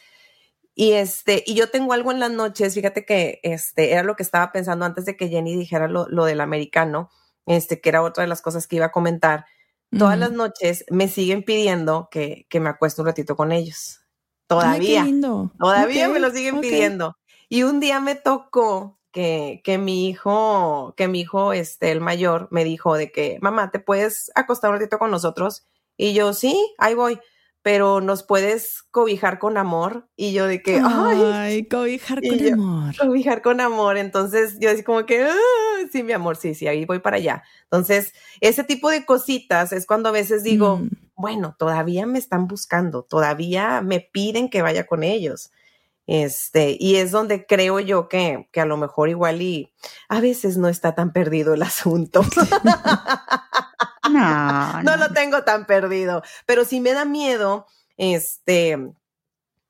Y 0.76 0.92
este, 0.92 1.42
y 1.44 1.54
yo 1.54 1.70
tengo 1.70 1.92
algo 1.92 2.12
en 2.12 2.20
las 2.20 2.30
noches, 2.30 2.74
fíjate 2.74 3.04
que 3.04 3.40
este 3.42 3.90
era 3.90 4.04
lo 4.04 4.14
que 4.14 4.22
estaba 4.22 4.52
pensando 4.52 4.84
antes 4.84 5.06
de 5.06 5.16
que 5.16 5.28
Jenny 5.28 5.56
dijera 5.56 5.88
lo, 5.88 6.06
lo 6.08 6.24
del 6.24 6.40
americano, 6.40 7.10
este, 7.46 7.80
que 7.80 7.88
era 7.88 8.00
otra 8.00 8.22
de 8.22 8.28
las 8.28 8.42
cosas 8.42 8.68
que 8.68 8.76
iba 8.76 8.86
a 8.86 8.92
comentar. 8.92 9.44
Todas 9.98 10.16
las 10.16 10.30
noches 10.30 10.84
me 10.88 11.08
siguen 11.08 11.42
pidiendo 11.42 12.06
que, 12.12 12.46
que 12.48 12.60
me 12.60 12.68
acueste 12.68 13.00
un 13.00 13.08
ratito 13.08 13.34
con 13.34 13.50
ellos. 13.50 14.02
Ay, 14.02 14.46
Todavía. 14.46 15.00
qué 15.00 15.06
lindo. 15.06 15.50
Todavía 15.58 16.08
me 16.08 16.20
lo 16.20 16.30
siguen 16.30 16.60
pidiendo. 16.60 17.16
Y 17.52 17.64
un 17.64 17.80
día 17.80 17.98
me 17.98 18.14
tocó 18.14 19.00
que, 19.12 19.60
que 19.64 19.76
mi 19.76 20.08
hijo, 20.08 20.94
que 20.96 21.08
mi 21.08 21.20
hijo, 21.22 21.52
este, 21.52 21.90
el 21.90 22.00
mayor, 22.00 22.46
me 22.52 22.62
dijo 22.62 22.94
de 22.96 23.10
que, 23.10 23.38
mamá, 23.42 23.72
¿te 23.72 23.80
puedes 23.80 24.30
acostar 24.36 24.70
un 24.70 24.76
ratito 24.78 25.00
con 25.00 25.10
nosotros? 25.10 25.66
Y 25.96 26.14
yo, 26.14 26.32
sí, 26.32 26.56
ahí 26.78 26.94
voy, 26.94 27.18
pero 27.62 28.00
nos 28.00 28.22
puedes 28.22 28.84
cobijar 28.92 29.40
con 29.40 29.56
amor. 29.58 30.08
Y 30.16 30.32
yo 30.32 30.46
de 30.46 30.62
que, 30.62 30.76
ay, 30.76 31.18
Ay, 31.32 31.66
cobijar 31.68 32.20
con 32.22 32.38
yo- 32.38 32.54
amor. 32.54 32.94
cobijar 32.96 33.42
con 33.42 33.60
amor. 33.60 33.96
Entonces 33.98 34.56
yo 34.60 34.70
así 34.70 34.84
como 34.84 35.04
que, 35.04 35.24
"Ah, 35.24 35.34
sí, 35.90 36.04
mi 36.04 36.12
amor, 36.12 36.36
sí, 36.36 36.54
sí, 36.54 36.68
ahí 36.68 36.84
voy 36.86 37.00
para 37.00 37.16
allá. 37.16 37.42
Entonces, 37.64 38.14
ese 38.40 38.62
tipo 38.62 38.90
de 38.90 39.04
cositas 39.04 39.72
es 39.72 39.86
cuando 39.86 40.08
a 40.08 40.12
veces 40.12 40.44
digo, 40.44 40.76
Mm. 40.78 40.88
bueno, 41.16 41.56
todavía 41.58 42.06
me 42.06 42.20
están 42.20 42.46
buscando, 42.46 43.02
todavía 43.02 43.80
me 43.82 43.98
piden 44.00 44.48
que 44.50 44.62
vaya 44.62 44.86
con 44.86 45.02
ellos. 45.02 45.50
Este, 46.12 46.76
y 46.80 46.96
es 46.96 47.12
donde 47.12 47.46
creo 47.46 47.78
yo 47.78 48.08
que, 48.08 48.48
que 48.50 48.60
a 48.60 48.64
lo 48.64 48.76
mejor 48.76 49.08
igual 49.10 49.42
y 49.42 49.72
a 50.08 50.20
veces 50.20 50.56
no 50.56 50.66
está 50.66 50.96
tan 50.96 51.12
perdido 51.12 51.54
el 51.54 51.62
asunto. 51.62 52.22
No, 54.10 54.82
no 54.82 54.96
lo 54.96 55.12
tengo 55.12 55.44
tan 55.44 55.66
perdido, 55.66 56.24
pero 56.46 56.64
sí 56.64 56.80
me 56.80 56.94
da 56.94 57.04
miedo, 57.04 57.66
este, 57.96 58.92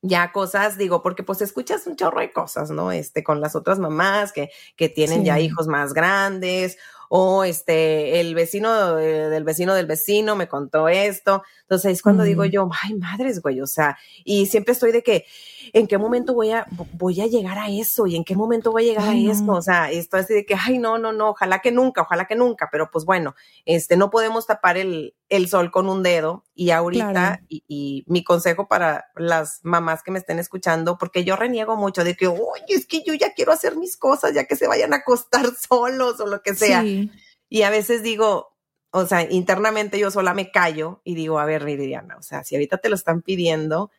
ya 0.01 0.31
cosas, 0.31 0.79
digo, 0.79 1.03
porque 1.03 1.21
pues 1.21 1.43
escuchas 1.43 1.85
un 1.85 1.95
chorro 1.95 2.21
de 2.21 2.33
cosas, 2.33 2.71
¿no? 2.71 2.91
Este, 2.91 3.23
con 3.23 3.39
las 3.39 3.55
otras 3.55 3.77
mamás 3.77 4.31
que, 4.31 4.49
que 4.75 4.89
tienen 4.89 5.23
ya 5.23 5.39
hijos 5.39 5.67
más 5.67 5.93
grandes, 5.93 6.79
o 7.13 7.43
este, 7.43 8.21
el 8.21 8.33
vecino 8.35 8.97
eh, 8.97 9.27
del 9.27 9.43
vecino 9.43 9.75
del 9.75 9.85
vecino 9.85 10.37
me 10.37 10.47
contó 10.47 10.87
esto. 10.87 11.43
Entonces 11.63 11.91
es 11.91 12.01
cuando 12.01 12.23
digo 12.23 12.45
yo, 12.45 12.69
ay, 12.83 12.93
madres, 12.93 13.41
güey, 13.41 13.59
o 13.59 13.67
sea, 13.67 13.97
y 14.23 14.45
siempre 14.45 14.71
estoy 14.71 14.93
de 14.93 15.03
que, 15.03 15.25
¿en 15.73 15.87
qué 15.87 15.97
momento 15.97 16.33
voy 16.33 16.51
a, 16.51 16.65
voy 16.93 17.19
a 17.19 17.27
llegar 17.27 17.57
a 17.57 17.67
eso? 17.67 18.07
¿Y 18.07 18.15
en 18.15 18.23
qué 18.23 18.37
momento 18.37 18.71
voy 18.71 18.83
a 18.83 18.93
llegar 18.93 19.09
Ay, 19.09 19.25
a 19.25 19.27
no. 19.27 19.33
esto? 19.33 19.51
O 19.51 19.61
sea, 19.61 19.91
esto 19.91 20.15
así 20.15 20.33
de 20.33 20.45
que, 20.45 20.55
ay, 20.55 20.77
no, 20.77 20.97
no, 20.99 21.11
no, 21.11 21.31
ojalá 21.31 21.59
que 21.59 21.73
nunca, 21.73 22.03
ojalá 22.03 22.27
que 22.27 22.35
nunca, 22.35 22.69
pero 22.71 22.89
pues 22.89 23.03
bueno, 23.03 23.35
este, 23.65 23.97
no 23.97 24.09
podemos 24.09 24.47
tapar 24.47 24.77
el, 24.77 25.13
el 25.27 25.49
sol 25.49 25.69
con 25.69 25.89
un 25.89 26.03
dedo 26.03 26.45
y 26.53 26.71
ahorita, 26.71 27.11
Claro. 27.11 27.45
y, 27.47 27.63
y 27.67 28.03
mi 28.07 28.23
consejo 28.23 28.67
para 28.67 29.05
las 29.15 29.59
mamás 29.63 30.03
que 30.03 30.11
me 30.11 30.19
estén 30.19 30.37
escuchando, 30.39 30.97
porque 30.97 31.23
yo 31.23 31.35
reniego 31.35 31.75
mucho 31.77 32.03
de 32.03 32.15
que, 32.15 32.27
oye, 32.27 32.39
es 32.67 32.85
que 32.85 33.03
yo 33.03 33.13
ya 33.13 33.33
quiero 33.33 33.51
hacer 33.53 33.77
mis 33.77 33.97
cosas, 33.97 34.33
ya 34.33 34.45
que 34.45 34.55
se 34.55 34.67
vayan 34.67 34.93
a 34.93 34.97
acostar 34.97 35.45
solos 35.69 36.19
o 36.19 36.27
lo 36.27 36.41
que 36.41 36.53
sea. 36.55 36.81
Sí. 36.81 37.09
Y 37.49 37.61
a 37.63 37.69
veces 37.69 38.03
digo, 38.03 38.57
o 38.91 39.05
sea, 39.05 39.21
internamente 39.31 39.97
yo 39.97 40.11
sola 40.11 40.33
me 40.33 40.51
callo 40.51 41.01
y 41.05 41.15
digo, 41.15 41.39
a 41.39 41.45
ver, 41.45 41.63
Viridiana, 41.63 42.17
o 42.17 42.21
sea, 42.21 42.43
si 42.43 42.55
ahorita 42.55 42.77
te 42.79 42.89
lo 42.89 42.95
están 42.95 43.21
pidiendo, 43.21 43.91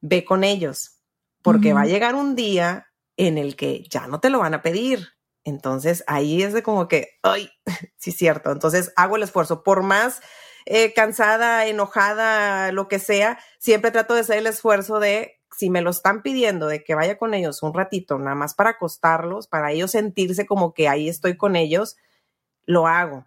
ve 0.00 0.24
con 0.24 0.42
ellos, 0.44 0.98
porque 1.42 1.72
va 1.72 1.82
a 1.82 1.86
llegar 1.86 2.14
un 2.14 2.34
día 2.34 2.88
en 3.16 3.38
el 3.38 3.54
que 3.54 3.84
ya 3.88 4.06
no 4.08 4.18
te 4.20 4.30
lo 4.30 4.40
van 4.40 4.54
a 4.54 4.62
pedir. 4.62 5.08
Entonces 5.44 6.02
ahí 6.06 6.42
es 6.42 6.52
de 6.52 6.62
como 6.62 6.88
que, 6.88 7.10
ay, 7.22 7.50
sí 7.96 8.10
cierto. 8.12 8.50
Entonces 8.50 8.92
hago 8.96 9.16
el 9.16 9.22
esfuerzo, 9.22 9.62
por 9.62 9.82
más 9.82 10.20
eh, 10.66 10.92
cansada, 10.94 11.66
enojada, 11.66 12.72
lo 12.72 12.88
que 12.88 12.98
sea, 12.98 13.38
siempre 13.58 13.90
trato 13.90 14.14
de 14.14 14.20
hacer 14.20 14.38
el 14.38 14.46
esfuerzo 14.46 14.98
de, 15.00 15.40
si 15.56 15.70
me 15.70 15.82
lo 15.82 15.90
están 15.90 16.22
pidiendo, 16.22 16.66
de 16.66 16.82
que 16.82 16.94
vaya 16.94 17.18
con 17.18 17.34
ellos 17.34 17.62
un 17.62 17.74
ratito, 17.74 18.18
nada 18.18 18.34
más 18.34 18.54
para 18.54 18.70
acostarlos, 18.70 19.46
para 19.46 19.72
ellos 19.72 19.90
sentirse 19.90 20.46
como 20.46 20.72
que 20.74 20.88
ahí 20.88 21.08
estoy 21.08 21.36
con 21.36 21.54
ellos, 21.56 21.96
lo 22.66 22.86
hago. 22.86 23.26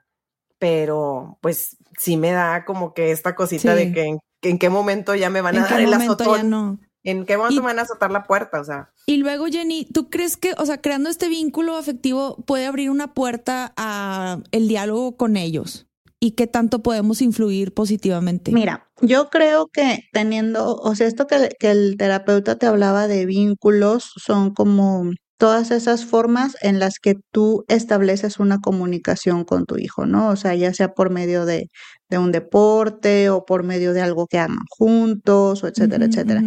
Pero 0.59 1.37
pues 1.41 1.77
sí 1.99 2.17
me 2.17 2.31
da 2.31 2.65
como 2.65 2.93
que 2.93 3.11
esta 3.11 3.35
cosita 3.35 3.75
Sí. 3.75 3.85
de 3.85 3.93
que 3.93 4.17
en, 4.49 4.57
qué 4.59 4.69
momento 4.69 5.13
ya 5.15 5.29
me 5.29 5.41
van 5.41 5.55
a 5.55 5.57
¿En 5.59 5.63
dar 5.65 5.77
qué 5.77 5.83
el 5.83 5.89
momento 5.91 6.17
ya 6.23 6.31
azotón. 6.31 6.49
no? 6.49 6.79
¿En 7.03 7.25
qué 7.25 7.37
momento 7.37 7.53
Y- 7.55 7.59
me 7.59 7.65
van 7.67 7.79
a 7.79 7.83
azotar 7.83 8.11
la 8.11 8.23
puerta? 8.23 8.59
O 8.59 8.63
sea, 8.63 8.89
Y 9.05 9.17
luego, 9.17 9.45
Jenny, 9.45 9.85
¿tú 9.85 10.09
crees 10.09 10.35
que, 10.35 10.53
o 10.57 10.65
sea, 10.65 10.81
creando 10.81 11.09
este 11.09 11.29
vínculo 11.29 11.77
afectivo 11.77 12.35
puede 12.45 12.65
abrir 12.65 12.89
una 12.89 13.13
puerta 13.13 13.73
a 13.77 14.39
el 14.51 14.67
diálogo 14.67 15.15
con 15.15 15.37
ellos? 15.37 15.86
¿Y 16.19 16.31
qué 16.31 16.47
tanto 16.47 16.81
podemos 16.81 17.21
influir 17.21 17.73
positivamente? 17.73 18.51
Mira, 18.51 18.89
yo 19.01 19.29
creo 19.29 19.67
que 19.67 20.03
teniendo, 20.11 20.75
o 20.75 20.95
sea, 20.95 21.07
esto 21.07 21.27
que, 21.27 21.49
que 21.59 21.71
el 21.71 21.95
terapeuta 21.97 22.57
te 22.57 22.65
hablaba 22.65 23.07
de 23.07 23.25
vínculos 23.25 24.13
son 24.15 24.53
como 24.53 25.11
todas 25.37 25.69
esas 25.69 26.05
formas 26.05 26.55
en 26.61 26.79
las 26.79 26.99
que 26.99 27.15
tú 27.31 27.63
estableces 27.67 28.39
una 28.39 28.59
comunicación 28.59 29.45
con 29.45 29.65
tu 29.65 29.77
hijo, 29.77 30.05
¿no? 30.05 30.29
O 30.29 30.35
sea, 30.35 30.55
ya 30.55 30.73
sea 30.73 30.93
por 30.93 31.11
medio 31.11 31.45
de, 31.45 31.69
de 32.09 32.17
un 32.17 32.31
deporte 32.31 33.29
o 33.29 33.45
por 33.45 33.63
medio 33.63 33.93
de 33.93 34.01
algo 34.01 34.25
que 34.27 34.39
hagan 34.39 34.57
juntos, 34.69 35.63
o 35.63 35.67
etcétera, 35.67 36.05
etcétera. 36.05 36.41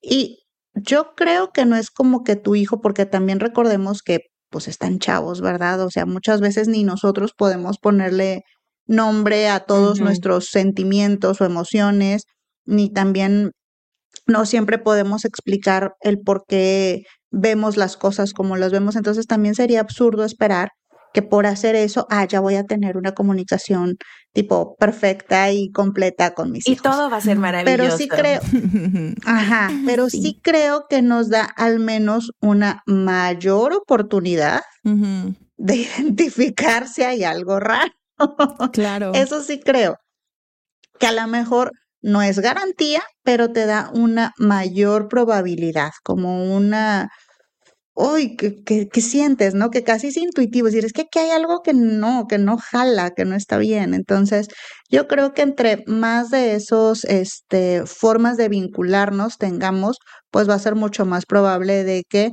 Y 0.00 0.38
yo 0.74 1.14
creo 1.16 1.50
que 1.50 1.64
no 1.64 1.76
es 1.76 1.90
como 1.90 2.22
que 2.22 2.36
tu 2.36 2.54
hijo, 2.54 2.80
porque 2.80 3.06
también 3.06 3.40
recordemos 3.40 4.02
que 4.02 4.20
pues 4.50 4.68
están 4.68 4.98
chavos, 4.98 5.40
¿verdad? 5.40 5.82
O 5.82 5.90
sea, 5.90 6.06
muchas 6.06 6.40
veces 6.40 6.68
ni 6.68 6.84
nosotros 6.84 7.32
podemos 7.36 7.78
ponerle 7.78 8.44
nombre 8.88 9.48
a 9.48 9.60
todos 9.60 10.00
nuestros 10.00 10.46
sentimientos 10.46 11.40
o 11.40 11.44
emociones, 11.44 12.24
ni 12.64 12.90
también 12.90 13.52
no 14.26 14.44
siempre 14.46 14.78
podemos 14.78 15.24
explicar 15.24 15.92
el 16.00 16.18
por 16.18 16.44
qué 16.48 17.02
vemos 17.30 17.76
las 17.76 17.96
cosas 17.96 18.32
como 18.32 18.56
las 18.56 18.72
vemos. 18.72 18.96
Entonces 18.96 19.26
también 19.26 19.54
sería 19.54 19.80
absurdo 19.80 20.24
esperar 20.24 20.70
que 21.14 21.22
por 21.22 21.46
hacer 21.46 21.74
eso, 21.74 22.06
ah, 22.10 22.26
ya 22.26 22.40
voy 22.40 22.56
a 22.56 22.64
tener 22.64 22.96
una 22.96 23.12
comunicación 23.12 23.96
tipo 24.34 24.76
perfecta 24.76 25.50
y 25.50 25.70
completa 25.70 26.34
con 26.34 26.52
mis 26.52 26.68
y 26.68 26.72
hijos. 26.72 26.82
todo 26.82 27.10
va 27.10 27.16
a 27.16 27.20
ser 27.20 27.38
maravilloso. 27.38 27.76
Pero 27.76 27.96
sí 27.96 28.08
creo, 28.08 28.40
Ajá, 29.24 29.70
pero 29.86 30.10
sí. 30.10 30.22
Sí. 30.22 30.40
creo 30.42 30.86
que 30.88 31.02
nos 31.02 31.30
da 31.30 31.44
al 31.44 31.80
menos 31.80 32.32
una 32.40 32.82
mayor 32.86 33.72
oportunidad 33.72 34.60
de 34.84 35.76
identificar 35.76 36.88
si 36.88 37.02
hay 37.02 37.24
algo 37.24 37.58
raro. 37.58 37.90
Claro. 38.72 39.12
Eso 39.14 39.42
sí 39.42 39.60
creo. 39.60 39.96
Que 40.98 41.06
a 41.06 41.12
lo 41.12 41.26
mejor 41.28 41.72
no 42.02 42.22
es 42.22 42.38
garantía, 42.40 43.02
pero 43.22 43.52
te 43.52 43.66
da 43.66 43.90
una 43.94 44.32
mayor 44.38 45.08
probabilidad, 45.08 45.90
como 46.04 46.54
una, 46.56 47.10
uy, 47.94 48.36
que, 48.36 48.62
que, 48.64 48.88
que 48.88 49.00
sientes, 49.00 49.54
¿no? 49.54 49.70
Que 49.70 49.84
casi 49.84 50.08
es 50.08 50.16
intuitivo, 50.16 50.68
es 50.68 50.74
decir, 50.74 50.86
es 50.86 50.92
que 50.92 51.02
aquí 51.02 51.18
hay 51.20 51.30
algo 51.30 51.62
que 51.62 51.74
no, 51.74 52.26
que 52.28 52.38
no 52.38 52.58
jala, 52.58 53.10
que 53.12 53.24
no 53.24 53.36
está 53.36 53.58
bien. 53.58 53.94
Entonces, 53.94 54.48
yo 54.90 55.08
creo 55.08 55.34
que 55.34 55.42
entre 55.42 55.84
más 55.86 56.30
de 56.30 56.54
esos, 56.54 57.04
este, 57.04 57.84
formas 57.86 58.36
de 58.36 58.48
vincularnos 58.48 59.38
tengamos, 59.38 59.98
pues 60.30 60.48
va 60.48 60.54
a 60.54 60.58
ser 60.58 60.74
mucho 60.74 61.04
más 61.06 61.24
probable 61.26 61.84
de 61.84 62.04
que 62.08 62.30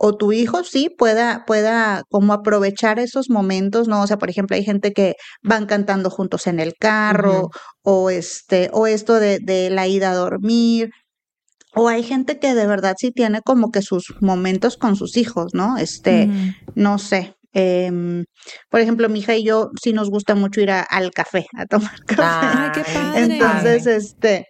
o 0.00 0.16
tu 0.16 0.32
hijo 0.32 0.62
sí 0.64 0.90
pueda, 0.96 1.44
pueda 1.46 2.02
como 2.10 2.32
aprovechar 2.32 2.98
esos 2.98 3.30
momentos, 3.30 3.88
¿no? 3.88 4.02
O 4.02 4.06
sea, 4.06 4.18
por 4.18 4.30
ejemplo, 4.30 4.54
hay 4.56 4.64
gente 4.64 4.92
que 4.92 5.14
van 5.42 5.66
cantando 5.66 6.10
juntos 6.10 6.46
en 6.46 6.60
el 6.60 6.74
carro, 6.78 7.48
o 7.82 8.10
este, 8.10 8.70
o 8.72 8.86
esto 8.86 9.14
de, 9.14 9.38
de 9.40 9.70
la 9.70 9.86
ida 9.88 10.10
a 10.12 10.14
dormir, 10.14 10.90
o 11.74 11.88
hay 11.88 12.02
gente 12.02 12.38
que 12.38 12.54
de 12.54 12.66
verdad 12.66 12.94
sí 12.98 13.10
tiene 13.12 13.40
como 13.42 13.70
que 13.70 13.82
sus 13.82 14.14
momentos 14.20 14.76
con 14.76 14.96
sus 14.96 15.16
hijos, 15.16 15.52
¿no? 15.54 15.76
Este, 15.78 16.30
no 16.74 16.98
sé. 16.98 17.34
em, 17.54 18.24
por 18.70 18.80
ejemplo, 18.80 19.08
mi 19.08 19.20
hija 19.20 19.34
y 19.36 19.42
yo 19.44 19.70
sí 19.82 19.92
nos 19.92 20.10
gusta 20.10 20.34
mucho 20.34 20.60
ir 20.60 20.70
a- 20.70 20.82
al 20.82 21.10
café, 21.12 21.46
a 21.56 21.66
tomar 21.66 21.98
café. 22.06 22.46
Ay, 22.56 22.70
qué 22.72 22.82
padre. 22.82 23.20
Entonces, 23.24 23.86
este, 23.86 24.46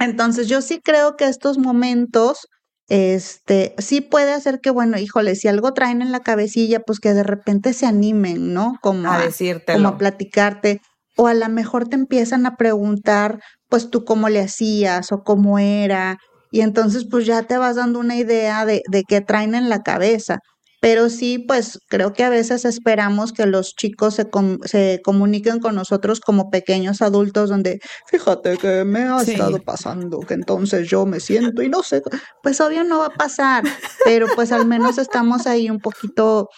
entonces 0.00 0.48
yo 0.48 0.62
sí 0.62 0.80
creo 0.82 1.16
que 1.16 1.26
estos 1.28 1.58
momentos, 1.58 2.48
este, 2.88 3.74
sí 3.78 4.00
puede 4.00 4.32
hacer 4.32 4.60
que, 4.60 4.70
bueno, 4.70 4.98
híjole, 4.98 5.36
si 5.36 5.48
algo 5.48 5.72
traen 5.74 6.02
en 6.02 6.12
la 6.12 6.20
cabecilla, 6.20 6.80
pues 6.80 7.00
que 7.00 7.14
de 7.14 7.22
repente 7.22 7.72
se 7.74 7.86
animen, 7.86 8.52
¿no? 8.54 8.74
Como 8.82 9.12
a 9.12 9.18
a, 9.18 9.30
como 9.70 9.88
a 9.88 9.96
decírtelo. 9.96 9.98
platicarte, 9.98 10.80
o 11.16 11.26
a 11.28 11.34
lo 11.34 11.48
mejor 11.48 11.88
te 11.88 11.96
empiezan 11.96 12.46
a 12.46 12.56
preguntar, 12.56 13.40
pues 13.68 13.90
tú 13.90 14.04
cómo 14.04 14.28
le 14.28 14.40
hacías 14.40 15.12
o 15.12 15.22
cómo 15.24 15.58
era, 15.58 16.18
y 16.50 16.62
entonces 16.62 17.06
pues 17.10 17.26
ya 17.26 17.42
te 17.44 17.58
vas 17.58 17.76
dando 17.76 18.00
una 18.00 18.16
idea 18.16 18.64
de, 18.66 18.82
de 18.90 19.04
qué 19.04 19.20
traen 19.20 19.54
en 19.54 19.68
la 19.68 19.82
cabeza. 19.82 20.38
Pero 20.80 21.10
sí, 21.10 21.38
pues 21.38 21.78
creo 21.88 22.14
que 22.14 22.24
a 22.24 22.30
veces 22.30 22.64
esperamos 22.64 23.32
que 23.32 23.44
los 23.46 23.74
chicos 23.76 24.14
se, 24.14 24.30
com- 24.30 24.58
se 24.64 25.00
comuniquen 25.04 25.60
con 25.60 25.74
nosotros 25.74 26.20
como 26.20 26.48
pequeños 26.50 27.02
adultos, 27.02 27.50
donde 27.50 27.80
fíjate 28.06 28.56
que 28.56 28.84
me 28.84 29.00
ha 29.02 29.20
Sí. 29.20 29.32
estado 29.32 29.58
pasando, 29.62 30.20
que 30.20 30.34
entonces 30.34 30.88
yo 30.88 31.04
me 31.04 31.20
siento 31.20 31.62
y 31.62 31.68
no 31.68 31.82
sé, 31.82 32.02
pues 32.42 32.60
obvio 32.62 32.82
no 32.84 33.00
va 33.00 33.06
a 33.06 33.10
pasar, 33.14 33.62
pero 34.04 34.26
pues 34.34 34.52
al 34.52 34.66
menos 34.66 34.96
estamos 34.96 35.46
ahí 35.46 35.68
un 35.68 35.80
poquito 35.80 36.48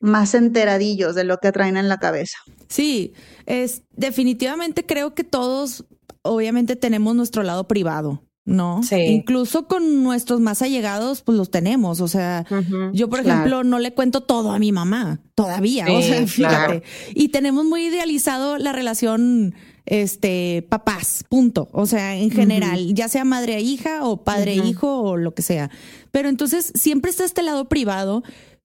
más 0.00 0.34
enteradillos 0.34 1.14
de 1.14 1.24
lo 1.24 1.36
que 1.38 1.52
traen 1.52 1.76
en 1.76 1.88
la 1.88 1.98
cabeza. 1.98 2.38
Sí, 2.68 3.12
es 3.46 3.82
definitivamente 3.92 4.84
creo 4.84 5.14
que 5.14 5.22
todos 5.24 5.84
obviamente 6.22 6.74
tenemos 6.74 7.14
nuestro 7.14 7.42
lado 7.44 7.68
privado, 7.68 8.22
¿no? 8.50 8.82
Sí. 8.82 8.96
Incluso 8.96 9.66
con 9.66 10.02
nuestros 10.02 10.40
más 10.40 10.60
allegados, 10.60 11.22
pues 11.22 11.38
los 11.38 11.50
tenemos. 11.50 12.00
O 12.00 12.08
sea, 12.08 12.44
yo, 12.92 13.08
por 13.08 13.22
Claro. 13.22 13.38
ejemplo, 13.40 13.64
no 13.64 13.78
le 13.78 13.92
cuento 13.94 14.20
todo 14.22 14.52
a 14.52 14.58
mi 14.58 14.72
mamá 14.72 15.20
todavía. 15.34 15.86
o 15.90 16.02
sea, 16.02 16.26
fíjate. 16.26 16.56
claro. 16.56 16.82
Y 17.14 17.28
tenemos 17.28 17.64
muy 17.64 17.86
idealizado 17.86 18.58
la 18.58 18.72
relación, 18.72 19.54
este, 19.86 20.66
papás, 20.68 21.24
punto. 21.28 21.68
O 21.72 21.86
sea, 21.86 22.16
en 22.16 22.30
general, 22.30 22.92
ya 22.94 23.08
sea 23.08 23.24
madre 23.24 23.54
a 23.54 23.60
hija 23.60 24.04
o 24.04 24.24
padre 24.24 24.52
a 24.52 24.64
hijo 24.64 25.00
o 25.00 25.16
lo 25.16 25.32
que 25.34 25.42
sea. 25.42 25.70
Pero 26.10 26.28
entonces 26.28 26.72
siempre 26.74 27.10
está 27.10 27.24
este 27.24 27.42
lado 27.42 27.68
privado 27.68 28.22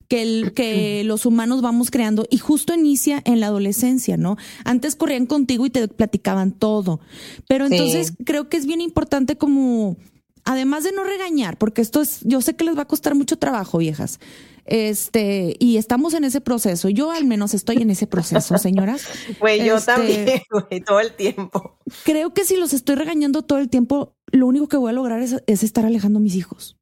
que, 0.07 0.21
el, 0.21 0.53
que 0.53 1.03
los 1.03 1.25
humanos 1.25 1.61
vamos 1.61 1.91
creando 1.91 2.25
y 2.29 2.37
justo 2.37 2.73
inicia 2.73 3.21
en 3.25 3.39
la 3.39 3.47
adolescencia, 3.47 4.17
¿no? 4.17 4.37
Antes 4.63 4.95
corrían 4.95 5.25
contigo 5.25 5.65
y 5.65 5.69
te 5.69 5.87
platicaban 5.87 6.51
todo, 6.51 6.99
pero 7.47 7.67
Sí. 7.67 7.73
entonces 7.75 8.13
creo 8.25 8.49
que 8.49 8.57
es 8.57 8.65
bien 8.65 8.81
importante 8.81 9.37
como, 9.37 9.97
además 10.43 10.83
de 10.83 10.91
no 10.91 11.03
regañar, 11.03 11.57
porque 11.57 11.81
esto 11.81 12.01
es, 12.01 12.19
yo 12.23 12.41
sé 12.41 12.55
que 12.55 12.63
les 12.65 12.77
va 12.77 12.83
a 12.83 12.87
costar 12.87 13.15
mucho 13.15 13.37
trabajo, 13.37 13.77
viejas, 13.79 14.19
este, 14.67 15.55
y 15.59 15.77
estamos 15.77 16.13
en 16.15 16.23
ese 16.23 16.41
proceso, 16.41 16.89
yo 16.89 17.11
al 17.11 17.25
menos 17.25 17.53
estoy 17.53 17.77
en 17.77 17.89
ese 17.91 18.07
proceso, 18.07 18.57
señoras. 18.57 19.03
Güey, 19.39 19.63
yo 19.65 19.75
Este, 19.77 19.91
también, 19.91 20.41
güey, 20.51 20.81
todo 20.81 20.99
el 20.99 21.13
tiempo. 21.13 21.77
Creo 22.03 22.33
que 22.33 22.45
si 22.45 22.57
los 22.57 22.73
estoy 22.73 22.95
regañando 22.95 23.41
todo 23.43 23.59
el 23.59 23.69
tiempo, 23.69 24.15
lo 24.31 24.47
único 24.47 24.67
que 24.67 24.77
voy 24.77 24.89
a 24.89 24.93
lograr 24.93 25.21
es, 25.21 25.35
es 25.47 25.63
estar 25.63 25.85
alejando 25.85 26.17
a 26.19 26.21
mis 26.21 26.35
hijos. 26.35 26.77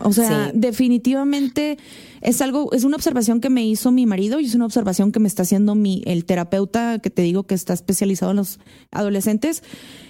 O 0.00 0.12
sea, 0.12 0.46
Sí. 0.46 0.58
definitivamente 0.58 1.78
es 2.20 2.40
algo, 2.42 2.72
es 2.72 2.84
una 2.84 2.96
observación 2.96 3.40
que 3.40 3.50
me 3.50 3.64
hizo 3.66 3.90
mi 3.90 4.06
marido 4.06 4.40
y 4.40 4.46
es 4.46 4.54
una 4.54 4.64
observación 4.66 5.12
que 5.12 5.20
me 5.20 5.28
está 5.28 5.42
haciendo 5.42 5.74
mi, 5.74 6.02
el 6.06 6.24
terapeuta 6.24 6.98
que 6.98 7.10
te 7.10 7.22
digo 7.22 7.44
que 7.46 7.54
está 7.54 7.72
especializado 7.74 8.30
en 8.32 8.38
los 8.38 8.58
adolescentes. 8.90 9.62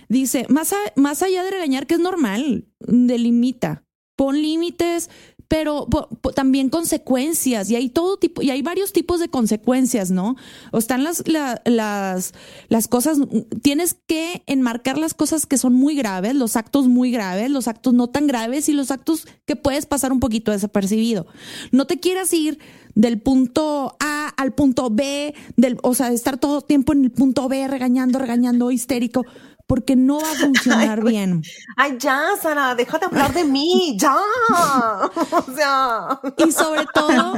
Dice, 0.09 0.46
más, 0.48 0.72
a- 0.72 0.76
más 0.94 1.22
allá 1.22 1.42
de 1.42 1.50
regañar, 1.50 1.87
que 1.87 1.94
es 1.94 2.00
normal, 2.00 2.66
delimita, 2.81 3.85
pon 4.16 4.40
límites, 4.40 5.11
pero 5.48 5.87
también 6.35 6.70
consecuencias 6.70 7.70
y 7.70 7.76
hay 7.76 7.88
todo 7.88 8.16
tipo 8.16 8.42
y 8.42 8.50
hay 8.50 8.62
varios 8.62 8.92
tipos 8.92 9.20
de 9.20 9.28
consecuencias, 9.28 10.11
¿no? 10.11 10.37
O 10.72 10.78
están 10.78 11.04
las 11.04 11.26
la- 11.28 11.61
las 11.64 12.35
las 12.68 12.88
cosas 12.88 13.18
tienes 13.62 13.96
que 14.06 14.42
enmarcar 14.46 14.98
las 14.98 15.14
cosas 15.14 15.46
que 15.46 15.59
son 15.59 15.72
muy 15.74 15.94
graves, 15.94 16.35
los 16.35 16.56
actos 16.56 16.88
muy 16.88 17.11
graves, 17.11 17.50
los 17.50 17.68
actos 17.68 17.94
no 17.94 18.09
tan 18.09 18.26
graves 18.26 18.68
y 18.68 18.72
los 18.72 18.90
actos 18.90 19.26
que 19.44 19.56
puedes 19.56 19.87
pasar 19.87 20.12
un 20.12 20.20
poquito 20.20 20.50
desapercibido. 20.52 21.26
No 21.70 21.87
te 21.87 22.00
quieras 22.00 22.32
ir 22.32 22.59
del 22.94 23.20
punto 23.20 23.96
A 24.00 24.28
al 24.37 24.54
punto 24.54 24.88
B, 24.90 25.35
del, 25.56 25.76
o 25.82 25.94
sea, 25.94 26.11
estar 26.12 26.38
todo 26.38 26.59
el 26.59 26.64
tiempo 26.64 26.92
en 26.92 27.04
el 27.04 27.11
punto 27.11 27.48
B 27.48 27.68
regañando, 27.68 28.18
regañando, 28.18 28.70
histérico, 28.70 29.24
porque 29.66 29.96
no 29.96 30.20
va 30.20 30.31
a 30.31 30.35
funcionar 30.46 31.05
bien. 31.05 31.42
Ay, 31.76 31.96
ya, 31.98 32.29
Sara, 32.40 32.74
deja 32.74 32.98
de 32.98 33.07
hablar 33.07 33.33
de 33.35 33.44
mí, 33.44 33.96
ya. 33.98 34.16
O 35.33 35.52
sea, 35.55 36.20
Y 36.38 36.52
sobre 36.52 36.87
todo, 36.92 37.35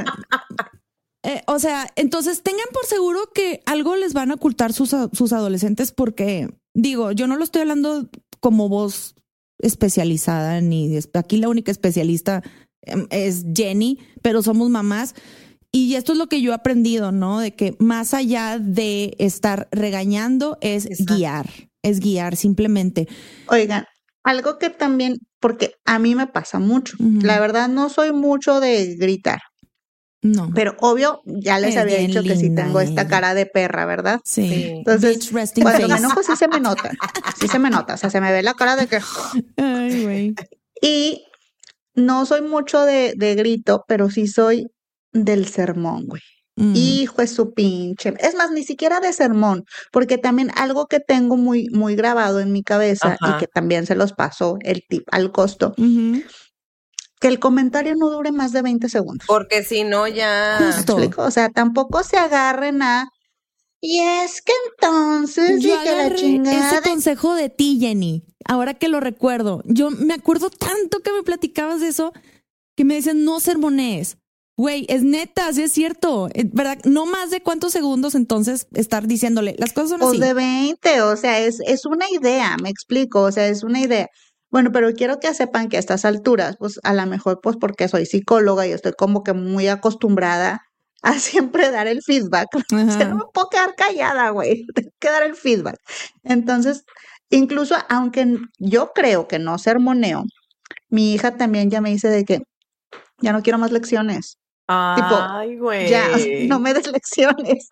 eh, 1.23 1.41
o 1.47 1.59
sea, 1.59 1.87
entonces 1.95 2.43
tengan 2.43 2.67
por 2.71 2.85
seguro 2.85 3.29
que 3.33 3.61
algo 3.65 3.95
les 3.95 4.13
van 4.13 4.31
a 4.31 4.35
ocultar 4.35 4.73
sus, 4.73 4.95
sus 5.11 5.33
adolescentes 5.33 5.91
porque, 5.91 6.49
digo, 6.73 7.11
yo 7.11 7.27
no 7.27 7.35
lo 7.35 7.43
estoy 7.43 7.61
hablando 7.61 8.09
como 8.39 8.69
voz 8.69 9.15
especializada, 9.61 10.61
ni 10.61 10.97
aquí 11.13 11.37
la 11.37 11.49
única 11.49 11.71
especialista 11.71 12.41
em, 12.83 13.07
es 13.09 13.45
Jenny, 13.53 13.99
pero 14.21 14.41
somos 14.41 14.69
mamás. 14.69 15.15
Y 15.71 15.95
esto 15.95 16.13
es 16.13 16.17
lo 16.17 16.27
que 16.27 16.41
yo 16.41 16.51
he 16.51 16.55
aprendido, 16.55 17.11
¿no? 17.11 17.39
De 17.39 17.53
que 17.53 17.75
más 17.79 18.13
allá 18.15 18.57
de 18.57 19.15
estar 19.19 19.67
regañando 19.71 20.57
es 20.61 20.85
Exacto. 20.85 21.15
guiar, 21.15 21.68
es 21.83 21.99
guiar 21.99 22.35
simplemente. 22.35 23.07
Oigan, 23.47 23.85
algo 24.23 24.57
que 24.57 24.69
también, 24.69 25.17
porque 25.39 25.73
a 25.85 25.99
mí 25.99 26.15
me 26.15 26.27
pasa 26.27 26.59
mucho, 26.59 26.97
la 26.99 27.39
verdad 27.39 27.69
no 27.69 27.89
soy 27.89 28.11
mucho 28.11 28.59
de 28.59 28.95
gritar, 28.95 29.39
No. 30.21 30.51
pero 30.53 30.75
obvio, 30.81 31.21
ya 31.25 31.57
les 31.59 31.71
Es 31.75 31.77
había 31.77 31.97
dicho 31.99 32.21
que 32.23 32.35
sí 32.35 32.53
tengo 32.53 32.81
esta 32.81 33.07
cara 33.07 33.33
de 33.33 33.45
perra, 33.45 33.85
¿verdad? 33.85 34.19
sí. 34.25 34.47
Sí. 34.49 34.63
Entonces, 34.77 35.15
Bitch 35.19 35.31
resting 35.31 35.63
cuando 35.63 35.87
me 35.87 35.95
enojo 35.97 36.21
sí 36.23 36.35
se 36.35 36.47
me 36.49 36.59
nota, 36.59 36.91
sí 37.39 37.47
se 37.47 37.59
me 37.59 37.69
nota, 37.69 37.93
o 37.93 37.97
sea, 37.97 38.09
se 38.09 38.19
me 38.21 38.31
ve 38.31 38.43
la 38.43 38.53
cara 38.53 38.75
de 38.75 38.87
que... 38.87 38.99
Ay, 39.57 40.03
güey. 40.03 40.35
Y 40.81 41.23
no 41.95 42.25
soy 42.25 42.41
mucho 42.41 42.81
de, 42.85 43.13
de 43.15 43.35
grito, 43.35 43.83
pero 43.87 44.09
sí 44.09 44.27
soy 44.27 44.67
del 45.13 45.47
sermón, 45.47 46.05
güey. 46.07 46.21
Mm. 46.59 46.73
Hijo 46.75 47.21
es 47.21 47.31
su 47.31 47.53
pinche. 47.53 48.13
Es 48.19 48.35
más, 48.35 48.51
ni 48.51 48.63
siquiera 48.63 48.99
de 48.99 49.13
sermón, 49.13 49.65
porque 49.91 50.17
también 50.17 50.51
algo 50.55 50.87
que 50.87 50.99
tengo 50.99 51.37
muy, 51.37 51.69
muy 51.69 51.95
grabado 51.95 52.41
en 52.41 52.51
mi 52.51 52.63
cabeza 52.63 53.17
y 53.21 53.37
que 53.39 53.47
también 53.47 53.85
se 53.85 53.95
los 53.95 54.13
paso 54.13 54.57
el 54.61 54.83
tip 54.87 55.07
al 55.11 55.31
costo, 55.31 55.73
que 57.19 57.27
el 57.27 57.39
comentario 57.39 57.95
no 57.95 58.09
dure 58.09 58.31
más 58.31 58.51
de 58.51 58.61
20 58.61 58.89
segundos. 58.89 59.25
porque 59.27 59.63
si 59.63 59.83
no 59.83 60.07
ya. 60.07 60.57
¿Me 60.59 60.73
Justo. 60.73 60.97
O 61.17 61.31
sea, 61.31 61.49
tampoco 61.49 62.03
se 62.03 62.17
agarren 62.17 62.81
a. 62.81 63.09
Y 63.81 63.99
es 63.99 64.41
que 64.41 64.51
entonces 64.71 65.63
Yo 65.63 65.79
dije 65.79 65.95
la 65.95 66.13
chingada. 66.13 66.71
ese 66.71 66.81
consejo 66.81 67.33
de 67.35 67.49
ti, 67.49 67.77
Jenny. 67.79 68.25
Ahora 68.45 68.73
que 68.73 68.89
lo 68.89 68.99
recuerdo, 68.99 69.63
yo 69.65 69.89
me 69.91 70.13
acuerdo 70.13 70.49
tanto 70.49 70.99
que 70.99 71.13
me 71.13 71.23
platicabas 71.23 71.79
de 71.79 71.87
eso 71.87 72.11
que 72.75 72.83
me 72.83 72.95
decían 72.95 73.23
no 73.23 73.39
sermonees. 73.39 74.17
Güey, 74.59 74.85
es 74.89 75.03
neta, 75.03 75.53
sí 75.53 75.63
es 75.63 75.71
cierto, 75.71 76.27
es 76.33 76.51
¿verdad? 76.51 76.79
No 76.83 77.05
más 77.05 77.31
de 77.31 77.41
cuántos 77.41 77.71
segundos 77.71 78.13
entonces 78.13 78.67
estar 78.73 79.07
diciéndole 79.07 79.55
las 79.57 79.71
cosas 79.71 79.91
son 79.91 80.01
O 80.01 80.09
así. 80.09 80.19
de 80.19 80.33
20, 80.33 81.01
o 81.03 81.15
sea, 81.15 81.39
es, 81.39 81.61
es 81.65 81.85
una 81.85 82.09
idea, 82.11 82.57
me 82.61 82.69
explico, 82.69 83.21
o 83.21 83.31
sea, 83.31 83.47
es 83.47 83.63
una 83.63 83.79
idea. 83.79 84.07
Bueno, 84.51 84.73
pero 84.73 84.91
quiero 84.91 85.21
que 85.21 85.33
sepan 85.33 85.69
que 85.69 85.77
a 85.77 85.79
estas 85.79 86.03
alturas, 86.03 86.57
pues 86.59 86.77
a 86.83 86.93
lo 86.93 87.05
mejor, 87.05 87.39
pues 87.41 87.55
porque 87.55 87.87
soy 87.87 88.05
psicóloga 88.05 88.67
y 88.67 88.73
estoy 88.73 88.91
como 88.97 89.23
que 89.23 89.31
muy 89.31 89.69
acostumbrada 89.69 90.59
a 91.03 91.13
siempre 91.19 91.71
dar 91.71 91.87
el 91.87 92.01
feedback. 92.03 92.49
O 92.73 92.91
sea, 92.91 93.07
no 93.07 93.15
me 93.15 93.23
puedo 93.33 93.47
quedar 93.47 93.75
callada, 93.77 94.31
güey, 94.31 94.65
tengo 94.75 94.91
que 94.99 95.09
dar 95.09 95.23
el 95.23 95.35
feedback. 95.37 95.77
Entonces, 96.23 96.83
incluso 97.29 97.75
aunque 97.87 98.35
yo 98.57 98.91
creo 98.93 99.25
que 99.29 99.39
no 99.39 99.57
sermoneo, 99.57 100.25
mi 100.89 101.13
hija 101.13 101.37
también 101.37 101.69
ya 101.71 101.79
me 101.79 101.91
dice 101.91 102.09
de 102.09 102.25
que 102.25 102.41
ya 103.21 103.31
no 103.31 103.41
quiero 103.41 103.57
más 103.57 103.71
lecciones. 103.71 104.38
Ay, 104.71 105.55
güey. 105.57 105.89
Ya, 105.89 106.09
no 106.47 106.59
me 106.59 106.73
des 106.75 106.85
lecciones. 106.91 107.69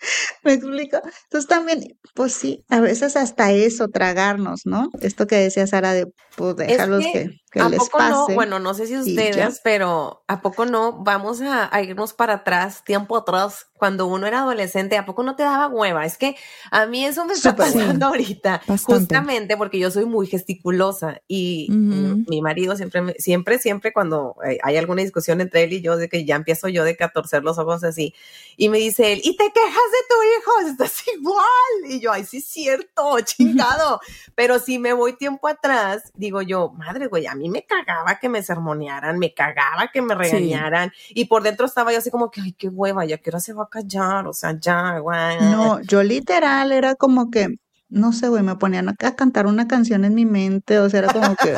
¿Me 0.44 0.52
explico? 0.54 0.98
Entonces 1.24 1.48
también, 1.48 1.98
pues 2.14 2.32
sí, 2.32 2.64
a 2.68 2.80
veces 2.80 3.16
hasta 3.16 3.52
eso, 3.52 3.88
tragarnos, 3.88 4.62
¿no? 4.64 4.90
Esto 5.00 5.26
que 5.26 5.36
decía 5.36 5.66
Sara 5.66 5.92
de, 5.92 6.06
pues 6.36 6.56
déjalos 6.56 7.04
Es 7.04 7.12
que, 7.12 7.40
que 7.50 7.60
¿A 7.60 7.68
les 7.68 7.78
poco 7.78 7.98
pase. 7.98 8.10
no? 8.10 8.28
Bueno, 8.28 8.58
no 8.58 8.74
sé 8.74 8.86
si 8.86 8.96
ustedes, 8.96 9.60
pero 9.64 10.22
¿a 10.28 10.42
poco 10.42 10.66
no? 10.66 11.02
Vamos 11.02 11.40
a, 11.40 11.74
a 11.74 11.82
irnos 11.82 12.12
para 12.12 12.34
atrás, 12.34 12.84
tiempo 12.84 13.16
atrás, 13.16 13.66
cuando 13.78 14.06
uno 14.06 14.26
era 14.26 14.40
adolescente, 14.40 14.96
¿a 14.96 15.04
poco 15.06 15.22
no 15.22 15.36
te 15.36 15.42
daba 15.42 15.68
hueva? 15.68 16.04
Es 16.06 16.16
que 16.18 16.36
a 16.70 16.86
mí 16.86 17.04
eso 17.04 17.24
me 17.24 17.34
está 17.34 17.56
pasando 17.56 18.06
ahorita, 18.06 18.62
Bastante. 18.66 19.00
justamente 19.00 19.56
porque 19.56 19.78
yo 19.78 19.90
soy 19.90 20.04
muy 20.04 20.26
gesticulosa 20.26 21.20
y 21.28 21.66
mi 21.70 22.40
marido 22.42 22.76
siempre, 22.76 23.14
siempre, 23.18 23.58
siempre 23.58 23.92
cuando 23.92 24.36
hay 24.62 24.76
alguna 24.76 25.02
discusión 25.02 25.40
entre 25.40 25.64
él 25.64 25.72
y 25.72 25.80
yo, 25.80 25.96
de 25.96 26.08
que 26.08 26.24
ya 26.24 26.36
empiezo 26.36 26.68
yo 26.68 26.84
de 26.84 26.96
catorcer 26.96 27.42
los 27.42 27.58
ojos 27.58 27.84
así, 27.84 28.14
y 28.56 28.68
me 28.68 28.78
dice 28.78 29.12
él, 29.12 29.20
¿y 29.24 29.36
te 29.36 29.44
quejas 29.52 29.85
de 29.90 29.98
tu 30.08 30.22
hijo? 30.22 30.60
Estás 30.70 31.02
igual. 31.16 31.90
Y 31.90 32.00
yo, 32.00 32.12
ay, 32.12 32.24
sí 32.24 32.38
es 32.38 32.46
cierto, 32.46 33.20
chingado. 33.24 34.00
Pero 34.34 34.58
si 34.58 34.78
me 34.78 34.92
voy 34.92 35.16
tiempo 35.16 35.48
atrás, 35.48 36.10
digo 36.14 36.42
yo, 36.42 36.70
madre, 36.70 37.06
güey, 37.06 37.26
a 37.26 37.34
mí 37.34 37.48
me 37.48 37.64
cagaba 37.64 38.18
que 38.18 38.28
me 38.28 38.42
sermonearan, 38.42 39.18
me 39.18 39.34
cagaba 39.34 39.88
que 39.92 40.02
me 40.02 40.14
regañaran. 40.14 40.92
Y 41.10 41.26
por 41.26 41.42
dentro 41.42 41.66
estaba 41.66 41.92
yo 41.92 41.98
así 41.98 42.10
como 42.10 42.30
que, 42.30 42.40
ay, 42.40 42.52
qué 42.52 42.68
hueva, 42.68 43.04
ya 43.04 43.18
que 43.18 43.30
hora 43.30 43.40
se 43.40 43.52
va 43.52 43.64
a 43.64 43.68
callar, 43.68 44.26
o 44.26 44.32
sea, 44.32 44.58
ya, 44.58 44.98
güey. 44.98 45.40
No, 45.40 45.80
yo 45.82 46.02
literal 46.02 46.72
era 46.72 46.94
como 46.94 47.30
que, 47.30 47.58
no 47.88 48.12
sé, 48.12 48.28
güey, 48.28 48.42
me 48.42 48.56
ponían 48.56 48.88
a, 48.88 48.94
cantar 48.94 49.46
una 49.46 49.68
canción 49.68 50.04
en 50.04 50.14
mi 50.14 50.24
mente, 50.26 50.78
o 50.80 50.90
sea, 50.90 51.00
era 51.00 51.12
como 51.12 51.36
que. 51.36 51.54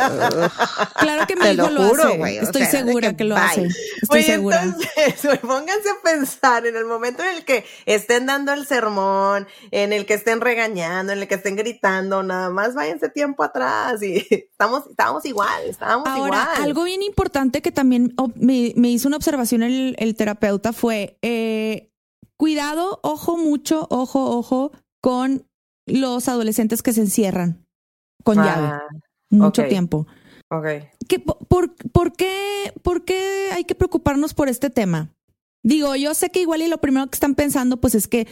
Claro 0.99 1.27
que 1.27 1.37
mi 1.37 1.43
Te 1.43 1.53
hijo 1.55 1.71
lo 1.71 1.71
lo, 1.71 1.89
juro, 1.89 2.05
hace. 2.05 2.19
güey, 2.19 2.37
Estoy 2.37 2.63
sea, 2.63 2.71
segura 2.71 3.11
que 3.11 3.17
que, 3.17 3.25
lo 3.25 3.35
bye. 3.35 3.45
hace. 3.45 3.69
Estoy 4.03 4.19
Oye, 4.21 4.23
segura. 4.25 4.63
entonces, 4.63 5.23
güey, 5.25 5.39
pónganse 5.39 5.89
a 5.89 6.03
pensar 6.05 6.67
en 6.67 6.77
el 6.77 6.85
momento 6.85 7.23
en 7.23 7.37
el 7.37 7.45
que 7.45 7.65
estén 7.87 8.27
dando 8.27 8.53
el 8.53 8.67
sermón, 8.67 9.47
en 9.71 9.93
el 9.95 10.05
que 10.05 10.15
estén 10.15 10.41
regañando, 10.43 11.13
en 11.15 11.21
el 11.21 11.29
que 11.29 11.37
estén 11.37 11.57
gritando, 11.57 12.23
nada 12.23 12.51
más 12.51 12.75
váyanse 12.75 13.09
tiempo 13.09 13.43
atrás 13.43 14.03
y 14.03 14.27
estamos, 14.31 14.87
estábamos 14.91 15.25
igual, 15.25 15.63
estábamos 15.67 16.09
Ahora, 16.09 16.51
igual. 16.53 16.63
algo 16.63 16.85
bien 16.85 17.03
importante 17.03 17.63
que 17.63 17.73
también 17.73 18.13
oh, 18.19 18.31
me, 18.37 18.75
me 18.77 18.91
hizo 18.91 19.09
una 19.09 19.17
observación 19.17 19.63
el, 19.63 19.97
el 19.99 20.15
terapeuta 20.15 20.75
fue 20.75 21.19
eh, 21.23 21.91
cuidado, 22.37 23.01
ojo 23.03 23.39
mucho, 23.39 23.87
ojo, 23.91 24.31
ojo 24.37 24.73
con 25.01 25.48
los 25.89 26.29
adolescentes 26.29 26.83
que 26.83 26.93
se 26.93 27.01
encierran 27.03 27.65
con 28.25 28.37
llave 28.37 28.67
Ah, 28.69 28.83
mucho 29.31 29.63
ok. 29.63 29.69
tiempo. 29.69 30.07
ok. 30.51 30.67
¿Qué, 31.09 31.19
po- 31.21 31.39
por, 31.49 31.75
por 31.93 32.13
qué, 32.15 32.73
¿Por 32.83 33.05
qué 33.05 33.49
hay 33.53 33.65
que 33.65 33.75
preocuparnos 33.75 34.35
por 34.35 34.49
este 34.49 34.71
tema? 34.71 35.15
Digo, 35.65 35.97
yo 35.97 36.15
sé 36.15 36.31
que 36.31 36.41
igual 36.41 36.63
y 36.63 36.69
lo 36.69 36.79
primero 36.79 37.07
que 37.09 37.17
están 37.17 37.35
pensando 37.35 37.81
pues 37.81 37.95
es 37.95 38.07
que 38.09 38.27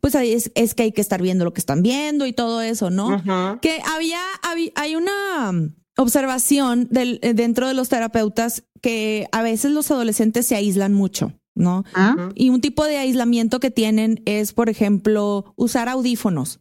pues 0.00 0.14
es, 0.14 0.50
es 0.54 0.74
que 0.74 0.84
hay 0.84 0.92
que 0.92 1.02
estar 1.02 1.20
viendo 1.20 1.44
lo 1.44 1.52
que 1.52 1.60
están 1.60 1.82
viendo 1.82 2.26
y 2.26 2.32
todo 2.32 2.62
eso, 2.62 2.88
¿no? 2.90 3.22
Que 3.60 3.80
había, 3.94 4.20
habí- 4.42 4.72
hay 4.76 4.96
una 4.96 5.50
um, 5.50 5.74
observación 5.98 6.88
del, 6.90 7.20
eh, 7.22 7.34
dentro 7.34 7.68
de 7.68 7.74
los 7.74 7.88
terapeutas 7.90 8.64
que 8.80 9.26
a 9.30 9.42
veces 9.42 9.70
los 9.72 9.90
adolescentes 9.90 10.46
se 10.46 10.56
aíslan 10.56 10.94
mucho, 10.94 11.34
¿no? 11.54 11.84
¿Ah? 11.94 12.30
Y 12.34 12.48
un 12.48 12.60
tipo 12.62 12.84
de 12.86 12.96
aislamiento 12.96 13.60
que 13.60 13.70
tienen 13.70 14.22
es, 14.24 14.52
por 14.54 14.68
ejemplo, 14.70 15.52
usar 15.56 15.88
audífonos, 15.90 16.60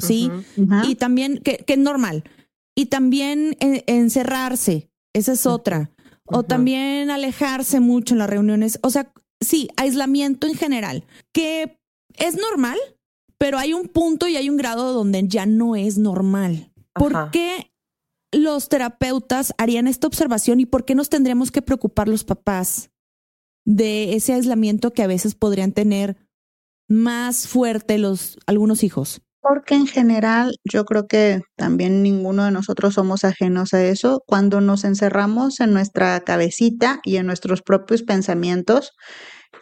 ¿sí? 0.00 0.30
Y 0.84 0.94
también, 0.96 1.38
que, 1.38 1.58
que 1.58 1.74
es 1.74 1.78
normal. 1.78 2.24
Y 2.76 2.86
también 2.86 3.56
eh, 3.60 3.84
encerrarse, 3.86 4.90
esa 5.12 5.32
es 5.32 5.46
otra. 5.46 5.90
O 6.32 6.44
también 6.44 7.10
alejarse 7.10 7.80
mucho 7.80 8.14
en 8.14 8.18
las 8.18 8.30
reuniones. 8.30 8.78
O 8.82 8.90
sea, 8.90 9.12
sí, 9.40 9.68
aislamiento 9.76 10.46
en 10.46 10.54
general, 10.54 11.04
que 11.32 11.80
es 12.14 12.36
normal, 12.36 12.78
pero 13.38 13.58
hay 13.58 13.72
un 13.72 13.88
punto 13.88 14.28
y 14.28 14.36
hay 14.36 14.48
un 14.48 14.56
grado 14.56 14.92
donde 14.92 15.26
ya 15.26 15.46
no 15.46 15.74
es 15.74 15.98
normal. 15.98 16.72
¿Por 16.94 17.16
Ajá. 17.16 17.30
qué 17.32 17.72
los 18.32 18.68
terapeutas 18.68 19.54
harían 19.58 19.88
esta 19.88 20.06
observación 20.06 20.60
y 20.60 20.66
por 20.66 20.84
qué 20.84 20.94
nos 20.94 21.08
tendríamos 21.08 21.50
que 21.50 21.62
preocupar 21.62 22.08
los 22.08 22.24
papás 22.24 22.90
de 23.64 24.14
ese 24.14 24.34
aislamiento 24.34 24.92
que 24.92 25.02
a 25.02 25.08
veces 25.08 25.34
podrían 25.34 25.72
tener 25.72 26.16
más 26.88 27.48
fuerte 27.48 27.98
los 27.98 28.38
algunos 28.46 28.84
hijos? 28.84 29.22
Porque 29.42 29.74
en 29.74 29.86
general 29.86 30.52
yo 30.64 30.84
creo 30.84 31.06
que 31.06 31.40
también 31.56 32.02
ninguno 32.02 32.44
de 32.44 32.50
nosotros 32.50 32.94
somos 32.94 33.24
ajenos 33.24 33.72
a 33.72 33.82
eso. 33.82 34.22
Cuando 34.26 34.60
nos 34.60 34.84
encerramos 34.84 35.60
en 35.60 35.72
nuestra 35.72 36.20
cabecita 36.20 37.00
y 37.04 37.16
en 37.16 37.26
nuestros 37.26 37.62
propios 37.62 38.02
pensamientos, 38.02 38.92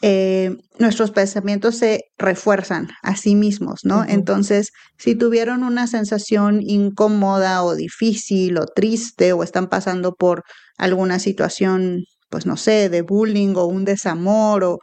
eh, 0.02 0.56
nuestros 0.78 1.12
pensamientos 1.12 1.76
se 1.76 2.02
refuerzan 2.18 2.88
a 3.02 3.16
sí 3.16 3.36
mismos, 3.36 3.80
¿no? 3.84 4.04
Entonces, 4.08 4.72
si 4.98 5.14
tuvieron 5.16 5.64
una 5.64 5.86
sensación 5.86 6.60
incómoda 6.62 7.62
o 7.64 7.74
difícil 7.76 8.58
o 8.58 8.66
triste 8.66 9.32
o 9.32 9.42
están 9.44 9.68
pasando 9.68 10.14
por 10.14 10.44
alguna 10.78 11.18
situación, 11.20 12.04
pues 12.30 12.46
no 12.46 12.56
sé, 12.56 12.88
de 12.90 13.02
bullying 13.02 13.54
o 13.56 13.66
un 13.66 13.84
desamor 13.84 14.64
o 14.64 14.78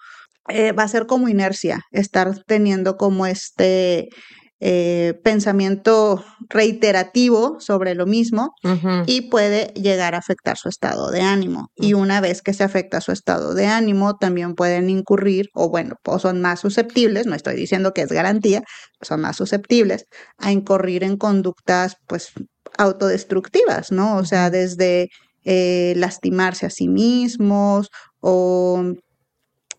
eh, 0.50 0.72
va 0.74 0.84
a 0.84 0.88
ser 0.88 1.08
como 1.08 1.28
inercia 1.30 1.82
estar 1.92 2.44
teniendo 2.46 2.98
como 2.98 3.26
este 3.26 4.10
eh, 4.62 5.20
pensamiento 5.24 6.24
reiterativo 6.50 7.58
sobre 7.60 7.94
lo 7.94 8.06
mismo 8.06 8.52
y 9.06 9.22
puede 9.30 9.68
llegar 9.76 10.16
a 10.16 10.20
afectar 10.20 10.58
su 10.58 10.70
estado 10.70 11.12
de 11.12 11.22
ánimo. 11.22 11.68
Y 11.76 11.94
una 11.94 12.22
vez 12.22 12.42
que 12.42 12.54
se 12.54 12.64
afecta 12.64 13.02
su 13.02 13.12
estado 13.12 13.54
de 13.54 13.68
ánimo, 13.68 14.16
también 14.18 14.56
pueden 14.56 14.90
incurrir, 14.90 15.48
o 15.54 15.70
bueno, 15.70 15.96
o 16.06 16.20
son 16.20 16.42
más 16.42 16.62
susceptibles, 16.62 17.26
no 17.28 17.36
estoy 17.36 17.56
diciendo 17.56 17.94
que 17.94 18.02
es 18.04 18.12
garantía, 18.12 18.62
son 19.02 19.22
más 19.22 19.36
susceptibles 19.38 20.06
a 20.38 20.52
incurrir 20.52 21.04
en 21.04 21.18
conductas, 21.18 21.98
pues, 22.08 22.32
autodestructivas, 22.78 23.92
¿no? 23.92 24.18
O 24.18 24.26
sea, 24.26 24.50
desde 24.50 25.10
eh, 25.44 25.94
lastimarse 25.98 26.66
a 26.66 26.70
sí 26.72 26.88
mismos 26.88 27.90
o 28.20 28.94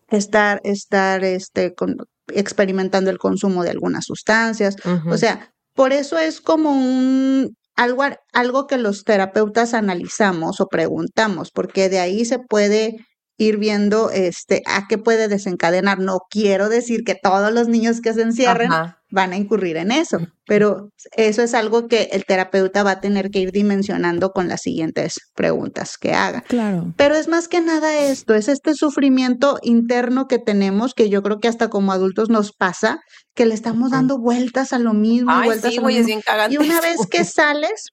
estar, 0.09 0.61
estar, 0.63 1.23
este, 1.23 1.73
con- 1.73 1.97
experimentando 2.33 3.09
el 3.09 3.17
consumo 3.17 3.63
de 3.63 3.71
algunas 3.71 4.05
sustancias. 4.05 4.75
O 5.09 5.17
sea, 5.17 5.51
por 5.73 5.93
eso 5.93 6.17
es 6.17 6.41
como 6.41 6.71
un 6.71 7.55
algo, 7.75 8.03
algo 8.33 8.67
que 8.67 8.77
los 8.77 9.03
terapeutas 9.03 9.73
analizamos 9.73 10.59
o 10.59 10.67
preguntamos, 10.67 11.51
porque 11.51 11.89
de 11.89 11.99
ahí 11.99 12.25
se 12.25 12.39
puede 12.39 13.05
ir 13.37 13.57
viendo 13.57 14.09
este 14.09 14.63
a 14.65 14.87
qué 14.87 14.97
puede 14.97 15.27
desencadenar. 15.27 15.99
No 15.99 16.19
quiero 16.29 16.69
decir 16.69 17.03
que 17.03 17.15
todos 17.15 17.51
los 17.53 17.67
niños 17.67 18.01
que 18.01 18.13
se 18.13 18.23
encierren 18.23 18.71
Ajá. 18.71 18.96
Van 19.09 19.31
a 19.31 19.37
incurrir 19.37 19.77
en 19.77 19.91
eso, 19.91 20.19
pero 20.45 20.89
eso 21.15 21.41
es 21.41 21.53
algo 21.53 21.87
que 21.87 22.09
el 22.11 22.25
terapeuta 22.25 22.83
va 22.83 22.91
a 22.91 22.99
tener 22.99 23.29
que 23.31 23.39
ir 23.39 23.51
dimensionando 23.53 24.31
con 24.31 24.49
las 24.49 24.61
siguientes 24.63 25.19
preguntas 25.33 25.97
que 25.97 26.13
haga. 26.13 26.41
Claro. 26.41 26.93
Pero 26.97 27.15
es 27.15 27.27
más 27.29 27.47
que 27.47 27.61
nada 27.61 27.95
esto, 27.95 28.33
es 28.35 28.49
este 28.49 28.73
sufrimiento 28.73 29.59
interno 29.63 30.27
que 30.27 30.39
tenemos, 30.39 30.93
que 30.93 31.09
yo 31.09 31.23
creo 31.23 31.39
que 31.39 31.47
hasta 31.47 31.69
como 31.69 31.93
adultos 31.93 32.29
nos 32.29 32.51
pasa, 32.51 32.99
que 33.33 33.45
le 33.45 33.53
estamos 33.53 33.91
dando 33.91 34.17
vueltas 34.19 34.73
a 34.73 34.79
lo 34.79 34.93
mismo, 34.93 35.31
y 35.31 35.35
Ay, 35.35 35.45
vueltas 35.47 35.71
sí, 35.71 35.77
a 35.77 35.81
lo 35.81 35.87
mismo. 35.87 36.05
bien. 36.05 36.21
Y 36.49 36.57
una 36.57 36.81
vez 36.81 36.97
que 37.09 37.23
sales, 37.23 37.91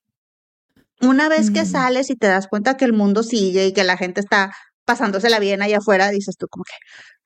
una 1.00 1.28
vez 1.28 1.50
que 1.50 1.62
Mm. 1.62 1.66
sales 1.66 2.10
y 2.10 2.16
te 2.16 2.26
das 2.28 2.48
cuenta 2.48 2.76
que 2.76 2.84
el 2.86 2.92
mundo 2.92 3.22
sigue 3.22 3.66
y 3.66 3.72
que 3.72 3.84
la 3.84 3.96
gente 3.96 4.20
está 4.20 4.52
pasándosela 4.84 5.38
bien 5.38 5.62
allá 5.62 5.78
afuera, 5.78 6.10
dices 6.10 6.36
tú 6.36 6.48
como 6.48 6.64
que, 6.64 6.74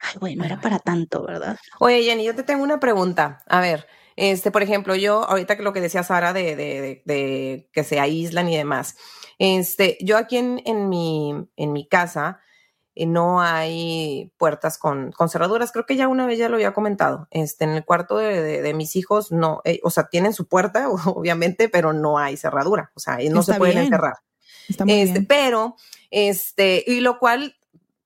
ay, 0.00 0.14
güey, 0.20 0.36
no 0.36 0.44
era 0.44 0.61
para 0.61 0.78
tanto, 0.78 1.24
¿verdad? 1.24 1.56
Oye, 1.80 2.02
Jenny, 2.02 2.24
yo 2.24 2.34
te 2.34 2.42
tengo 2.42 2.62
una 2.62 2.80
pregunta. 2.80 3.42
A 3.46 3.61
ver, 3.61 3.86
este, 4.16 4.50
por 4.50 4.62
ejemplo, 4.62 4.94
yo, 4.94 5.24
ahorita 5.28 5.56
que 5.56 5.62
lo 5.62 5.72
que 5.72 5.80
decía 5.80 6.02
Sara 6.02 6.32
de, 6.32 6.56
de, 6.56 6.80
de, 6.80 7.02
de 7.04 7.68
que 7.72 7.84
se 7.84 8.00
aíslan 8.00 8.48
y 8.48 8.56
demás, 8.56 8.96
este, 9.38 9.96
yo 10.00 10.16
aquí 10.16 10.36
en, 10.36 10.61
en 10.64 10.88
mi, 10.88 11.48
en 11.56 11.72
mi 11.72 11.86
casa 11.86 12.40
eh, 12.98 13.06
no 13.06 13.40
hay 13.40 14.32
puertas 14.38 14.76
con, 14.76 15.12
con 15.12 15.28
cerraduras. 15.28 15.70
Creo 15.70 15.86
que 15.86 15.94
ya 15.94 16.09
una 16.09 16.26
vez 16.26 16.38
ya 16.38 16.48
lo 16.48 16.56
había 16.56 16.74
comentado. 16.74 17.28
Este, 17.30 17.64
en 17.64 17.70
el 17.70 17.84
cuarto 17.84 18.16
de, 18.16 18.74
mis 18.74 18.96
hijos, 18.96 19.30
no, 19.30 19.61
eh, 19.64 19.78
o 19.84 19.90
sea, 19.90 20.09
tienen 20.09 20.32
su 20.32 20.48
puerta, 20.48 20.88
obviamente, 21.06 21.68
pero 21.68 21.92
no 21.92 22.18
hay 22.18 22.36
cerradura. 22.36 22.90
O 22.94 23.00
sea, 23.00 23.14
ahí 23.14 23.28
no 23.28 23.42
se 23.42 23.54
pueden 23.54 23.76
bien. 23.76 23.84
encerrar. 23.84 24.14
Está 24.68 24.84
muy 24.84 24.94
Este, 24.94 25.12
bien. 25.14 25.26
pero, 25.26 25.76
este, 26.10 26.84
y 26.86 27.00
lo 27.00 27.18
cual, 27.18 27.56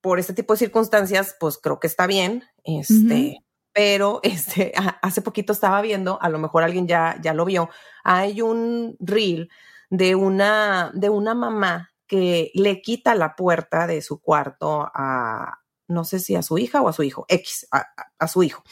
por 0.01 0.19
este 0.19 0.33
tipo 0.33 0.53
de 0.53 0.59
circunstancias, 0.59 1.35
pues 1.39 1.57
creo 1.57 1.79
que 1.79 1.87
está 1.87 2.07
bien. 2.07 2.43
Este, 2.63 3.37
pero 3.73 4.19
este, 4.23 4.73
a- 4.75 4.99
hace 5.01 5.21
poquito 5.21 5.53
estaba 5.53 5.81
viendo, 5.81 6.21
a 6.21 6.29
lo 6.29 6.39
mejor 6.39 6.63
alguien 6.63 6.87
ya, 6.87 7.17
ya 7.21 7.33
lo 7.33 7.45
vio, 7.45 7.69
hay 8.03 8.41
un 8.41 8.95
reel 8.99 9.49
de 9.89 10.15
una, 10.15 10.91
de 10.93 11.09
una 11.09 11.33
mamá 11.35 11.91
que 12.07 12.51
le 12.53 12.81
quita 12.81 13.15
la 13.15 13.35
puerta 13.35 13.87
de 13.87 14.01
su 14.01 14.19
cuarto 14.21 14.89
a, 14.93 15.59
no 15.87 16.03
sé 16.03 16.19
si 16.19 16.35
a 16.35 16.41
su 16.43 16.57
hija 16.57 16.81
o 16.81 16.87
a 16.89 16.93
su 16.93 17.03
hijo, 17.03 17.25
X, 17.29 17.67
a, 17.71 17.77
a- 17.79 18.11
a 18.19 18.27
su 18.27 18.43
hijo 18.43 18.63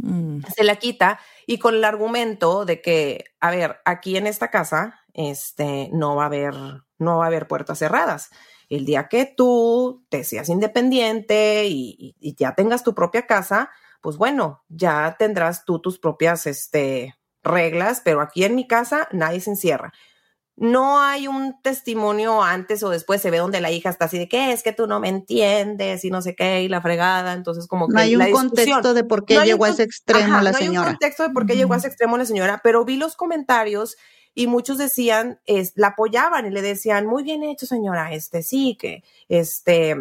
Mm. 0.00 0.42
se 0.54 0.62
la 0.62 0.76
quita 0.76 1.18
y 1.44 1.58
con 1.58 1.74
el 1.74 1.82
argumento 1.84 2.64
de 2.64 2.80
que, 2.80 3.24
a 3.40 3.50
ver, 3.50 3.78
aquí 3.84 4.16
en 4.16 4.28
esta 4.28 4.48
casa, 4.48 5.00
este, 5.18 5.90
no 5.92 6.14
va 6.14 6.22
a 6.22 6.26
haber, 6.26 6.54
no 6.98 7.18
va 7.18 7.24
a 7.24 7.26
haber 7.26 7.48
puertas 7.48 7.80
cerradas. 7.80 8.30
el 8.68 8.84
día 8.84 9.08
que 9.08 9.24
tú 9.24 10.06
te 10.10 10.22
seas 10.24 10.48
independiente 10.48 11.66
y, 11.66 12.14
y 12.20 12.34
ya 12.36 12.54
tengas 12.54 12.84
tu 12.84 12.94
propia 12.94 13.26
casa, 13.26 13.70
pues 14.00 14.16
bueno, 14.16 14.62
ya 14.68 15.16
tendrás 15.18 15.64
tú 15.64 15.80
tus 15.80 15.98
propias 15.98 16.46
este, 16.46 17.16
reglas, 17.42 18.00
pero 18.04 18.20
aquí 18.20 18.44
en 18.44 18.54
mi 18.54 18.68
casa 18.68 19.08
nadie 19.10 19.40
se 19.40 19.50
encierra. 19.50 19.92
No 20.54 21.00
hay 21.00 21.28
un 21.28 21.60
testimonio 21.62 22.42
antes 22.42 22.82
o 22.82 22.90
después, 22.90 23.22
se 23.22 23.30
ve 23.30 23.38
donde 23.38 23.60
la 23.60 23.70
hija 23.70 23.90
está 23.90 24.04
así 24.06 24.18
de 24.18 24.28
que 24.28 24.52
es 24.52 24.62
que 24.62 24.72
tú 24.72 24.86
no 24.86 24.98
me 25.00 25.08
entiendes 25.08 26.04
y 26.04 26.10
no 26.10 26.20
sé 26.20 26.34
qué, 26.34 26.62
y 26.62 26.68
la 26.68 26.80
fregada, 26.80 27.32
entonces 27.32 27.66
como 27.66 27.86
que... 27.88 27.94
No 27.94 28.00
hay 28.00 28.16
un 28.16 28.30
contexto 28.30 28.92
de 28.92 29.04
por 29.04 29.24
qué 29.24 29.40
llegó 29.44 29.64
a 29.64 29.70
ese 29.70 29.84
extremo 29.84 30.40
la 30.40 30.52
señora. 30.52 30.74
No 30.74 30.80
hay 30.80 30.86
un 30.86 30.92
contexto 30.92 31.22
de 31.22 31.30
por 31.30 31.46
qué 31.46 31.56
llegó 31.56 31.74
a 31.74 31.76
ese 31.76 31.88
extremo 31.88 32.16
la 32.18 32.24
señora, 32.24 32.60
pero 32.62 32.84
vi 32.84 32.96
los 32.96 33.16
comentarios 33.16 33.96
y 34.38 34.46
muchos 34.46 34.78
decían, 34.78 35.40
es, 35.46 35.72
la 35.74 35.88
apoyaban 35.88 36.46
y 36.46 36.50
le 36.50 36.62
decían, 36.62 37.06
muy 37.06 37.24
bien 37.24 37.42
hecho 37.42 37.66
señora, 37.66 38.12
este 38.12 38.44
sí, 38.44 38.76
que 38.80 39.02
este 39.28 39.96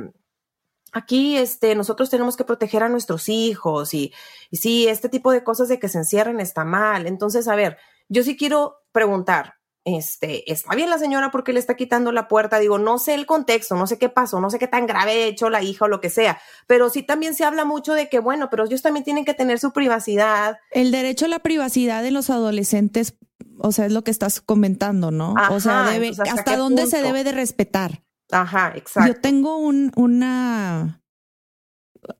aquí 0.92 1.38
este, 1.38 1.74
nosotros 1.74 2.12
tenemos 2.12 2.38
que 2.38 2.44
proteger 2.44 2.84
a 2.84 2.90
nuestros 2.90 3.30
hijos 3.30 3.96
y, 3.96 4.14
y 4.52 4.58
sí, 4.58 4.88
este 4.88 5.10
tipo 5.10 5.32
de 5.32 5.44
cosas 5.44 5.70
de 5.70 5.80
que 5.80 5.90
se 5.90 5.98
encierren 5.98 6.40
está 6.40 6.66
mal. 6.66 7.08
Entonces, 7.08 7.48
a 7.48 7.56
ver, 7.56 7.80
yo 8.10 8.22
sí 8.22 8.38
quiero 8.38 8.84
preguntar, 8.92 9.56
este, 9.86 10.52
está 10.52 10.76
bien 10.76 10.92
la 10.92 11.00
señora 11.00 11.32
porque 11.32 11.52
le 11.52 11.60
está 11.60 11.76
quitando 11.76 12.12
la 12.12 12.28
puerta, 12.28 12.60
digo, 12.60 12.78
no 12.78 13.00
sé 13.00 13.16
el 13.16 13.26
contexto, 13.26 13.76
no 13.76 13.88
sé 13.88 13.98
qué 13.98 14.10
pasó, 14.10 14.40
no 14.40 14.52
sé 14.52 14.60
qué 14.60 14.68
tan 14.68 14.86
grave 14.86 15.12
ha 15.14 15.26
hecho 15.26 15.50
la 15.50 15.64
hija 15.64 15.86
o 15.86 15.88
lo 15.88 16.00
que 16.00 16.12
sea, 16.12 16.40
pero 16.68 16.92
sí 16.92 17.02
también 17.02 17.34
se 17.34 17.44
habla 17.44 17.66
mucho 17.66 17.94
de 17.94 18.08
que, 18.08 18.20
bueno, 18.20 18.52
pero 18.52 18.66
ellos 18.66 18.84
también 18.84 19.04
tienen 19.04 19.26
que 19.26 19.34
tener 19.34 19.58
su 19.58 19.72
privacidad. 19.72 20.60
El 20.70 20.92
derecho 20.92 21.26
a 21.26 21.30
la 21.30 21.40
privacidad 21.40 22.04
de 22.04 22.12
los 22.12 22.30
adolescentes, 22.30 23.16
o 23.60 23.72
sea, 23.72 23.86
es 23.86 23.92
lo 23.92 24.04
que 24.04 24.12
estás 24.12 24.42
comentando, 24.42 25.12
¿no? 25.12 25.36
o 25.50 25.60
sea, 25.60 25.90
debe, 25.90 26.10
¿hasta, 26.10 26.58
dónde 26.58 26.88
se 26.88 27.02
debe 27.02 27.24
de 27.24 27.32
respetar? 27.32 28.04
Ajá, 28.32 28.74
exacto. 28.76 29.14
Yo 29.14 29.22
tengo 29.22 29.58
un, 29.58 29.92
una, 29.96 31.02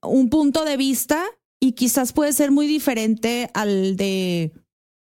un 0.02 0.30
punto 0.30 0.66
de 0.66 0.78
vista 0.78 1.24
y 1.60 1.74
quizás 1.74 2.14
puede 2.14 2.34
ser 2.34 2.52
muy 2.52 2.68
diferente 2.68 3.50
al 3.54 3.98
de, 3.98 4.54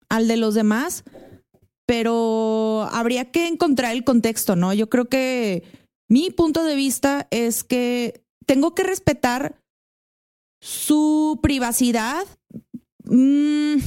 al 0.09 0.27
de 0.27 0.37
los 0.37 0.53
demás, 0.53 1.03
pero 1.85 2.87
habría 2.91 3.31
que 3.31 3.47
encontrar 3.47 3.93
el 3.93 4.03
contexto, 4.03 4.55
¿no? 4.55 4.73
Yo 4.73 4.89
creo 4.89 5.05
que 5.05 5.63
mi 6.09 6.29
punto 6.29 6.63
de 6.63 6.75
vista 6.75 7.27
es 7.31 7.63
que 7.63 8.25
tengo 8.45 8.75
que 8.75 8.83
respetar 8.83 9.61
su 10.61 11.39
privacidad. 11.41 12.25
Mm, 13.03 13.77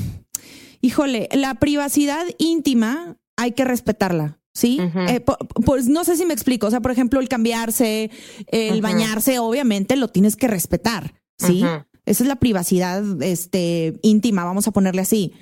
híjole, 0.84 1.28
la 1.32 1.54
privacidad 1.54 2.24
íntima 2.38 3.16
hay 3.36 3.52
que 3.52 3.64
respetarla. 3.64 4.38
¿sí? 4.54 4.78
Eh, 5.08 5.20
pues 5.64 5.88
no 5.88 6.04
sé 6.04 6.16
si 6.16 6.24
me 6.26 6.34
explico, 6.34 6.68
o 6.68 6.70
sea, 6.70 6.80
por 6.80 6.92
ejemplo, 6.92 7.20
el 7.20 7.28
cambiarse, 7.28 8.10
el 8.46 8.80
bañarse, 8.80 9.38
obviamente 9.40 9.96
lo 9.96 10.08
tienes 10.08 10.36
que 10.36 10.46
respetar, 10.46 11.14
¿sí? 11.38 11.64
Esa 12.06 12.22
es 12.22 12.28
la 12.28 12.36
privacidad 12.36 13.02
este, 13.22 13.98
íntima, 14.02 14.44
vamos 14.44 14.68
a 14.68 14.70
ponerle 14.70 15.02
así. 15.02 15.32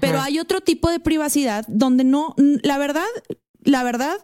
Pero 0.00 0.20
hay 0.20 0.38
otro 0.38 0.60
tipo 0.60 0.88
de 0.88 1.00
privacidad 1.00 1.64
donde 1.66 2.04
no, 2.04 2.36
la 2.36 2.78
verdad, 2.78 3.08
la 3.64 3.82
verdad, 3.82 4.14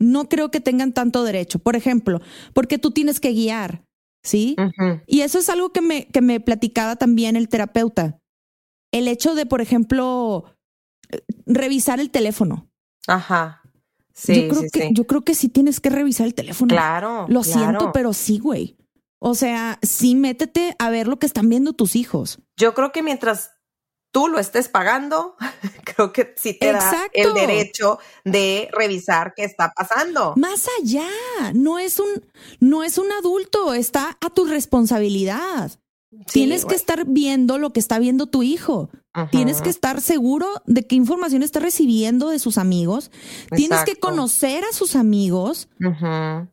no 0.00 0.28
creo 0.28 0.50
que 0.50 0.60
tengan 0.60 0.92
tanto 0.92 1.22
derecho. 1.22 1.60
Por 1.60 1.76
ejemplo, 1.76 2.20
porque 2.54 2.78
tú 2.78 2.90
tienes 2.90 3.20
que 3.20 3.30
guiar, 3.30 3.84
¿sí? 4.24 4.56
Y 5.06 5.20
eso 5.20 5.38
es 5.38 5.48
algo 5.48 5.70
que 5.70 5.80
me, 5.80 6.06
que 6.06 6.22
me 6.22 6.40
platicaba 6.40 6.96
también 6.96 7.36
el 7.36 7.48
terapeuta. 7.48 8.18
El 8.92 9.08
hecho 9.08 9.34
de, 9.34 9.46
por 9.46 9.60
ejemplo, 9.60 10.44
revisar 11.46 11.98
el 11.98 12.10
teléfono. 12.10 12.70
Ajá 13.08 13.62
yo 14.26 14.48
creo 14.48 14.70
que, 14.70 14.88
Yo 14.92 15.06
creo 15.06 15.24
que 15.24 15.34
sí 15.34 15.48
tienes 15.48 15.80
que 15.80 15.90
revisar 15.90 16.26
el 16.26 16.34
teléfono. 16.34 16.68
Claro. 16.68 17.26
Lo 17.28 17.42
siento, 17.42 17.92
pero 17.92 18.12
sí, 18.12 18.38
güey. 18.38 18.76
O 19.18 19.34
sea, 19.34 19.78
sí 19.82 20.14
métete 20.14 20.74
a 20.78 20.90
ver 20.90 21.06
lo 21.06 21.18
que 21.18 21.26
están 21.26 21.48
viendo 21.48 21.72
tus 21.72 21.96
hijos. 21.96 22.40
Yo 22.56 22.74
creo 22.74 22.90
que 22.90 23.02
mientras 23.02 23.52
tú 24.10 24.28
lo 24.28 24.38
estés 24.38 24.68
pagando, 24.68 25.36
creo 25.84 26.12
que 26.12 26.34
sí 26.36 26.54
te 26.58 26.72
da 26.72 27.08
el 27.12 27.32
derecho 27.32 27.98
de 28.24 28.68
revisar 28.72 29.32
qué 29.34 29.44
está 29.44 29.72
pasando. 29.74 30.34
Más 30.36 30.68
allá, 30.80 31.08
no 31.54 31.78
es 31.78 32.00
un, 32.00 32.26
no 32.58 32.82
es 32.82 32.98
un 32.98 33.12
adulto, 33.12 33.74
está 33.74 34.18
a 34.20 34.30
tu 34.30 34.44
responsabilidad. 34.46 35.70
Tienes 36.32 36.64
que 36.64 36.74
estar 36.74 37.06
viendo 37.06 37.58
lo 37.58 37.72
que 37.72 37.80
está 37.80 37.98
viendo 37.98 38.26
tu 38.26 38.42
hijo. 38.42 38.90
Tienes 39.30 39.60
que 39.60 39.70
estar 39.70 40.00
seguro 40.00 40.46
de 40.66 40.86
qué 40.86 40.94
información 40.94 41.42
está 41.42 41.60
recibiendo 41.60 42.28
de 42.28 42.38
sus 42.38 42.58
amigos. 42.58 43.10
Tienes 43.54 43.84
que 43.84 43.96
conocer 43.96 44.64
a 44.64 44.72
sus 44.72 44.96
amigos. 44.96 45.68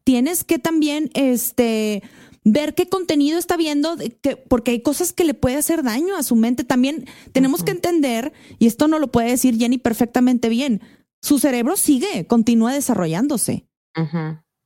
Tienes 0.03 0.43
que 0.43 0.59
también 0.59 1.09
este 1.13 2.03
ver 2.45 2.73
qué 2.73 2.87
contenido 2.87 3.37
está 3.37 3.57
viendo, 3.57 3.95
que, 4.21 4.37
porque 4.37 4.71
hay 4.71 4.81
cosas 4.81 5.13
que 5.13 5.25
le 5.25 5.33
puede 5.33 5.57
hacer 5.57 5.83
daño 5.83 6.15
a 6.15 6.23
su 6.23 6.35
mente. 6.35 6.63
También 6.63 7.05
tenemos 7.31 7.63
que 7.63 7.71
entender, 7.71 8.33
y 8.59 8.67
esto 8.67 8.87
no 8.87 8.97
lo 8.97 9.11
puede 9.11 9.29
decir 9.29 9.57
Jenny 9.57 9.77
perfectamente 9.77 10.49
bien, 10.49 10.81
su 11.21 11.37
cerebro 11.37 11.75
sigue, 11.75 12.25
continúa 12.27 12.73
desarrollándose. 12.73 13.67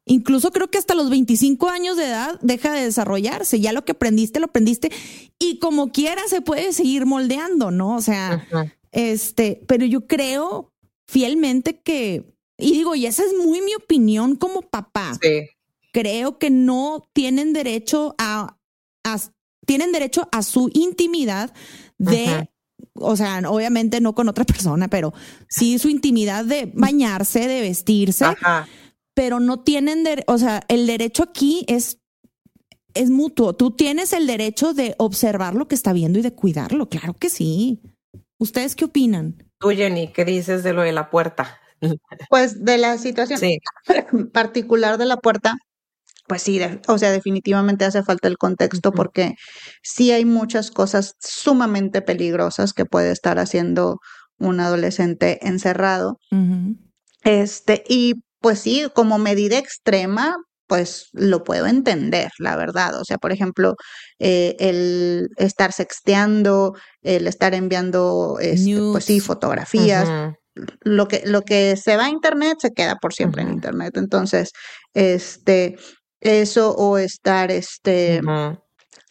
Incluso 0.06 0.52
creo 0.52 0.70
que 0.70 0.78
hasta 0.78 0.96
los 0.96 1.10
25 1.10 1.70
años 1.70 1.96
de 1.96 2.08
edad 2.08 2.38
deja 2.42 2.74
de 2.74 2.84
desarrollarse. 2.84 3.62
Ya 3.62 3.72
lo 3.72 3.86
que 3.86 3.94
aprendiste, 3.94 4.40
lo 4.40 4.48
aprendiste. 4.48 4.92
Y 5.40 5.60
como 5.60 5.92
quiera 5.92 6.22
se 6.28 6.42
puede 6.42 6.74
seguir 6.74 7.06
moldeando, 7.06 7.72
¿no? 7.72 7.96
O 7.96 8.02
sea, 8.02 8.46
este, 8.92 9.64
pero 9.68 9.86
yo 9.86 10.06
creo 10.06 10.74
fielmente 11.08 11.80
que, 11.80 12.36
y 12.58 12.74
digo, 12.74 12.96
y 12.96 13.06
esa 13.06 13.24
es 13.24 13.34
muy 13.34 13.62
mi 13.62 13.76
opinión 13.76 14.36
como 14.36 14.62
papá. 14.62 15.18
Sí. 15.22 15.48
Creo 15.94 16.38
que 16.38 16.50
no 16.50 17.08
tienen 17.14 17.54
derecho 17.54 18.16
a, 18.18 18.58
tienen 19.66 19.94
derecho 19.94 20.28
a 20.34 20.44
su 20.44 20.70
intimidad 20.74 21.54
de 21.98 22.50
o 22.96 23.16
sea, 23.16 23.42
obviamente 23.48 24.02
no 24.02 24.14
con 24.14 24.28
otra 24.28 24.44
persona, 24.44 24.88
pero 24.88 25.14
sí 25.48 25.80
su 25.80 25.88
intimidad 25.88 26.44
de 26.44 26.70
bañarse, 26.74 27.48
de 27.48 27.62
vestirse. 27.62 28.26
Ajá 28.26 28.68
pero 29.14 29.40
no 29.40 29.62
tienen, 29.62 30.04
o 30.28 30.38
sea, 30.38 30.64
el 30.68 30.88
derecho 30.88 31.24
aquí 31.24 31.66
es, 31.68 32.00
es 32.94 33.10
mutuo. 33.10 33.54
Tú 33.54 33.72
tienes 33.72 34.14
el 34.14 34.28
derecho 34.28 34.74
de 34.74 34.96
observar 34.98 35.56
lo 35.56 35.68
que 35.68 35.76
está 35.76 35.94
viendo 35.94 36.20
y 36.20 36.22
de 36.22 36.34
cuidarlo, 36.34 36.90
claro 36.90 37.14
que 37.14 37.30
sí. 37.30 37.82
¿Ustedes 38.38 38.76
qué 38.76 38.86
opinan? 38.86 39.38
Tú, 39.60 39.70
Jenny, 39.70 40.12
¿qué 40.12 40.26
dices 40.26 40.64
de 40.64 40.74
lo 40.74 40.82
de 40.82 40.92
la 40.92 41.10
puerta? 41.10 41.60
Pues 42.30 42.64
de 42.64 42.78
la 42.78 42.98
situación 42.98 43.40
particular 44.34 44.98
de 44.98 45.06
la 45.06 45.18
puerta, 45.18 45.58
pues 46.28 46.42
sí, 46.42 46.60
o 46.88 46.98
sea, 46.98 47.12
definitivamente 47.12 47.84
hace 47.84 48.04
falta 48.04 48.30
el 48.30 48.38
contexto 48.38 48.94
porque 48.94 49.36
sí 49.82 50.12
hay 50.12 50.24
muchas 50.24 50.72
cosas 50.72 51.16
sumamente 51.20 52.02
peligrosas 52.02 52.74
que 52.74 52.86
puede 52.86 53.12
estar 53.12 53.38
haciendo 53.40 54.00
un 54.40 54.60
adolescente 54.60 55.46
encerrado. 55.46 56.18
Este, 57.24 57.84
y 57.88 58.16
pues 58.44 58.60
sí, 58.60 58.86
como 58.94 59.20
medida 59.20 59.58
extrema, 59.58 60.36
pues 60.68 61.08
lo 61.14 61.46
puedo 61.46 61.66
entender, 61.66 62.30
la 62.40 62.58
verdad. 62.58 63.00
O 63.00 63.06
sea, 63.06 63.18
por 63.18 63.32
ejemplo, 63.32 63.76
eh, 64.20 64.58
el 64.60 65.30
estar 65.38 65.72
sexteando, 65.72 66.76
el 67.04 67.28
estar 67.28 67.54
enviando, 67.54 68.38
este, 68.42 68.78
pues 68.92 69.06
sí, 69.06 69.22
fotografías. 69.22 70.36
Lo 70.82 71.08
que, 71.08 71.24
lo 71.26 71.44
que 71.44 71.78
se 71.78 71.96
va 71.96 72.06
a 72.06 72.10
internet 72.10 72.58
se 72.60 72.74
queda 72.74 72.98
por 72.98 73.14
siempre 73.14 73.44
en 73.44 73.54
internet. 73.54 73.96
Entonces, 73.96 74.52
este, 74.94 75.78
eso 76.20 76.76
o 76.76 76.98
estar, 76.98 77.50
este, 77.50 78.20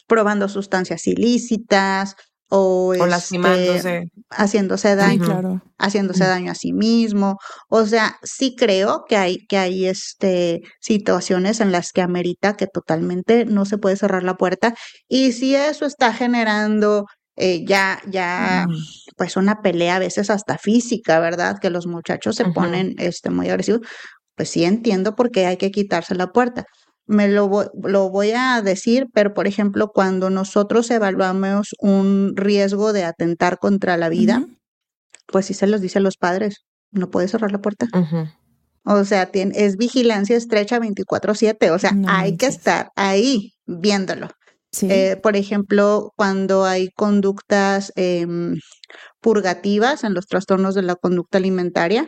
probando 0.07 0.47
sustancias 0.47 1.07
ilícitas, 1.07 2.15
o, 2.55 2.93
este, 2.93 4.11
haciéndose 4.29 4.95
daño, 4.95 5.63
haciéndose 5.79 6.23
daño 6.23 6.51
a 6.51 6.55
sí 6.55 6.71
mismo. 6.71 7.39
O 7.67 7.83
sea, 7.87 8.17
sí 8.21 8.55
creo 8.55 9.05
que 9.09 9.17
hay, 9.17 9.47
que 9.47 9.57
hay 9.57 9.87
este, 9.87 10.61
situaciones 10.79 11.61
en 11.61 11.71
las 11.71 11.91
que 11.91 12.03
amerita 12.03 12.53
que 12.53 12.67
totalmente 12.67 13.45
no 13.45 13.65
se 13.65 13.79
puede 13.79 13.95
cerrar 13.95 14.21
la 14.21 14.35
puerta. 14.35 14.75
Y 15.07 15.31
si 15.31 15.55
eso 15.55 15.87
está 15.87 16.13
generando 16.13 17.07
eh, 17.37 17.65
ya, 17.65 17.99
ya, 18.07 18.67
pues 19.17 19.35
una 19.35 19.63
pelea 19.63 19.95
a 19.95 19.99
veces 19.99 20.29
hasta 20.29 20.59
física, 20.59 21.19
¿verdad? 21.19 21.57
Que 21.59 21.71
los 21.71 21.87
muchachos 21.87 22.35
se 22.35 22.45
ponen 22.45 22.93
este, 22.99 23.31
muy 23.31 23.49
agresivos. 23.49 23.81
Pues 24.35 24.49
sí 24.49 24.63
entiendo 24.63 25.15
por 25.15 25.31
qué 25.31 25.47
hay 25.47 25.57
que 25.57 25.71
quitarse 25.71 26.13
la 26.13 26.27
puerta 26.27 26.65
me 27.05 27.27
lo, 27.27 27.71
lo, 27.81 28.09
voy 28.09 28.31
a 28.35 28.61
decir, 28.61 29.07
pero 29.13 29.33
por 29.33 29.47
ejemplo, 29.47 29.91
cuando 29.93 30.29
nosotros 30.29 30.89
evaluamos 30.89 31.75
un 31.79 32.33
riesgo 32.35 32.93
de 32.93 33.03
atentar 33.03 33.59
contra 33.59 33.97
la 33.97 34.09
vida, 34.09 34.45
pues 35.27 35.47
sí 35.47 35.53
se 35.53 35.67
los 35.67 35.81
dice 35.81 35.99
a 35.99 36.01
los 36.01 36.17
padres, 36.17 36.65
no 36.91 37.09
puedes 37.09 37.31
cerrar 37.31 37.51
la 37.51 37.61
puerta. 37.61 37.87
O 38.85 39.05
sea, 39.05 39.27
tiene, 39.31 39.53
es 39.55 39.77
vigilancia 39.77 40.35
estrecha 40.35 40.79
24/7, 40.79 41.71
o 41.71 41.79
sea, 41.79 41.91
hay 42.07 42.37
que 42.37 42.47
estar 42.47 42.91
ahí 42.95 43.53
viéndolo. 43.65 44.29
Eh, 44.81 45.19
por 45.21 45.35
ejemplo, 45.35 46.11
cuando 46.15 46.65
hay 46.65 46.89
conductas 46.95 47.93
em, 47.95 48.55
purgativas 49.21 50.03
en 50.03 50.13
los 50.13 50.25
trastornos 50.25 50.73
de 50.73 50.81
la 50.81 50.95
conducta 50.95 51.37
alimentaria, 51.37 52.07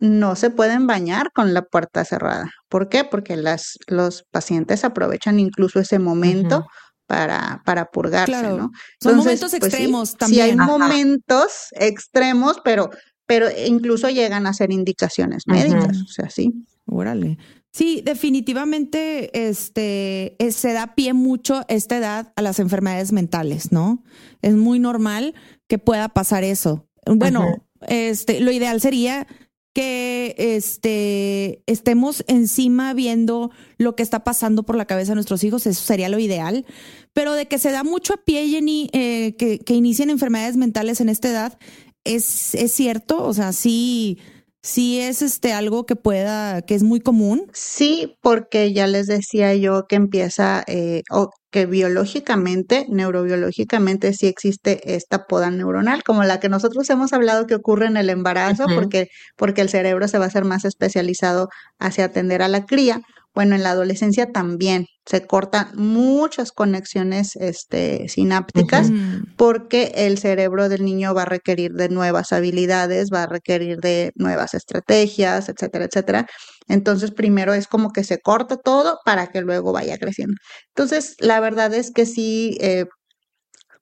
no 0.00 0.34
se 0.34 0.50
pueden 0.50 0.86
bañar 0.86 1.30
con 1.32 1.54
la 1.54 1.62
puerta 1.62 2.04
cerrada. 2.04 2.50
¿Por 2.68 2.88
qué? 2.88 3.04
Porque 3.04 3.36
las, 3.36 3.78
los 3.86 4.24
pacientes 4.30 4.84
aprovechan 4.84 5.38
incluso 5.38 5.78
ese 5.78 5.98
momento 5.98 6.66
para, 7.06 7.62
para 7.64 7.86
purgarse, 7.90 8.32
Claro, 8.32 8.56
¿no? 8.56 8.70
son 9.00 9.16
momentos 9.16 9.50
pues, 9.50 9.62
sí, 9.62 9.68
extremos 9.68 10.08
Sí, 10.10 10.14
hay 10.14 10.18
también. 10.18 10.60
Ajá. 10.60 10.70
momentos 10.70 11.50
extremos, 11.72 12.60
pero, 12.64 12.90
pero 13.26 13.46
incluso 13.66 14.08
llegan 14.08 14.46
a 14.46 14.54
ser 14.54 14.72
indicaciones 14.72 15.42
médicas, 15.46 16.00
o 16.02 16.06
sea, 16.06 16.30
sí. 16.30 16.52
Órale. 16.86 17.38
Sí, 17.72 18.02
definitivamente 18.04 19.48
este, 19.48 20.36
se 20.50 20.72
da 20.72 20.94
pie 20.96 21.12
mucho 21.12 21.62
esta 21.68 21.98
edad 21.98 22.32
a 22.34 22.42
las 22.42 22.58
enfermedades 22.58 23.12
mentales, 23.12 23.70
¿no? 23.70 24.02
Es 24.42 24.54
muy 24.54 24.80
normal 24.80 25.34
que 25.68 25.78
pueda 25.78 26.08
pasar 26.08 26.42
eso. 26.42 26.88
Bueno, 27.06 27.68
este, 27.86 28.40
lo 28.40 28.50
ideal 28.50 28.80
sería 28.80 29.26
que 29.72 30.34
este, 30.36 31.62
estemos 31.66 32.24
encima 32.26 32.92
viendo 32.94 33.50
lo 33.78 33.94
que 33.94 34.02
está 34.02 34.24
pasando 34.24 34.64
por 34.64 34.76
la 34.76 34.86
cabeza 34.86 35.12
de 35.12 35.16
nuestros 35.16 35.44
hijos, 35.44 35.66
eso 35.66 35.82
sería 35.82 36.08
lo 36.08 36.18
ideal. 36.18 36.66
Pero 37.12 37.34
de 37.34 37.46
que 37.46 37.58
se 37.58 37.70
da 37.70 37.84
mucho 37.84 38.14
a 38.14 38.24
pie, 38.24 38.48
Jenny, 38.48 38.90
eh, 38.92 39.36
que, 39.36 39.58
que 39.60 39.74
inician 39.74 40.10
enfermedades 40.10 40.56
mentales 40.56 41.00
en 41.00 41.08
esta 41.08 41.28
edad, 41.28 41.58
es, 42.04 42.54
es 42.54 42.72
cierto, 42.72 43.22
o 43.24 43.34
sea, 43.34 43.52
sí, 43.52 44.18
sí 44.62 45.00
es 45.00 45.22
este 45.22 45.52
algo 45.52 45.86
que 45.86 45.96
pueda, 45.96 46.62
que 46.62 46.74
es 46.74 46.82
muy 46.82 47.00
común. 47.00 47.46
Sí, 47.52 48.16
porque 48.22 48.72
ya 48.72 48.86
les 48.86 49.06
decía 49.06 49.54
yo 49.54 49.86
que 49.86 49.96
empieza, 49.96 50.64
eh, 50.66 51.02
que 51.50 51.66
biológicamente, 51.66 52.86
neurobiológicamente, 52.88 54.12
sí 54.12 54.26
existe 54.26 54.94
esta 54.94 55.26
poda 55.26 55.50
neuronal, 55.50 56.02
como 56.04 56.22
la 56.22 56.38
que 56.38 56.48
nosotros 56.48 56.88
hemos 56.90 57.12
hablado 57.12 57.46
que 57.46 57.56
ocurre 57.56 57.86
en 57.86 57.96
el 57.96 58.08
embarazo, 58.08 58.66
porque, 58.74 59.08
porque 59.36 59.60
el 59.60 59.68
cerebro 59.68 60.06
se 60.06 60.18
va 60.18 60.24
a 60.24 60.28
hacer 60.28 60.44
más 60.44 60.64
especializado 60.64 61.48
hacia 61.78 62.04
atender 62.04 62.42
a 62.42 62.48
la 62.48 62.66
cría. 62.66 63.00
Bueno, 63.34 63.54
en 63.54 63.62
la 63.62 63.70
adolescencia 63.70 64.32
también 64.32 64.86
se 65.06 65.26
cortan 65.26 65.68
muchas 65.74 66.50
conexiones 66.50 67.36
este, 67.36 68.08
sinápticas 68.08 68.90
porque 69.36 69.92
el 69.94 70.18
cerebro 70.18 70.68
del 70.68 70.84
niño 70.84 71.14
va 71.14 71.22
a 71.22 71.26
requerir 71.26 71.72
de 71.72 71.88
nuevas 71.88 72.32
habilidades, 72.32 73.10
va 73.12 73.22
a 73.22 73.26
requerir 73.26 73.78
de 73.78 74.10
nuevas 74.16 74.54
estrategias, 74.54 75.48
etcétera, 75.48 75.84
etcétera. 75.84 76.26
Entonces, 76.68 77.12
primero 77.12 77.54
es 77.54 77.66
como 77.66 77.90
que 77.90 78.04
se 78.04 78.18
corta 78.18 78.56
todo 78.56 78.98
para 79.04 79.28
que 79.28 79.40
luego 79.40 79.72
vaya 79.72 79.96
creciendo. 79.96 80.34
Entonces, 80.74 81.14
la 81.20 81.40
verdad 81.40 81.72
es 81.72 81.92
que 81.92 82.06
sí, 82.06 82.56
eh, 82.60 82.84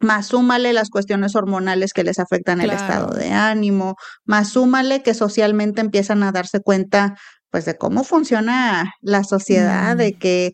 más 0.00 0.28
súmale 0.28 0.72
las 0.72 0.90
cuestiones 0.90 1.34
hormonales 1.34 1.92
que 1.92 2.04
les 2.04 2.18
afectan 2.18 2.60
el 2.60 2.70
estado 2.70 3.14
de 3.14 3.30
ánimo, 3.30 3.96
más 4.24 4.50
súmale 4.50 5.02
que 5.02 5.14
socialmente 5.14 5.80
empiezan 5.80 6.22
a 6.22 6.32
darse 6.32 6.60
cuenta, 6.60 7.16
pues, 7.50 7.64
de 7.64 7.76
cómo 7.76 8.04
funciona 8.04 8.92
la 9.00 9.24
sociedad, 9.24 9.94
Mm. 9.94 9.98
de 9.98 10.12
que 10.14 10.52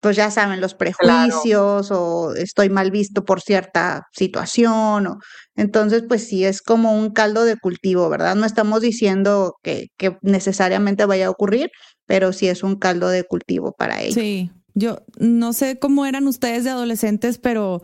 pues 0.00 0.16
ya 0.16 0.30
saben, 0.30 0.60
los 0.60 0.74
prejuicios 0.74 1.90
o 1.90 2.34
estoy 2.34 2.68
mal 2.68 2.90
visto 2.90 3.24
por 3.24 3.40
cierta 3.40 4.02
situación. 4.12 5.06
O, 5.06 5.18
entonces, 5.56 6.04
pues 6.06 6.28
sí, 6.28 6.44
es 6.44 6.60
como 6.60 6.92
un 6.92 7.08
caldo 7.10 7.46
de 7.46 7.56
cultivo, 7.56 8.10
¿verdad? 8.10 8.34
No 8.34 8.44
estamos 8.44 8.82
diciendo 8.82 9.54
que, 9.62 9.86
que 9.96 10.18
necesariamente 10.20 11.06
vaya 11.06 11.28
a 11.28 11.30
ocurrir, 11.30 11.70
pero 12.04 12.34
sí 12.34 12.48
es 12.48 12.62
un 12.62 12.76
caldo 12.76 13.08
de 13.08 13.24
cultivo 13.24 13.72
para 13.78 14.02
ellos. 14.02 14.12
Sí, 14.12 14.50
yo 14.74 14.98
no 15.18 15.54
sé 15.54 15.78
cómo 15.78 16.04
eran 16.04 16.26
ustedes 16.26 16.64
de 16.64 16.70
adolescentes, 16.70 17.38
pero, 17.38 17.82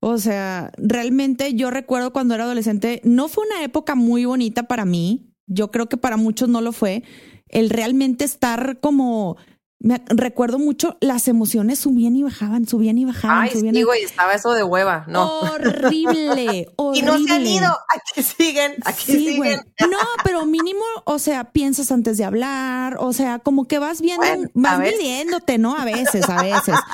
o 0.00 0.16
sea, 0.16 0.72
realmente 0.78 1.52
yo 1.52 1.70
recuerdo 1.70 2.14
cuando 2.14 2.34
era 2.34 2.44
adolescente, 2.44 3.02
no 3.04 3.28
fue 3.28 3.44
una 3.44 3.62
época 3.62 3.94
muy 3.94 4.24
bonita 4.24 4.62
para 4.62 4.86
mí, 4.86 5.34
yo 5.46 5.70
creo 5.70 5.86
que 5.86 5.98
para 5.98 6.16
muchos 6.16 6.48
no 6.48 6.62
lo 6.62 6.72
fue, 6.72 7.02
el 7.48 7.70
realmente 7.70 8.24
estar 8.24 8.78
como, 8.80 9.36
me 9.80 10.02
recuerdo 10.08 10.58
mucho, 10.58 10.96
las 11.00 11.28
emociones 11.28 11.78
subían 11.78 12.16
y 12.16 12.24
bajaban, 12.24 12.66
subían 12.66 12.98
y 12.98 13.04
bajaban, 13.04 13.42
Ay, 13.44 13.50
subían 13.50 13.74
sí, 13.74 13.80
y 13.80 13.84
güey, 13.84 14.02
estaba 14.02 14.34
eso 14.34 14.52
de 14.52 14.64
hueva, 14.64 15.04
no. 15.06 15.40
Horrible, 15.40 16.68
horrible. 16.76 16.76
Y 16.98 17.02
no 17.02 17.18
se 17.18 17.32
han 17.32 17.46
ido, 17.46 17.76
aquí 17.88 18.22
siguen, 18.22 18.72
aquí 18.84 19.04
Sí, 19.12 19.36
güey. 19.36 19.50
siguen. 19.52 19.60
No, 19.90 19.98
pero 20.24 20.46
mínimo, 20.46 20.80
o 21.04 21.18
sea, 21.20 21.52
piensas 21.52 21.92
antes 21.92 22.18
de 22.18 22.24
hablar, 22.24 22.96
o 22.98 23.12
sea, 23.12 23.38
como 23.38 23.66
que 23.68 23.78
vas 23.78 24.00
viendo, 24.00 24.26
Bueno, 24.26 24.48
vas 24.54 24.80
midiéndote, 24.80 25.58
¿no? 25.58 25.76
A 25.76 25.84
veces, 25.84 26.28
a 26.28 26.42
veces. 26.42 26.74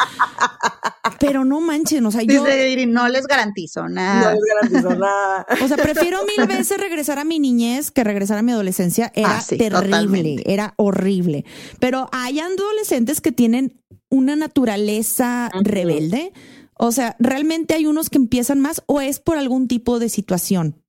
Pero 1.21 1.45
no 1.45 1.61
manchen, 1.61 2.05
o 2.07 2.11
sea, 2.11 2.23
yo, 2.23 2.45
Dice 2.45 2.87
no 2.87 3.09
les 3.09 3.27
garantizo 3.27 3.83
No 3.83 3.89
nada. 3.91 4.33
les 4.35 4.41
garantizo 4.43 4.95
nada. 4.99 5.47
o 5.63 5.69
sea, 5.69 5.77
prefiero 5.77 6.19
mil 6.37 6.47
veces 6.47 6.79
regresar 6.79 7.19
a 7.19 7.25
mi 7.25 7.39
niñez 7.39 7.91
que 7.91 8.05
regresar 8.05 8.39
a 8.39 8.43
mi 8.43 8.53
adolescencia. 8.53 9.13
Era 9.15 9.37
Ah, 9.37 9.41
sí, 9.41 9.57
terrible, 9.59 9.85
totalmente. 9.91 10.53
era 10.53 10.73
horrible. 10.77 11.45
Pero 11.79 12.09
hay 12.13 12.41
adolescentes 12.75 13.21
que 13.21 13.33
tienen 13.33 13.81
una 14.11 14.37
naturaleza 14.37 15.51
rebelde. 15.63 16.33
O 16.75 16.93
sea, 16.93 17.17
realmente 17.19 17.75
hay 17.75 17.87
unos 17.87 18.11
que 18.11 18.19
empiezan 18.19 18.61
más 18.61 18.83
o 18.87 19.01
es 19.01 19.21
por 19.21 19.37
algún 19.37 19.69
tipo 19.69 19.99
de 19.99 20.09
situación 20.09 20.83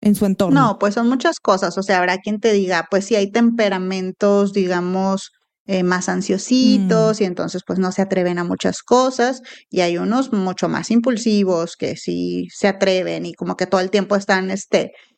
en 0.00 0.14
su 0.14 0.26
entorno. 0.26 0.60
No, 0.60 0.78
pues 0.78 0.94
son 0.94 1.08
muchas 1.08 1.40
cosas. 1.40 1.76
O 1.78 1.82
sea, 1.82 1.98
habrá 1.98 2.18
quien 2.18 2.40
te 2.40 2.52
diga, 2.52 2.86
pues 2.90 3.06
sí 3.06 3.16
hay 3.16 3.30
temperamentos, 3.30 4.52
digamos, 4.52 5.32
eh, 5.66 5.82
más 5.82 6.08
ansiositos 6.08 7.20
y 7.20 7.24
entonces 7.24 7.62
pues 7.66 7.80
no 7.80 7.90
se 7.90 8.00
atreven 8.00 8.38
a 8.38 8.44
muchas 8.44 8.82
cosas 8.82 9.42
y 9.68 9.80
hay 9.80 9.98
unos 9.98 10.32
mucho 10.32 10.68
más 10.68 10.92
impulsivos 10.92 11.76
que 11.76 11.96
sí 11.96 12.46
se 12.54 12.68
atreven 12.68 13.26
y 13.26 13.34
como 13.34 13.56
que 13.56 13.66
todo 13.66 13.80
el 13.80 13.90
tiempo 13.90 14.14
están, 14.14 14.52
este, 14.52 14.92
mm, 14.92 15.15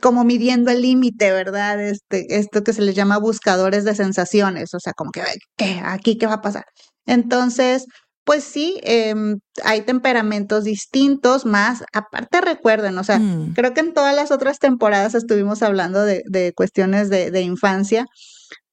como 0.00 0.24
midiendo 0.24 0.70
el 0.70 0.82
límite, 0.82 1.30
¿verdad? 1.32 1.80
Este, 1.82 2.36
esto 2.38 2.62
que 2.64 2.72
se 2.72 2.82
les 2.82 2.94
llama 2.94 3.18
buscadores 3.18 3.84
de 3.84 3.94
sensaciones, 3.94 4.74
o 4.74 4.80
sea, 4.80 4.92
como 4.94 5.10
que, 5.12 5.22
"Ay, 5.22 5.36
¿qué? 5.56 5.80
¿Aquí 5.84 6.18
qué 6.18 6.26
va 6.26 6.34
a 6.34 6.40
pasar? 6.42 6.64
Entonces, 7.06 7.86
pues 8.24 8.44
sí, 8.44 8.78
em, 8.82 9.38
hay 9.64 9.80
temperamentos 9.82 10.64
distintos, 10.64 11.46
más, 11.46 11.82
aparte 11.94 12.40
recuerden, 12.42 12.98
o 12.98 13.04
sea, 13.04 13.18
Mm. 13.18 13.54
creo 13.54 13.72
que 13.72 13.80
en 13.80 13.94
todas 13.94 14.14
las 14.14 14.30
otras 14.30 14.58
temporadas 14.58 15.14
estuvimos 15.14 15.62
hablando 15.62 16.04
de, 16.04 16.22
de 16.26 16.52
cuestiones 16.54 17.08
de, 17.08 17.30
de 17.30 17.40
infancia, 17.40 18.04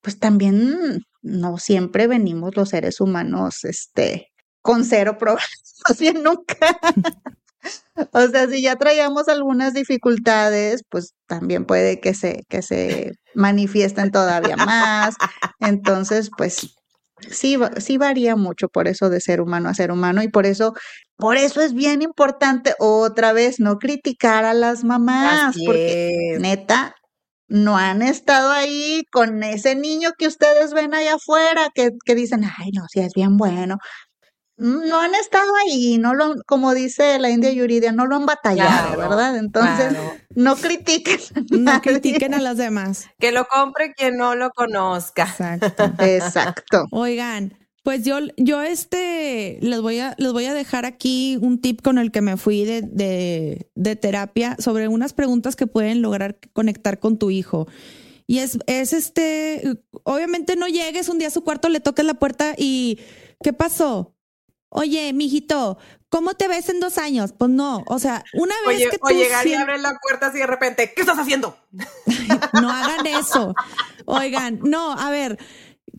pues 0.02 0.20
también 0.20 1.00
no 1.22 1.58
siempre 1.58 2.08
venimos 2.08 2.56
los 2.58 2.70
seres 2.70 3.00
humanos, 3.00 3.64
este, 3.64 4.28
con 4.62 4.84
cero 4.84 5.18
problemas, 5.18 5.50
bien 6.00 6.22
nunca. 6.22 6.78
O 8.12 8.28
sea, 8.28 8.48
si 8.48 8.62
ya 8.62 8.76
traíamos 8.76 9.28
algunas 9.28 9.74
dificultades, 9.74 10.82
pues 10.90 11.14
también 11.28 11.66
puede 11.66 12.00
que 12.00 12.14
se, 12.14 12.44
que 12.50 12.62
se 12.62 13.14
manifiesten 13.34 14.12
todavía 14.12 14.58
más. 14.58 15.16
Entonces, 15.60 16.30
pues 16.38 16.76
sí, 17.30 17.58
sí 17.78 17.98
varía 17.98 18.36
mucho 18.36 18.68
por 18.70 18.88
eso 18.88 19.10
de 19.10 19.22
ser 19.22 19.42
humano 19.42 19.70
a 19.70 19.74
ser 19.74 19.92
humano 19.92 20.24
y 20.24 20.28
por 20.28 20.46
eso, 20.46 20.74
por 21.18 21.38
eso 21.38 21.62
es 21.62 21.74
bien 21.74 22.02
importante 22.02 22.74
otra 22.80 23.34
vez 23.34 23.60
no 23.60 23.78
criticar 23.78 24.46
a 24.46 24.54
las 24.54 24.84
mamás, 24.84 25.56
Así 25.56 25.66
porque 25.66 26.34
es. 26.36 26.40
neta, 26.42 26.96
no 27.48 27.78
han 27.78 28.02
estado 28.02 28.52
ahí 28.52 29.04
con 29.12 29.44
ese 29.44 29.76
niño 29.76 30.12
que 30.18 30.28
ustedes 30.28 30.74
ven 30.74 30.94
allá 30.94 31.16
afuera, 31.16 31.70
que, 31.74 31.92
que 32.04 32.16
dicen, 32.16 32.44
ay, 32.44 32.72
no, 32.74 32.84
si 32.90 33.02
es 33.02 33.14
bien 33.14 33.38
bueno. 33.38 33.78
No 34.58 35.00
han 35.02 35.14
estado 35.16 35.52
ahí, 35.66 35.98
no 35.98 36.14
lo, 36.14 36.24
han- 36.26 36.42
como 36.48 36.74
dice 36.74 37.20
la 37.20 37.30
India 37.30 37.52
Yuridia, 37.52 37.92
no 37.92 38.06
lo 38.06 38.16
han 38.16 38.26
batallado, 38.26 38.94
Claro, 38.96 39.10
¿verdad? 39.10 39.38
Entonces, 39.38 39.90
claro. 39.90 40.14
no 40.36 40.56
critiquen. 40.56 41.20
No 41.52 41.82
critiquen 41.82 42.34
a 42.34 42.40
las 42.40 42.58
demás. 42.58 43.08
Que 43.20 43.32
lo 43.32 43.46
compre 43.48 43.94
quien 43.94 44.18
no 44.18 44.36
lo 44.36 44.52
conozca. 44.52 45.24
Exacto. 45.24 45.92
Exacto. 46.04 46.86
Oigan, 46.92 47.58
pues 47.84 48.04
yo, 48.04 48.18
yo 48.38 48.62
este 48.62 49.60
les 49.62 49.82
voy 49.82 50.00
a, 50.00 50.16
les 50.18 50.32
voy 50.32 50.46
a 50.46 50.54
dejar 50.54 50.86
aquí 50.86 51.38
un 51.42 51.60
tip 51.62 51.82
con 51.82 51.98
el 51.98 52.12
que 52.12 52.22
me 52.22 52.38
fui 52.38 52.64
de, 52.66 52.82
de, 52.82 53.70
de 53.76 53.96
terapia 53.96 54.56
sobre 54.60 54.88
unas 54.88 55.14
preguntas 55.14 55.56
que 55.56 55.68
pueden 55.68 56.02
lograr 56.02 56.38
conectar 56.54 57.00
con 57.00 57.18
tu 57.20 57.30
hijo. 57.30 57.68
Y 58.26 58.40
es, 58.40 58.58
es 58.66 58.92
este, 58.94 59.78
obviamente 60.04 60.56
no 60.56 60.68
llegues 60.68 61.10
un 61.10 61.20
día 61.20 61.28
a 61.28 61.32
su 61.32 61.44
cuarto, 61.44 61.70
le 61.70 61.80
toques 61.80 62.06
la 62.06 62.16
puerta 62.16 62.56
y 62.58 62.98
¿qué 63.44 63.54
pasó? 63.54 64.15
Oye, 64.78 65.14
mijito, 65.14 65.78
¿cómo 66.10 66.34
te 66.34 66.50
ves 66.50 66.68
en 66.68 66.82
dos 66.82 66.98
años? 66.98 67.34
Pues 67.38 67.50
no, 67.50 67.86
o 67.88 67.98
sea, 67.98 68.26
una 68.34 68.56
vez 68.68 68.76
Oye, 68.76 68.90
que 68.90 68.98
tú 68.98 69.08
o 69.08 69.10
llegar 69.10 69.48
y 69.48 69.54
abres 69.54 69.82
la 69.82 69.98
puerta 70.02 70.28
así 70.28 70.40
de 70.40 70.48
repente, 70.48 70.92
¿qué 70.94 71.02
estás 71.02 71.18
haciendo? 71.18 71.58
no 72.62 72.70
hagan 72.70 73.08
eso. 73.08 73.54
Oigan, 74.06 74.60
no, 74.64 74.92
a 74.92 75.10
ver, 75.12 75.40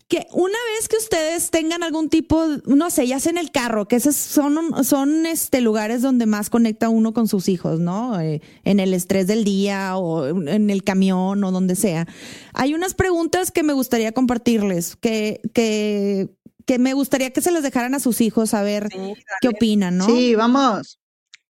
que 0.08 0.26
una 0.34 0.58
vez 0.74 0.88
que 0.88 0.98
ustedes 0.98 1.50
tengan 1.50 1.82
algún 1.82 2.10
tipo, 2.10 2.44
no 2.66 2.90
sé, 2.90 3.06
ya 3.06 3.18
sea 3.18 3.30
en 3.30 3.38
el 3.38 3.50
carro, 3.50 3.88
que 3.88 3.96
esos 3.96 4.14
son, 4.14 4.84
son 4.84 5.24
este 5.24 5.62
lugares 5.62 6.02
donde 6.02 6.26
más 6.26 6.50
conecta 6.50 6.90
uno 6.90 7.14
con 7.14 7.28
sus 7.28 7.48
hijos, 7.48 7.80
¿no? 7.80 8.20
Eh, 8.20 8.42
en 8.64 8.78
el 8.78 8.92
estrés 8.92 9.26
del 9.26 9.42
día 9.42 9.96
o 9.96 10.26
en 10.26 10.68
el 10.68 10.84
camión 10.84 11.42
o 11.42 11.50
donde 11.50 11.76
sea. 11.76 12.06
Hay 12.52 12.74
unas 12.74 12.92
preguntas 12.92 13.50
que 13.50 13.62
me 13.62 13.72
gustaría 13.72 14.12
compartirles, 14.12 14.96
que, 14.96 15.40
que, 15.54 16.28
que 16.66 16.78
me 16.78 16.92
gustaría 16.92 17.30
que 17.30 17.40
se 17.40 17.52
las 17.52 17.62
dejaran 17.62 17.94
a 17.94 18.00
sus 18.00 18.20
hijos 18.20 18.52
a 18.52 18.62
ver 18.62 18.88
Sí, 18.92 19.14
qué 19.40 19.48
opinan, 19.48 19.96
¿no? 19.96 20.06
Sí, 20.06 20.34
vamos. 20.34 20.98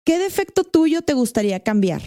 ¿Qué 0.05 0.19
defecto 0.19 0.62
tuyo 0.62 1.03
te 1.03 1.14
gustaría 1.14 1.61
cambiar? 1.61 2.03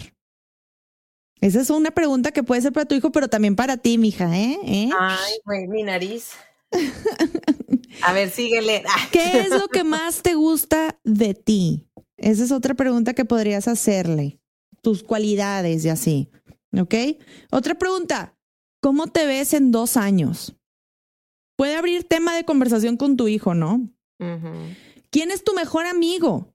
Esa 1.40 1.60
es 1.60 1.70
una 1.70 1.90
pregunta 1.90 2.32
que 2.32 2.42
puede 2.42 2.62
ser 2.62 2.72
para 2.72 2.86
tu 2.86 2.94
hijo, 2.94 3.12
pero 3.12 3.28
también 3.28 3.56
para 3.56 3.76
ti, 3.76 3.98
mija, 3.98 4.38
¿eh? 4.38 4.58
¿Eh? 4.64 4.90
Ay, 4.98 5.34
güey, 5.44 5.66
mi 5.68 5.82
nariz. 5.82 6.30
A 8.02 8.12
ver, 8.12 8.30
síguele. 8.30 8.84
¿Qué 9.12 9.40
es 9.40 9.50
lo 9.50 9.68
que 9.68 9.84
más 9.84 10.22
te 10.22 10.34
gusta 10.34 10.98
de 11.04 11.34
ti? 11.34 11.88
Esa 12.16 12.44
es 12.44 12.52
otra 12.52 12.74
pregunta 12.74 13.14
que 13.14 13.24
podrías 13.24 13.68
hacerle. 13.68 14.38
Tus 14.82 15.02
cualidades 15.02 15.84
y 15.84 15.88
así. 15.88 16.30
¿Ok? 16.78 16.94
Otra 17.50 17.74
pregunta. 17.74 18.36
¿Cómo 18.80 19.08
te 19.08 19.26
ves 19.26 19.52
en 19.54 19.72
dos 19.72 19.96
años? 19.96 20.54
Puede 21.60 21.76
abrir 21.76 22.04
tema 22.04 22.34
de 22.34 22.44
conversación 22.44 22.96
con 22.96 23.18
tu 23.18 23.28
hijo, 23.28 23.52
¿no? 23.52 23.86
¿Quién 25.10 25.30
es 25.30 25.44
tu 25.44 25.52
mejor 25.52 25.84
amigo? 25.84 26.54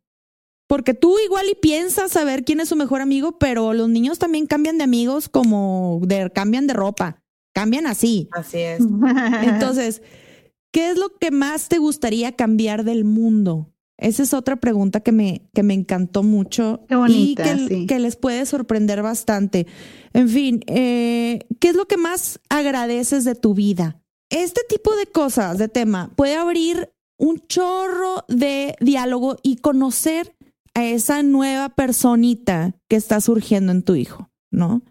Porque 0.66 0.95
tú 0.95 1.20
igual 1.24 1.45
y 1.47 1.53
piensas 1.53 2.14
saber 2.14 2.43
quién 2.43 2.60
es 2.60 2.70
su 2.70 2.76
mejor 2.76 3.01
amigo, 3.01 3.38
pero 3.38 3.76
los 3.76 3.88
niños 3.88 4.18
también 4.18 4.47
cambian 4.47 4.80
de 4.80 4.84
amigos 4.84 5.30
como 5.30 6.01
de, 6.08 6.32
cambian 6.32 6.66
de 6.66 6.74
ropa. 6.74 7.22
Cambian 7.53 7.86
así. 7.86 8.30
Así 8.32 8.58
es. 8.58 8.80
Entonces, 9.43 10.01
¿qué 10.72 10.89
es 10.89 10.97
lo 10.97 11.10
que 11.20 11.30
más 11.30 11.70
te 11.70 11.78
gustaría 11.78 12.32
cambiar 12.32 12.84
del 12.84 13.06
mundo? 13.06 13.72
Esa 13.99 14.24
es 14.24 14.34
otra 14.34 14.56
pregunta 14.56 15.01
que 15.01 15.12
me, 15.12 15.47
que 15.53 15.62
me 15.62 15.76
encantó 15.76 16.24
mucho 16.24 16.84
Qué 16.89 16.95
bonita, 16.95 17.43
y 17.43 17.68
que, 17.68 17.68
sí. 17.68 17.86
que 17.86 17.99
les 17.99 18.16
puede 18.16 18.47
sorprender 18.47 19.03
bastante. 19.03 19.68
En 20.14 20.30
fin, 20.30 20.62
eh, 20.66 21.45
¿qué 21.60 21.70
es 21.70 21.76
lo 21.76 21.86
que 21.88 21.97
más 21.97 22.39
agradeces 22.49 23.24
de 23.24 23.36
tu 23.36 23.53
vida? 23.53 24.01
Este 24.30 24.61
tipo 24.67 24.95
de 24.95 25.05
cosas, 25.05 25.57
de 25.57 25.67
tema, 25.67 26.11
puede 26.15 26.36
abrir 26.36 26.91
un 27.17 27.39
chorro 27.47 28.26
de 28.28 28.76
diálogo 28.80 29.38
y 29.43 29.57
conocer 29.57 30.36
a 30.73 30.86
esa 30.86 31.23
nueva 31.23 31.69
personita 31.69 32.76
que 32.89 32.97
está 32.97 33.21
surgiendo 33.21 33.71
en 33.71 33.84
tu 33.84 33.95
hijo, 33.95 34.30
¿no? 34.51 34.82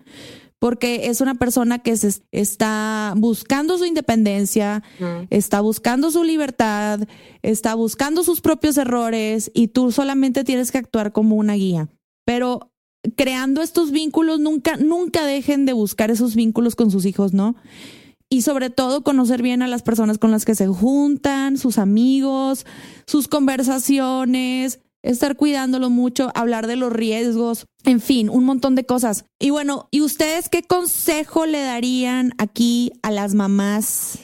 Porque 0.58 1.08
es 1.08 1.20
una 1.20 1.34
persona 1.34 1.80
que 1.80 1.94
se 1.96 2.22
está 2.32 3.12
buscando 3.18 3.76
su 3.76 3.84
independencia, 3.84 4.82
está 5.28 5.60
buscando 5.60 6.10
su 6.10 6.24
libertad, 6.24 7.00
está 7.42 7.74
buscando 7.74 8.24
sus 8.24 8.40
propios 8.40 8.78
errores 8.78 9.50
y 9.52 9.68
tú 9.68 9.92
solamente 9.92 10.42
tienes 10.42 10.72
que 10.72 10.78
actuar 10.78 11.12
como 11.12 11.36
una 11.36 11.52
guía. 11.52 11.90
Pero 12.24 12.72
creando 13.14 13.60
estos 13.60 13.90
vínculos, 13.90 14.40
nunca, 14.40 14.78
nunca 14.78 15.26
dejen 15.26 15.66
de 15.66 15.74
buscar 15.74 16.10
esos 16.10 16.34
vínculos 16.34 16.76
con 16.76 16.90
sus 16.90 17.04
hijos, 17.04 17.34
¿no? 17.34 17.56
Y 18.30 18.42
sobre 18.42 18.70
todo 18.70 19.02
conocer 19.02 19.42
bien 19.42 19.62
a 19.62 19.68
las 19.68 19.82
personas 19.82 20.18
con 20.18 20.30
las 20.30 20.44
que 20.44 20.54
se 20.54 20.66
juntan, 20.66 21.56
sus 21.56 21.78
amigos, 21.78 22.66
sus 23.06 23.28
conversaciones, 23.28 24.80
estar 25.04 25.36
cuidándolo 25.36 25.90
mucho, 25.90 26.32
hablar 26.34 26.66
de 26.66 26.76
los 26.76 26.92
riesgos, 26.92 27.66
en 27.84 28.00
fin, 28.00 28.30
un 28.30 28.44
montón 28.44 28.74
de 28.74 28.86
cosas. 28.86 29.26
Y 29.38 29.50
bueno, 29.50 29.88
¿y 29.90 30.00
ustedes 30.00 30.48
qué 30.48 30.62
consejo 30.62 31.46
le 31.46 31.60
darían 31.60 32.32
aquí 32.38 32.92
a 33.02 33.10
las 33.10 33.34
mamás? 33.34 34.18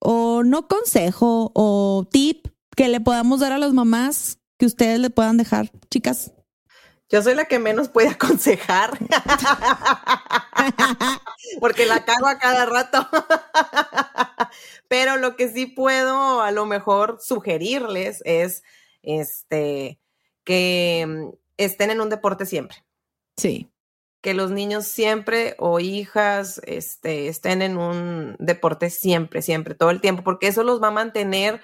O 0.00 0.42
no 0.42 0.66
consejo, 0.66 1.52
o 1.54 2.08
tip 2.10 2.48
que 2.74 2.88
le 2.88 3.00
podamos 3.00 3.40
dar 3.40 3.52
a 3.52 3.58
las 3.58 3.74
mamás 3.74 4.38
que 4.58 4.66
ustedes 4.66 4.98
le 4.98 5.10
puedan 5.10 5.36
dejar, 5.36 5.70
chicas. 5.90 6.32
Yo 7.10 7.22
soy 7.22 7.34
la 7.34 7.46
que 7.46 7.58
menos 7.58 7.88
puede 7.88 8.08
aconsejar. 8.08 8.98
Porque 11.60 11.86
la 11.86 12.04
cago 12.04 12.26
a 12.26 12.38
cada 12.38 12.66
rato. 12.66 13.08
Pero 14.88 15.16
lo 15.16 15.36
que 15.36 15.48
sí 15.48 15.66
puedo 15.66 16.42
a 16.42 16.50
lo 16.50 16.66
mejor 16.66 17.18
sugerirles 17.20 18.22
es 18.24 18.62
este 19.02 20.00
que 20.44 21.06
mm, 21.06 21.30
estén 21.56 21.90
en 21.90 22.00
un 22.00 22.10
deporte 22.10 22.44
siempre. 22.44 22.84
Sí. 23.36 23.70
Que 24.20 24.34
los 24.34 24.50
niños 24.50 24.86
siempre 24.86 25.54
o 25.58 25.80
hijas 25.80 26.60
este, 26.64 27.28
estén 27.28 27.62
en 27.62 27.78
un 27.78 28.36
deporte 28.38 28.90
siempre, 28.90 29.42
siempre, 29.42 29.74
todo 29.74 29.90
el 29.90 30.00
tiempo, 30.00 30.24
porque 30.24 30.48
eso 30.48 30.64
los 30.64 30.82
va 30.82 30.88
a 30.88 30.92
mantener 30.92 31.62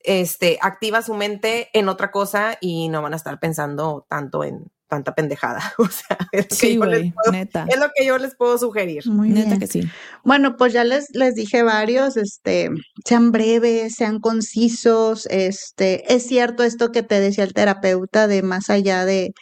este, 0.00 0.58
activa 0.62 1.02
su 1.02 1.14
mente 1.14 1.68
en 1.72 1.88
otra 1.88 2.10
cosa 2.10 2.56
y 2.60 2.88
no 2.88 3.02
van 3.02 3.12
a 3.14 3.16
estar 3.16 3.38
pensando 3.40 4.06
tanto 4.08 4.44
en 4.44 4.70
tanta 4.88 5.14
pendejada. 5.14 5.60
O 5.78 5.86
sea, 5.86 6.16
es 6.32 6.46
lo 6.46 6.48
que, 6.48 6.54
Sí, 6.54 6.78
puedo, 6.78 7.32
neta. 7.32 7.66
es 7.68 7.78
lo 7.78 7.88
que 7.94 8.06
yo 8.06 8.16
les 8.18 8.34
puedo 8.36 8.56
sugerir. 8.58 9.06
Muy 9.06 9.30
Neta 9.30 9.56
bien. 9.56 9.58
que 9.58 9.66
sí. 9.66 9.82
Bueno, 10.24 10.56
pues 10.56 10.72
ya 10.72 10.84
les, 10.84 11.08
les 11.14 11.34
dije 11.34 11.62
varios, 11.62 12.16
este, 12.16 12.70
sean 13.04 13.30
breves, 13.32 13.94
sean 13.96 14.18
concisos, 14.20 15.26
este, 15.26 16.12
es 16.14 16.26
cierto 16.26 16.62
esto 16.64 16.90
que 16.92 17.02
te 17.02 17.20
decía 17.20 17.44
el 17.44 17.52
terapeuta 17.54 18.26
de 18.28 18.42
más 18.42 18.70
allá 18.70 19.04
de, 19.04 19.32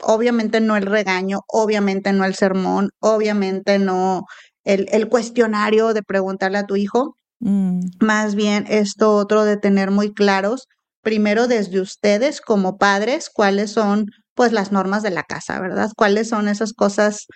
obviamente 0.00 0.60
no 0.60 0.76
el 0.76 0.86
regaño, 0.86 1.40
obviamente 1.48 2.12
no 2.12 2.24
el 2.24 2.34
sermón, 2.34 2.90
obviamente 3.00 3.78
no 3.78 4.24
el, 4.64 4.88
el 4.92 5.08
cuestionario 5.08 5.94
de 5.94 6.02
preguntarle 6.02 6.58
a 6.58 6.66
tu 6.66 6.76
hijo, 6.76 7.16
Mm, 7.40 7.80
más 8.00 8.34
bien 8.34 8.64
esto 8.68 9.14
otro 9.16 9.44
de 9.44 9.56
tener 9.56 9.90
muy 9.90 10.12
claros, 10.14 10.66
primero 11.02 11.46
desde 11.48 11.80
ustedes 11.80 12.40
como 12.40 12.78
padres, 12.78 13.30
cuáles 13.32 13.72
son 13.72 14.06
pues 14.34 14.52
las 14.52 14.72
normas 14.72 15.02
de 15.02 15.10
la 15.10 15.22
casa, 15.24 15.60
¿verdad? 15.60 15.90
¿Cuáles 15.96 16.28
son 16.28 16.48
esas 16.48 16.72
cosas 16.72 17.26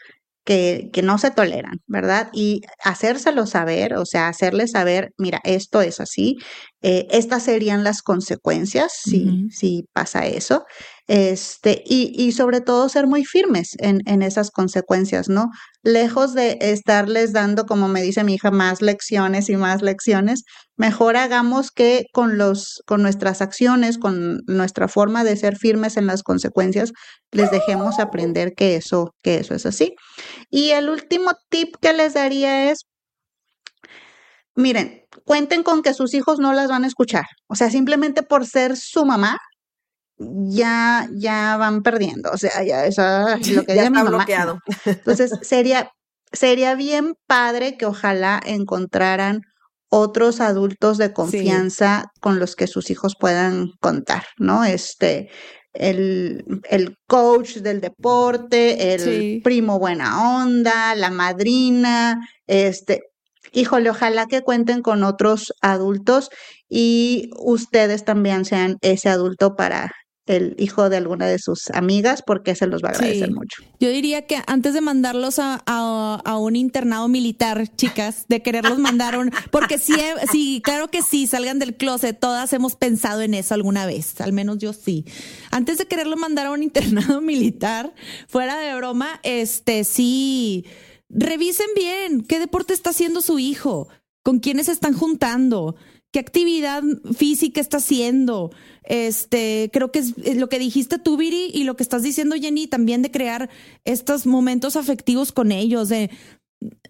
que, 0.48 0.88
que 0.94 1.02
no 1.02 1.18
se 1.18 1.30
toleran, 1.30 1.82
¿verdad? 1.86 2.30
Y 2.32 2.62
hacérselo 2.82 3.44
saber, 3.44 3.92
o 3.96 4.06
sea, 4.06 4.28
hacerles 4.28 4.70
saber, 4.70 5.10
mira, 5.18 5.42
esto 5.44 5.82
es 5.82 6.00
así, 6.00 6.38
eh, 6.80 7.06
estas 7.10 7.42
serían 7.42 7.84
las 7.84 8.00
consecuencias 8.00 8.92
si, 8.94 9.46
si 9.50 9.84
pasa 9.92 10.24
eso, 10.24 10.64
este, 11.06 11.82
y, 11.84 12.14
y 12.16 12.32
sobre 12.32 12.62
todo 12.62 12.88
ser 12.88 13.06
muy 13.06 13.26
firmes 13.26 13.76
en, 13.78 14.00
en 14.06 14.22
esas 14.22 14.50
consecuencias, 14.50 15.28
¿no? 15.28 15.50
Lejos 15.82 16.32
de 16.32 16.56
estarles 16.62 17.34
dando, 17.34 17.66
como 17.66 17.86
me 17.88 18.00
dice 18.00 18.24
mi 18.24 18.36
hija, 18.36 18.50
más 18.50 18.80
lecciones 18.80 19.50
y 19.50 19.56
más 19.56 19.82
lecciones, 19.82 20.44
mejor 20.78 21.16
hagamos 21.16 21.70
que 21.70 22.06
con 22.12 22.38
los, 22.38 22.82
con 22.86 23.02
nuestras 23.02 23.42
acciones, 23.42 23.98
con 23.98 24.40
nuestra 24.46 24.88
forma 24.88 25.24
de 25.24 25.36
ser 25.36 25.56
firmes 25.56 25.96
en 25.96 26.06
las 26.06 26.22
consecuencias, 26.22 26.92
les 27.32 27.50
dejemos 27.50 27.98
aprender 27.98 28.54
que 28.56 28.76
eso, 28.76 29.12
que 29.22 29.38
eso 29.38 29.54
es 29.54 29.66
así. 29.66 29.94
Y 30.50 30.70
el 30.70 30.88
último 30.88 31.32
tip 31.50 31.74
que 31.80 31.92
les 31.92 32.14
daría 32.14 32.70
es, 32.70 32.86
miren, 34.54 35.02
cuenten 35.24 35.62
con 35.62 35.82
que 35.82 35.94
sus 35.94 36.14
hijos 36.14 36.38
no 36.38 36.52
las 36.52 36.68
van 36.68 36.84
a 36.84 36.86
escuchar. 36.86 37.24
O 37.48 37.54
sea, 37.56 37.70
simplemente 37.70 38.22
por 38.22 38.46
ser 38.46 38.76
su 38.76 39.04
mamá, 39.04 39.36
ya, 40.18 41.08
ya 41.14 41.56
van 41.56 41.82
perdiendo. 41.82 42.30
O 42.30 42.36
sea, 42.38 42.62
ya 42.64 42.84
eso 42.86 43.28
es 43.30 43.50
lo 43.50 43.64
que 43.64 43.74
Ya 43.74 43.82
dice 43.82 43.90
mi 43.90 43.98
está 43.98 44.04
mamá. 44.04 44.10
bloqueado. 44.18 44.58
Entonces, 44.84 45.32
sería, 45.42 45.90
sería 46.32 46.74
bien 46.76 47.14
padre 47.26 47.76
que 47.76 47.86
ojalá 47.86 48.40
encontraran 48.44 49.42
otros 49.90 50.40
adultos 50.40 50.98
de 50.98 51.12
confianza 51.12 52.06
con 52.20 52.38
los 52.38 52.56
que 52.56 52.66
sus 52.66 52.90
hijos 52.90 53.14
puedan 53.18 53.68
contar, 53.80 54.24
¿no? 54.38 54.64
Este, 54.64 55.28
el, 55.72 56.44
el 56.70 56.96
coach 57.06 57.56
del 57.58 57.80
deporte, 57.80 58.94
el 58.94 59.00
Sí. 59.00 59.40
primo 59.44 59.78
buena 59.78 60.40
onda, 60.42 60.94
la 60.94 61.10
madrina, 61.10 62.18
este, 62.46 63.02
híjole, 63.52 63.90
ojalá 63.90 64.26
que 64.26 64.42
cuenten 64.42 64.82
con 64.82 65.02
otros 65.04 65.52
adultos 65.62 66.30
y 66.68 67.30
ustedes 67.38 68.04
también 68.04 68.44
sean 68.44 68.76
ese 68.82 69.08
adulto 69.08 69.54
para 69.56 69.92
el 70.28 70.54
hijo 70.58 70.88
de 70.88 70.96
alguna 70.98 71.26
de 71.26 71.38
sus 71.38 71.70
amigas, 71.70 72.22
porque 72.26 72.54
se 72.54 72.66
los 72.66 72.82
va 72.82 72.88
a 72.90 72.92
agradecer 72.92 73.28
Sí. 73.28 73.34
mucho. 73.34 73.62
Yo 73.80 73.88
diría 73.90 74.26
que 74.26 74.42
antes 74.46 74.74
de 74.74 74.80
mandarlos 74.80 75.38
a, 75.38 75.62
a- 75.66 76.20
a 76.24 76.36
un 76.38 76.54
internado 76.56 77.08
militar, 77.08 77.68
chicas, 77.76 78.26
de 78.28 78.42
quererlos 78.42 78.78
mandar 78.78 79.18
un... 79.18 79.30
Porque 79.50 79.78
sí, 79.78 79.94
sí, 80.30 80.60
claro 80.64 80.88
que 80.88 81.02
sí, 81.02 81.26
salgan 81.26 81.58
del 81.58 81.74
closet. 81.76 82.18
Todas 82.18 82.52
hemos 82.52 82.76
pensado 82.76 83.22
en 83.22 83.34
eso 83.34 83.54
alguna 83.54 83.86
vez, 83.86 84.20
al 84.20 84.32
menos 84.32 84.58
yo 84.58 84.72
sí. 84.72 85.04
Antes 85.50 85.78
de 85.78 85.86
quererlos 85.86 86.18
mandar 86.18 86.46
a 86.46 86.50
un 86.52 86.62
internado 86.62 87.20
militar, 87.22 87.94
fuera 88.28 88.58
de 88.58 88.74
broma, 88.76 89.20
este 89.22 89.84
sí, 89.84 90.64
revisen 91.08 91.68
bien 91.74 92.20
qué 92.22 92.38
deporte 92.38 92.74
está 92.74 92.90
haciendo 92.90 93.22
su 93.22 93.38
hijo, 93.38 93.88
con 94.22 94.40
quiénes 94.40 94.66
se 94.66 94.72
están 94.72 94.92
juntando. 94.94 95.74
¿Qué 96.10 96.18
actividad 96.20 96.82
física 97.14 97.60
está 97.60 97.78
haciendo? 97.78 98.50
Este, 98.84 99.68
creo 99.72 99.92
que 99.92 99.98
es 99.98 100.36
lo 100.36 100.48
que 100.48 100.58
dijiste 100.58 100.98
tú, 100.98 101.16
Viri, 101.18 101.50
y 101.52 101.64
lo 101.64 101.76
que 101.76 101.82
estás 101.82 102.02
diciendo, 102.02 102.36
Jenny, 102.36 102.66
también 102.66 103.02
de 103.02 103.10
crear 103.10 103.50
estos 103.84 104.26
momentos 104.26 104.76
afectivos 104.76 105.32
con 105.32 105.52
ellos, 105.52 105.90
de, 105.90 106.10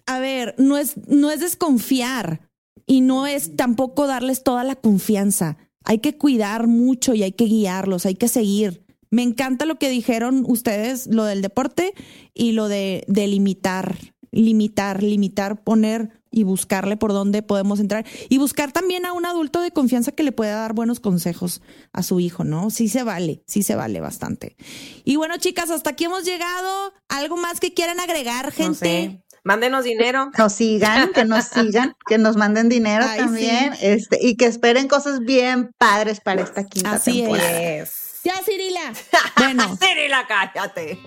a 0.07 0.21
ver, 0.21 0.55
no 0.59 0.79
es, 0.79 0.97
no 1.09 1.33
es 1.33 1.41
desconfiar 1.41 2.49
y 2.87 3.01
no 3.01 3.27
es 3.27 3.57
tampoco 3.57 4.07
darles 4.07 4.45
toda 4.45 4.63
la 4.63 4.77
confianza. 4.77 5.59
Hay 5.85 5.99
que 5.99 6.17
cuidar 6.17 6.69
mucho 6.69 7.15
y 7.15 7.25
hay 7.25 7.33
que 7.33 7.47
guiarlos, 7.47 8.07
hay 8.07 8.15
que 8.15 8.29
seguir. 8.29 8.85
Me 9.11 9.23
encanta 9.23 9.65
lo 9.65 9.79
que 9.79 9.91
dijeron 9.91 10.45
ustedes, 10.47 11.09
lo 11.09 11.25
del 11.25 11.43
deporte 11.43 11.93
y 12.35 12.53
lo 12.53 12.69
de 12.69 13.05
delimitar 13.09 13.97
limitar, 14.31 15.03
limitar, 15.03 15.63
poner 15.63 16.18
y 16.31 16.45
buscarle 16.45 16.97
por 16.97 17.13
dónde 17.13 17.43
podemos 17.43 17.81
entrar. 17.81 18.05
Y 18.29 18.39
buscar 18.39 18.73
también 18.73 19.07
a 19.07 19.13
un 19.13 19.27
adulto 19.27 19.61
de 19.61 19.71
confianza 19.71 20.13
que 20.13 20.23
le 20.23 20.33
pueda 20.33 20.55
dar 20.57 20.73
buenos 20.73 21.01
consejos 21.01 21.63
a 21.93 22.03
su 22.03 22.21
hijo, 22.21 22.45
¿no? 22.45 22.71
Sí 22.71 22.89
se 22.89 23.03
vale, 23.03 23.43
sí 23.47 23.63
se 23.63 23.75
vale 23.75 24.01
bastante. 24.01 24.57
Y 25.05 25.17
bueno, 25.17 25.37
chicas, 25.39 25.71
hasta 25.71 25.91
aquí 25.91 26.05
hemos 26.05 26.25
llegado. 26.25 26.93
¿Algo 27.09 27.37
más 27.37 27.61
que 27.61 27.75
quieran 27.75 28.01
agregar, 28.01 28.53
gente? 28.53 28.69
No 28.69 28.75
sé. 28.75 29.25
Mándenos 29.45 29.85
dinero. 29.85 30.31
Nos 30.37 30.53
sigan, 30.53 31.13
que 31.13 31.25
nos 31.25 31.45
sigan, 31.55 31.95
que 32.07 32.19
nos 32.19 32.37
manden 32.37 32.69
dinero 32.69 33.05
Ay, 33.09 33.19
también, 33.21 33.73
este, 33.81 34.19
y 34.21 34.37
que 34.37 34.47
esperen 34.47 34.89
cosas 34.89 35.21
bien 35.21 35.71
padres 35.79 36.21
para 36.21 36.43
esta 36.43 36.65
quinta 36.65 36.93
Así 36.93 37.23
es. 37.23 37.29
temporada. 37.29 37.85
Ya, 38.25 38.35
Cirila. 38.45 38.93
Bueno, 39.37 39.77
Cirila, 39.77 40.27
cállate. 40.27 40.99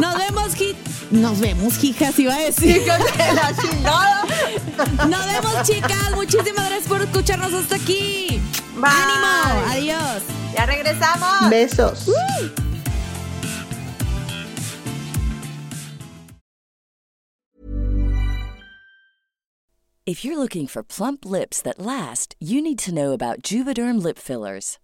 nos 0.00 0.16
vemos, 0.18 0.54
hi- 0.60 0.76
Nos 1.10 1.40
vemos, 1.40 1.82
hijas, 1.82 2.18
iba 2.18 2.34
a 2.34 2.38
decir. 2.38 2.82
la 3.34 3.52
chingada. 3.56 4.24
Nos 5.08 5.26
vemos, 5.26 5.62
chicas. 5.66 6.10
Muchísimas 6.14 6.66
gracias 6.68 6.88
por 6.88 7.02
escucharnos 7.02 7.52
hasta 7.54 7.76
aquí. 7.76 8.40
Bye. 8.76 8.90
¡Ánimo! 8.90 9.70
Adiós. 9.72 10.22
Ya 10.54 10.66
regresamos. 10.66 11.48
Besos. 11.50 12.08
If 20.04 20.24
you're 20.24 20.36
looking 20.38 20.66
for 20.66 20.82
plump 20.82 21.24
lips 21.24 21.62
that 21.62 21.78
last, 21.78 22.34
you 22.40 22.60
need 22.60 22.78
to 22.80 22.92
know 22.94 23.12
about 23.12 23.42
Juvederm 23.42 24.02
lip 24.02 24.18
fillers. 24.18 24.78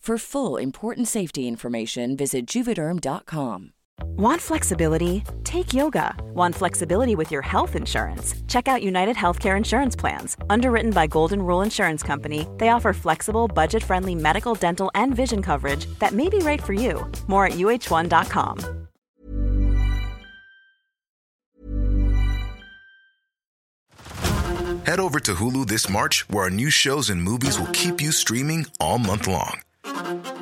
For 0.00 0.16
full 0.16 0.56
important 0.56 1.08
safety 1.08 1.46
information, 1.46 2.16
visit 2.16 2.46
juvederm.com. 2.46 3.72
Want 4.16 4.40
flexibility? 4.40 5.22
Take 5.44 5.74
yoga. 5.74 6.14
Want 6.34 6.54
flexibility 6.54 7.14
with 7.14 7.30
your 7.30 7.42
health 7.42 7.76
insurance? 7.76 8.34
Check 8.48 8.66
out 8.66 8.82
United 8.82 9.14
Healthcare 9.14 9.58
Insurance 9.58 9.94
Plans. 9.94 10.38
Underwritten 10.48 10.90
by 10.90 11.06
Golden 11.06 11.42
Rule 11.42 11.60
Insurance 11.60 12.02
Company, 12.02 12.48
they 12.56 12.70
offer 12.70 12.94
flexible, 12.94 13.46
budget 13.46 13.82
friendly 13.82 14.14
medical, 14.14 14.54
dental, 14.54 14.90
and 14.94 15.14
vision 15.14 15.42
coverage 15.42 15.84
that 15.98 16.12
may 16.12 16.30
be 16.30 16.38
right 16.38 16.62
for 16.62 16.72
you. 16.72 17.06
More 17.26 17.46
at 17.46 17.52
uh1.com. 17.52 18.88
Head 24.86 24.98
over 24.98 25.20
to 25.20 25.34
Hulu 25.34 25.66
this 25.66 25.90
March, 25.90 26.28
where 26.30 26.44
our 26.44 26.50
new 26.50 26.70
shows 26.70 27.10
and 27.10 27.22
movies 27.22 27.58
will 27.58 27.68
keep 27.68 28.00
you 28.00 28.12
streaming 28.12 28.66
all 28.80 28.98
month 28.98 29.28
long. 29.28 29.60